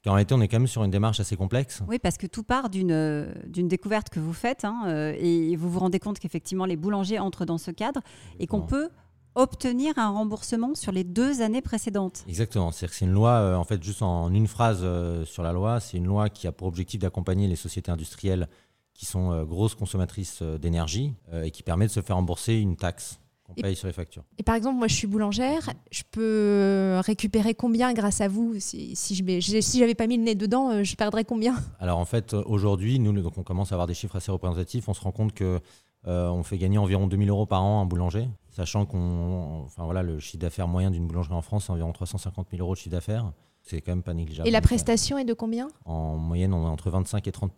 Qu'en 0.03 0.15
réalité, 0.15 0.35
on 0.35 0.41
est 0.41 0.49
quand 0.49 0.59
même 0.59 0.67
sur 0.67 0.83
une 0.83 0.91
démarche 0.91 1.21
assez 1.21 1.37
complexe. 1.37 1.83
Oui, 1.87 1.99
parce 1.99 2.17
que 2.17 2.27
tout 2.27 2.43
part 2.43 2.69
d'une 2.69 3.29
découverte 3.47 4.09
que 4.09 4.21
vous 4.21 4.35
faites 4.35 4.67
hein, 4.67 5.15
et 5.17 5.57
vous 5.57 5.71
vous 5.71 5.79
rendez 5.79 5.99
compte 5.99 6.19
qu'effectivement, 6.19 6.67
les 6.67 6.77
boulangers 6.77 7.19
entrent 7.19 7.47
dans 7.47 7.57
ce 7.57 7.71
cadre 7.71 8.03
et 8.39 8.47
qu'on 8.47 8.61
peut 8.61 8.91
obtenir 9.35 9.99
un 9.99 10.11
remboursement 10.11 10.75
sur 10.75 10.93
les 10.93 11.05
deux 11.05 11.41
années 11.41 11.63
précédentes. 11.63 12.23
Exactement. 12.29 12.71
C'est 12.71 13.01
une 13.01 13.13
loi, 13.13 13.57
en 13.57 13.65
fait, 13.65 13.83
juste 13.83 14.03
en 14.03 14.31
une 14.31 14.47
phrase 14.47 14.85
sur 15.25 15.43
la 15.43 15.55
loi, 15.55 15.81
c'est 15.81 15.97
une 15.97 16.05
loi 16.05 16.29
qui 16.29 16.47
a 16.47 16.53
pour 16.53 16.69
objectif 16.69 17.01
d'accompagner 17.01 17.49
les 17.49 17.57
sociétés 17.57 17.91
industrielles 17.91 18.51
qui 18.93 19.07
sont 19.07 19.43
grosses 19.45 19.75
consommatrices 19.75 20.43
d'énergie 20.43 21.15
et 21.33 21.51
qui 21.51 21.63
permet 21.63 21.87
de 21.87 21.93
se 21.93 22.03
faire 22.03 22.17
rembourser 22.17 22.57
une 22.57 22.77
taxe 22.77 23.21
qu'on 23.45 23.55
paye 23.55 23.77
sur 23.77 23.87
les 23.87 23.93
factures. 23.93 24.25
Et 24.39 24.43
par 24.43 24.55
exemple, 24.55 24.79
moi 24.79 24.89
je 24.89 24.95
suis 24.95 25.07
boulangère, 25.07 25.71
je 25.91 26.03
peux 26.11 26.99
récupérer 27.05 27.55
combien 27.55 27.93
grâce 27.93 28.21
à 28.21 28.29
vous? 28.29 28.55
Si, 28.59 28.97
si 28.97 29.15
je 29.15 29.61
si 29.61 29.79
j'avais 29.79 29.95
pas 29.95 30.07
mis 30.07 30.17
le 30.17 30.25
nez 30.25 30.35
dedans, 30.35 30.71
euh, 30.71 30.83
je 30.83 30.97
perdrais 30.97 31.25
combien? 31.25 31.55
Alors 31.79 31.99
en 31.99 32.05
fait, 32.05 32.35
aujourd'hui, 32.35 32.99
nous, 32.99 33.13
donc 33.21 33.39
on 33.39 33.43
commence 33.43 33.73
à 33.73 33.75
avoir 33.75 33.87
des 33.87 33.95
chiffres 33.95 34.17
assez 34.17 34.33
représentatifs. 34.33 34.89
On 34.89 34.95
se 34.95 35.01
rend 35.01 35.13
compte 35.13 35.33
que 35.33 35.61
euh, 36.07 36.29
on 36.29 36.43
fait 36.43 36.59
gagner 36.59 36.79
environ 36.79 37.07
2000 37.07 37.31
euros 37.31 37.47
par 37.47 37.63
an 37.63 37.81
un 37.81 37.87
boulanger, 37.87 38.29
sachant 38.51 38.85
qu'on, 38.87 39.63
enfin 39.65 39.85
voilà, 39.85 40.03
le 40.03 40.19
chiffre 40.19 40.39
d'affaires 40.39 40.69
moyen 40.69 40.91
d'une 40.91 41.07
boulangerie 41.07 41.35
en 41.35 41.43
France, 41.43 41.67
c'est 41.67 41.73
environ 41.73 41.93
350 41.93 42.49
000 42.51 42.63
euros 42.63 42.75
de 42.75 42.79
chiffre 42.79 42.91
d'affaires. 42.91 43.33
C'est 43.63 43.81
quand 43.81 43.93
même 43.93 44.03
pas 44.03 44.13
négligeable. 44.13 44.47
Et 44.47 44.53
la 44.53 44.61
prestation 44.61 45.17
est 45.17 45.25
de 45.25 45.33
combien? 45.33 45.69
En 45.87 46.17
moyenne, 46.17 46.53
on 46.53 46.67
est 46.67 46.69
entre 46.69 46.91
25 46.91 47.27
et 47.27 47.33
30 47.33 47.53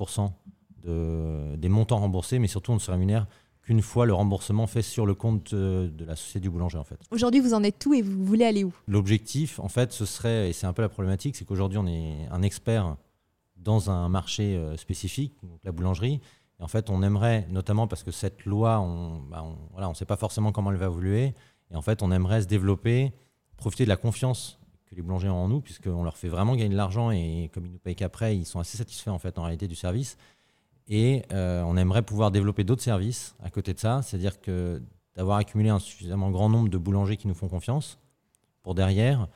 de, 0.85 1.57
des 1.57 1.69
montants 1.69 1.99
remboursés, 1.99 2.39
mais 2.39 2.47
surtout 2.47 2.71
on 2.71 2.79
se 2.79 2.91
rémunère 2.91 3.27
qu'une 3.67 3.83
fois 3.83 4.07
le 4.07 4.15
remboursement 4.15 4.69
fait 4.69 4.81
sur 4.81 5.07
le 5.07 5.15
compte 5.15 5.53
de, 5.53 6.05
la 6.05 6.15
société 6.15 6.39
du 6.39 6.51
boulanger 6.51 6.79
en 6.79 6.85
fait. 6.85 7.01
Aujourd'hui, 7.11 7.41
vous 7.41 7.53
en 7.53 7.65
êtes 7.65 7.81
tout 7.81 7.95
et 7.95 8.01
vous 8.01 8.25
voulez 8.25 8.45
aller 8.45 8.63
où? 8.63 8.73
L'objectif, 8.87 9.59
en 9.59 9.69
fait, 9.69 9.93
ce 9.93 10.05
serait, 10.05 10.49
et 10.49 10.53
c'est 10.53 10.69
un 10.69 10.73
peu 10.73 10.83
la 10.83 10.89
problématique, 10.89 11.35
c'est 11.35 11.45
qu'aujourd'hui 11.45 11.77
on 11.77 11.87
est 11.87 12.29
un 12.31 12.43
expert 12.43 12.97
dans 13.57 13.91
un 13.91 14.09
marché 14.09 14.55
euh, 14.57 14.77
spécifique, 14.77 15.35
donc 15.43 15.59
la 15.65 15.73
boulangerie. 15.73 16.21
Et 16.61 16.63
en 16.63 16.69
fait, 16.69 16.91
on 16.91 17.03
aimerait, 17.03 17.49
notamment 17.51 17.89
parce 17.89 18.05
que 18.05 18.13
cette 18.13 18.45
loi, 18.45 18.79
on 18.79 19.19
bah, 19.29 19.45
ne 19.45 19.73
voilà, 19.73 19.91
on 19.91 19.95
sait 19.95 20.05
pas 20.05 20.17
forcément 20.17 20.53
comment 20.53 20.71
elle 20.71 20.79
va 20.79 20.87
évoluer. 20.87 21.35
Et 21.73 21.75
en 21.75 21.83
fait, 21.83 22.05
on 22.05 22.13
aimerait 22.13 22.43
se 22.43 22.47
développer, 22.47 23.13
profiter 23.57 23.83
de 23.83 23.89
la 23.89 23.97
confiance 23.97 24.61
que 24.89 24.95
les 24.95 25.03
boulangers 25.03 25.29
ont 25.29 25.43
en 25.43 25.49
nous, 25.49 25.61
puisqu'on 25.61 26.05
leur 26.05 26.17
fait 26.17 26.29
vraiment 26.29 26.55
gagner 26.55 26.71
de 26.71 26.77
l'argent 26.77 27.11
et 27.11 27.51
comme 27.53 27.67
ils 27.67 27.73
nous 27.73 27.81
payent 27.81 27.97
qu'après, 27.97 28.37
ils 28.37 28.47
sont 28.47 28.61
assez 28.61 28.79
satisfaits 28.79 29.11
en 29.11 29.19
fait 29.19 29.37
en 29.41 29.43
réalité 29.43 29.67
du 29.67 29.75
service. 29.75 30.17
Et 30.89 31.23
euh, 31.33 31.63
on 31.63 31.77
aimerait 31.77 32.03
pouvoir 32.03 32.31
développer 32.31 32.65
d'autres 32.65 32.83
services 32.83 33.35
à 33.43 33.51
côté 33.51 33.75
de 33.75 33.79
ça, 33.79 34.03
c'est-à-dire 34.03 34.41
que 34.41 34.83
d'avoir 35.15 35.39
accumulé 35.39 35.71
un 35.71 35.79
suffisamment 35.79 36.31
grand 36.31 36.49
nombre 36.49 36.69
de 36.69 36.79
boulangers 36.79 37.17
qui 37.17 37.27
nous 37.27 37.35
font 37.35 37.49
confiance, 37.49 37.99
pour 38.63 38.75
derrière, 38.75 39.29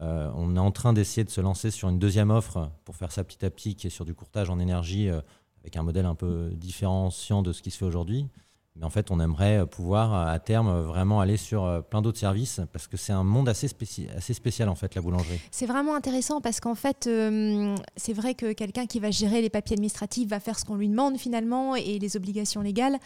euh, 0.00 0.30
on 0.34 0.56
est 0.56 0.60
en 0.60 0.70
train 0.70 0.92
d'essayer 0.92 1.24
de 1.24 1.30
se 1.30 1.40
lancer 1.40 1.70
sur 1.70 1.88
une 1.88 1.98
deuxième 1.98 2.30
offre 2.30 2.70
pour 2.84 2.96
faire 2.96 3.12
ça 3.12 3.24
petit 3.24 3.44
à 3.44 3.50
petit, 3.50 3.74
qui 3.74 3.86
est 3.86 3.90
sur 3.90 4.04
du 4.04 4.14
courtage 4.14 4.50
en 4.50 4.58
énergie, 4.58 5.08
euh, 5.08 5.20
avec 5.62 5.76
un 5.76 5.82
modèle 5.82 6.06
un 6.06 6.14
peu 6.14 6.50
différenciant 6.54 7.42
de 7.42 7.52
ce 7.52 7.62
qui 7.62 7.70
se 7.70 7.78
fait 7.78 7.84
aujourd'hui. 7.84 8.28
Mais 8.76 8.84
en 8.84 8.90
fait, 8.90 9.12
on 9.12 9.20
aimerait 9.20 9.64
pouvoir 9.66 10.14
à 10.14 10.36
terme 10.40 10.80
vraiment 10.82 11.20
aller 11.20 11.36
sur 11.36 11.64
euh, 11.64 11.80
plein 11.80 12.02
d'autres 12.02 12.18
services 12.18 12.60
parce 12.72 12.88
que 12.88 12.96
c'est 12.96 13.12
un 13.12 13.22
monde 13.22 13.48
assez, 13.48 13.68
assez 14.16 14.34
spécial 14.34 14.68
en 14.68 14.74
fait, 14.74 14.96
la 14.96 15.00
boulangerie. 15.00 15.38
C'est 15.52 15.66
vraiment 15.66 15.94
intéressant 15.94 16.40
parce 16.40 16.58
qu'en 16.58 16.74
fait, 16.74 17.06
euh, 17.06 17.76
c'est 17.96 18.12
vrai 18.12 18.34
que 18.34 18.52
quelqu'un 18.52 18.86
qui 18.86 18.98
va 18.98 19.12
gérer 19.12 19.42
les 19.42 19.50
papiers 19.50 19.74
administratifs 19.74 20.28
va 20.28 20.40
faire 20.40 20.58
ce 20.58 20.64
qu'on 20.64 20.74
lui 20.74 20.88
demande 20.88 21.18
finalement 21.18 21.76
et 21.76 22.00
les 22.00 22.16
obligations 22.16 22.62
légales. 22.62 22.98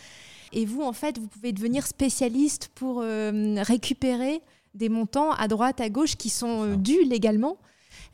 Et 0.55 0.65
vous, 0.65 0.81
en 0.81 0.95
fait, 0.95 1.19
vous 1.19 1.29
pouvez 1.29 1.53
devenir 1.53 1.87
spécialiste 1.87 2.71
pour 2.75 3.03
euh, 3.03 3.57
récupérer 3.59 4.41
des 4.73 4.89
montants 4.89 5.33
à 5.33 5.49
droite, 5.49 5.83
à 5.83 5.91
gauche 5.91 6.17
qui 6.17 6.31
sont 6.31 6.77
dus 6.77 7.05
légalement. 7.05 7.59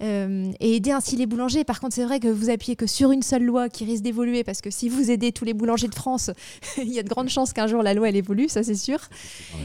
Euh, 0.02 0.52
et 0.60 0.76
aider 0.76 0.90
ainsi 0.90 1.16
les 1.16 1.26
boulangers. 1.26 1.64
Par 1.64 1.80
contre, 1.80 1.94
c'est 1.94 2.04
vrai 2.04 2.20
que 2.20 2.28
vous 2.28 2.50
appuyez 2.50 2.76
que 2.76 2.86
sur 2.86 3.12
une 3.12 3.22
seule 3.22 3.44
loi 3.44 3.68
qui 3.68 3.84
risque 3.84 4.02
d'évoluer, 4.02 4.44
parce 4.44 4.60
que 4.60 4.70
si 4.70 4.88
vous 4.88 5.10
aidez 5.10 5.32
tous 5.32 5.44
les 5.44 5.54
boulangers 5.54 5.88
de 5.88 5.94
France, 5.94 6.30
il 6.78 6.92
y 6.92 6.98
a 6.98 7.02
de 7.02 7.08
grandes 7.08 7.28
chances 7.28 7.52
qu'un 7.52 7.66
jour 7.66 7.82
la 7.82 7.94
loi 7.94 8.08
elle 8.08 8.16
évolue, 8.16 8.48
ça 8.48 8.62
c'est 8.62 8.74
sûr. 8.74 8.98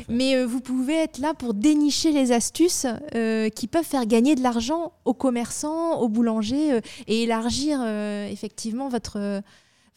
Mais 0.07 0.35
euh, 0.35 0.45
vous 0.45 0.61
pouvez 0.61 0.95
être 0.95 1.17
là 1.19 1.33
pour 1.33 1.53
dénicher 1.53 2.11
les 2.11 2.31
astuces 2.31 2.85
euh, 3.15 3.49
qui 3.49 3.67
peuvent 3.67 3.83
faire 3.83 4.05
gagner 4.05 4.35
de 4.35 4.43
l'argent 4.43 4.93
aux 5.05 5.13
commerçants, 5.13 5.99
aux 5.99 6.09
boulangers 6.09 6.79
et 7.07 7.23
élargir 7.23 7.81
effectivement 8.29 8.89
votre 8.89 9.41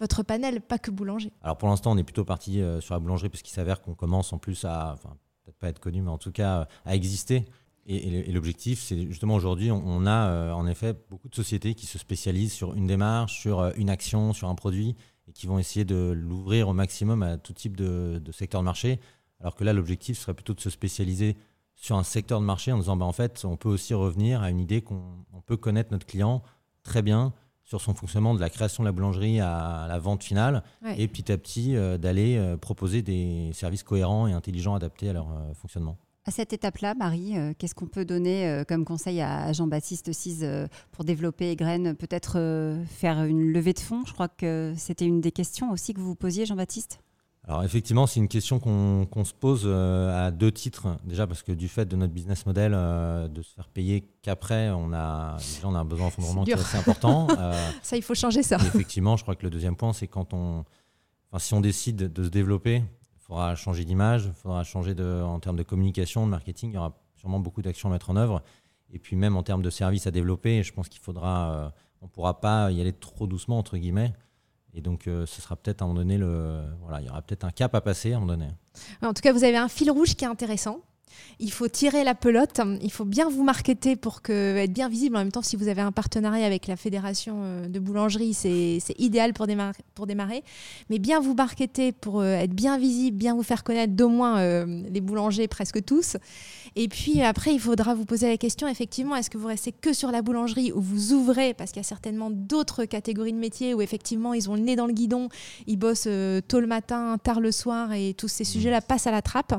votre 0.01 0.25
panel, 0.25 0.61
pas 0.61 0.79
que 0.79 0.91
boulanger. 0.91 1.31
Alors 1.43 1.57
pour 1.57 1.69
l'instant, 1.69 1.93
on 1.93 1.97
est 1.97 2.03
plutôt 2.03 2.25
parti 2.25 2.61
sur 2.81 2.95
la 2.95 2.99
boulangerie 2.99 3.29
parce 3.29 3.43
qu'il 3.43 3.55
s'avère 3.55 3.81
qu'on 3.81 3.95
commence 3.95 4.33
en 4.33 4.39
plus 4.39 4.65
à, 4.65 4.95
enfin, 4.95 5.15
peut-être 5.45 5.59
pas 5.59 5.69
être 5.69 5.79
connu, 5.79 6.03
mais 6.03 6.11
en 6.11 6.19
tout 6.19 6.33
cas 6.33 6.67
à 6.85 6.95
exister. 6.97 7.45
Et, 7.87 8.31
l'objectif, 8.31 8.81
c'est 8.81 9.07
justement 9.07 9.35
aujourd'hui, 9.35 9.73
on, 9.73 10.07
a 10.07 10.29
euh, 10.29 10.53
en 10.53 10.69
effet 10.69 10.95
beaucoup 11.11 11.29
de 11.29 11.35
sociétés 11.35 11.75
qui 11.75 11.87
se 11.87 11.99
spécialisent 11.99 12.53
sur 12.53 12.75
une 12.75 12.87
démarche, 12.87 13.41
sur 13.41 13.59
euh, 13.61 13.73
une 13.77 13.91
action, 13.91 14.33
sur 14.33 14.49
un 14.49 14.55
produit, 14.55 14.95
et 15.27 15.33
qui 15.33 15.49
vont 15.49 15.59
essayer 15.59 15.85
de 15.85 16.13
l'ouvrir 16.15 16.69
au 16.69 16.75
maximum 16.75 17.25
à 17.25 17.39
tout 17.39 17.53
type 17.53 17.77
de, 17.77 18.23
secteur 18.31 18.61
de 18.61 18.67
marché. 18.67 19.01
Alors 19.41 19.57
que 19.57 19.65
là, 19.65 19.73
l'objectif 19.73 20.17
serait 20.17 20.35
plutôt 20.35 20.55
de 20.55 20.61
se 20.61 20.71
spécialiser 20.71 21.37
sur 21.75 21.97
un 21.97 22.05
secteur 22.05 22.39
de 22.39 22.45
marché 22.45 22.71
en 22.71 22.79
disant, 22.79 22.97
bah, 22.97 23.05
en 23.05 23.13
fait, 23.13 23.45
on 23.45 23.57
peut 23.57 23.69
aussi 23.69 23.95
revenir 23.95 24.43
à 24.43 24.51
une 24.51 24.61
idée 24.61 24.81
qu'on 24.81 25.25
peut 25.47 25.57
connaître 25.57 25.91
notre 25.91 26.07
client 26.07 26.43
très 26.85 27.03
bien 27.03 27.33
sur 27.65 27.81
son 27.81 27.95
fonctionnement 27.95 28.35
de 28.35 28.41
la 28.41 28.51
création 28.51 28.85
de 28.85 28.89
la 28.89 28.93
boulangerie 28.93 29.41
à 29.41 29.87
la 29.89 29.99
vente 29.99 30.23
finale, 30.23 30.63
et 30.97 31.09
petit 31.09 31.33
à 31.33 31.39
petit 31.39 31.75
euh, 31.75 31.99
d'aller 31.99 32.57
proposer 32.61 33.03
des 33.03 33.51
services 33.55 33.83
cohérents 33.83 34.29
et 34.29 34.33
intelligents 34.33 34.77
adaptés 34.77 35.09
à 35.09 35.13
leur 35.15 35.27
fonctionnement. 35.57 35.99
À 36.25 36.31
cette 36.31 36.53
étape-là, 36.53 36.95
Marie, 36.95 37.37
euh, 37.37 37.53
qu'est-ce 37.59 37.75
qu'on 37.75 37.89
peut 37.89 38.05
donner 38.05 38.49
euh, 38.49 38.63
comme 38.63 38.85
conseil 38.85 39.21
à 39.21 39.53
Jean-Baptiste 39.53 40.13
Cise 40.13 40.45
euh, 40.45 40.69
pour 40.93 41.05
développer 41.05 41.51
Egraine 41.51 41.97
Peut-être 41.97 42.35
faire 42.87 43.25
une 43.25 43.53
levée 43.53 43.73
de 43.73 43.81
fonds? 43.81 44.05
Je 44.07 44.13
crois 44.13 44.29
que 44.29 44.73
c'était 44.77 45.05
une 45.05 45.21
des 45.21 45.33
questions 45.33 45.73
aussi 45.73 45.95
que 45.95 45.99
vous 45.99 46.07
vous 46.07 46.15
posiez, 46.15 46.47
Jean-Baptiste 46.47 47.01
alors 47.49 47.65
effectivement, 47.65 48.07
c'est 48.07 48.21
une 48.21 48.29
question 48.29 48.61
qu'on 48.61 49.25
se 49.25 49.35
pose 49.35 49.67
à 49.67 50.31
deux 50.31 50.53
titres. 50.53 50.97
Déjà 51.03 51.27
parce 51.27 51.43
que 51.43 51.51
du 51.51 51.67
fait 51.67 51.87
de 51.87 51.97
notre 51.97 52.13
business 52.13 52.47
model, 52.47 52.71
de 52.71 53.43
se 53.43 53.53
faire 53.53 53.69
payer 53.69 54.05
qu'après, 54.23 54.71
on 54.71 54.93
a, 54.93 55.39
déjà, 55.39 55.67
on 55.67 55.75
a 55.75 55.81
un 55.81 55.85
besoin 55.85 56.07
en 56.07 56.45
qui 56.45 56.53
est 56.53 56.55
assez 56.55 56.79
important. 56.79 57.27
ça, 57.83 57.97
il 57.97 58.03
faut 58.05 58.15
changer 58.15 58.45
ça. 58.45 58.59
effectivement, 58.59 59.17
je 59.17 59.25
crois 59.25 59.35
que 59.35 59.43
le 59.43 59.51
deuxième 59.51 59.75
point, 59.75 59.93
c'est 59.93 60.07
quand 60.07 60.33
on, 60.33 60.65
enfin, 61.33 61.41
si 61.41 61.53
on 61.53 61.61
décide 61.61 62.13
de 62.13 62.23
se 62.23 62.29
développer, 62.29 62.85
faudra 63.33 63.55
changer 63.55 63.85
d'image, 63.85 64.27
il 64.27 64.33
faudra 64.35 64.63
changer 64.63 64.95
en 65.01 65.41
termes 65.41 65.57
de 65.57 65.63
communication, 65.63 66.27
de 66.27 66.31
marketing, 66.31 66.71
il 66.71 66.75
y 66.75 66.79
aura 66.79 66.99
sûrement 67.17 67.41
beaucoup 67.41 67.63
d'actions 67.63 67.89
à 67.89 67.93
mettre 67.93 68.11
en 68.11 68.17
œuvre. 68.17 68.43
Et 68.91 68.99
puis 68.99 69.17
même 69.17 69.37
en 69.37 69.43
termes 69.43 69.63
de 69.63 69.71
services 69.71 70.07
à 70.07 70.11
développer, 70.11 70.63
je 70.63 70.73
pense 70.73 70.91
qu'il 70.91 71.01
faudra, 71.01 71.55
euh, 71.55 71.71
on 72.03 72.07
ne 72.07 72.11
pourra 72.11 72.41
pas 72.41 72.71
y 72.71 72.81
aller 72.81 72.93
trop 72.93 73.27
doucement, 73.27 73.59
entre 73.59 73.79
guillemets. 73.79 74.13
Et 74.75 74.83
donc, 74.83 75.07
euh, 75.07 75.25
ce 75.25 75.41
sera 75.41 75.57
peut-être 75.57 75.81
à 75.81 75.85
un 75.85 75.89
moment 75.89 76.01
donné, 76.01 76.19
le, 76.19 76.63
voilà, 76.83 77.01
il 77.01 77.07
y 77.07 77.11
aura 77.11 77.23
peut-être 77.23 77.45
un 77.45 77.51
cap 77.51 77.75
à 77.75 77.81
passer 77.81 78.13
à 78.13 78.17
un 78.17 78.21
moment 78.21 78.33
donné. 78.33 78.49
En 79.03 79.15
tout 79.15 79.23
cas, 79.23 79.33
vous 79.33 79.45
avez 79.45 79.57
un 79.57 79.69
fil 79.69 79.91
rouge 79.91 80.15
qui 80.15 80.25
est 80.25 80.29
intéressant. 80.29 80.81
Il 81.39 81.53
faut 81.53 81.69
tirer 81.69 82.05
la 82.05 82.15
pelote, 82.15 82.61
il 82.83 82.91
faut 82.91 83.05
bien 83.05 83.29
vous 83.29 83.43
marketer 83.43 83.97
pour 83.97 84.23
que, 84.23 84.57
être 84.57 84.73
bien 84.73 84.89
visible. 84.89 85.17
En 85.17 85.21
même 85.21 85.33
temps, 85.33 85.43
si 85.43 85.57
vous 85.57 85.69
avez 85.69 85.83
un 85.83 85.93
partenariat 85.93 86.47
avec 86.47 86.67
la 86.67 86.77
fédération 86.77 87.41
euh, 87.43 87.69
de 87.69 87.79
boulangerie, 87.79 88.35
c'est 88.35 88.81
idéal 88.99 89.33
pour 89.33 89.47
démarrer. 89.47 90.45
Mais 90.91 90.99
bien 90.99 91.21
vous 91.21 91.35
marketer 91.35 91.93
pour 91.93 92.21
euh, 92.21 92.35
être 92.35 92.53
bien 92.53 92.79
visible, 92.79 93.17
bien 93.17 93.35
vous 93.35 93.43
faire 93.43 93.65
connaître 93.65 93.95
d'au 93.95 94.09
moins 94.09 94.39
euh, 94.39 94.83
les 94.91 95.01
boulangers, 95.01 95.49
presque 95.49 95.85
tous. 95.85 96.17
Et 96.77 96.89
puis 96.89 97.23
après, 97.23 97.53
il 97.53 97.61
faudra 97.61 97.95
vous 97.95 98.05
poser 98.05 98.29
la 98.29 98.37
question, 98.37 98.67
effectivement, 98.69 99.17
est-ce 99.17 99.31
que 99.31 99.39
vous 99.39 99.49
restez 99.49 99.73
que 99.73 99.93
sur 99.93 100.11
la 100.11 100.23
boulangerie 100.23 100.73
ou 100.73 100.81
vous 100.81 101.13
ouvrez, 101.13 101.55
parce 101.55 101.71
qu'il 101.71 101.81
y 101.81 101.85
a 101.85 101.89
certainement 101.89 102.31
d'autres 102.31 102.85
catégories 102.85 103.33
de 103.33 103.39
métiers 103.39 103.75
où 103.75 103.83
effectivement 103.83 104.35
ils 104.35 104.49
ont 104.51 104.55
le 104.55 104.61
nez 104.61 104.77
dans 104.77 104.87
le 104.87 104.93
guidon, 104.93 105.29
ils 105.67 105.77
bossent 105.77 106.09
tôt 106.49 106.61
le 106.61 106.67
matin, 106.67 107.19
tard 107.23 107.41
le 107.41 107.53
soir 107.53 107.93
et 107.93 108.15
tous 108.15 108.29
ces 108.29 108.45
sujets-là 108.45 108.81
passent 108.81 109.07
à 109.07 109.11
la 109.11 109.23
trappe. 109.23 109.55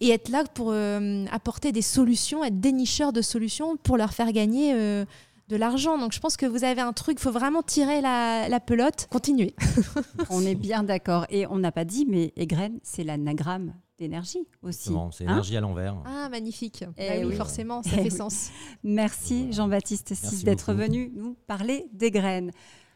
Et 0.00 0.10
être 0.10 0.28
là 0.28 0.44
pour 0.54 0.70
euh, 0.72 1.24
apporter 1.30 1.72
des 1.72 1.82
solutions, 1.82 2.44
être 2.44 2.60
dénicheur 2.60 3.12
de 3.12 3.22
solutions 3.22 3.76
pour 3.76 3.96
leur 3.96 4.12
faire 4.12 4.32
gagner 4.32 4.72
euh, 4.74 5.04
de 5.48 5.56
l'argent. 5.56 5.98
Donc 5.98 6.12
je 6.12 6.20
pense 6.20 6.36
que 6.36 6.46
vous 6.46 6.64
avez 6.64 6.80
un 6.80 6.92
truc, 6.92 7.18
il 7.18 7.22
faut 7.22 7.30
vraiment 7.30 7.62
tirer 7.62 8.00
la, 8.00 8.60
pelote, 8.60 9.08
continuer. 9.10 9.54
on 10.30 10.44
est 10.44 10.54
bien 10.54 10.82
d'accord. 10.82 11.26
Et 11.30 11.46
on 11.46 11.58
n'a 11.58 11.72
pas 11.72 11.84
dit, 11.84 12.06
mais 12.08 12.32
Egren, 12.36 12.78
c'est 12.82 13.04
l'anagramme 13.04 13.74
d'énergie 14.02 14.46
aussi. 14.62 14.92
C'est 15.12 15.24
hein 15.26 15.32
énergie 15.32 15.56
à 15.56 15.60
l'envers. 15.60 15.96
Ah, 16.04 16.28
magnifique. 16.28 16.84
Eh 16.98 17.08
bah 17.08 17.26
oui, 17.26 17.34
forcément, 17.36 17.82
ça 17.82 17.90
eh 17.98 18.02
fait 18.02 18.10
sens. 18.10 18.50
Merci 18.82 19.52
Jean-Baptiste 19.52 20.12
d'être 20.44 20.74
venu 20.74 21.12
nous 21.14 21.36
parler 21.46 21.86
des 21.92 22.10
graines. 22.10 22.50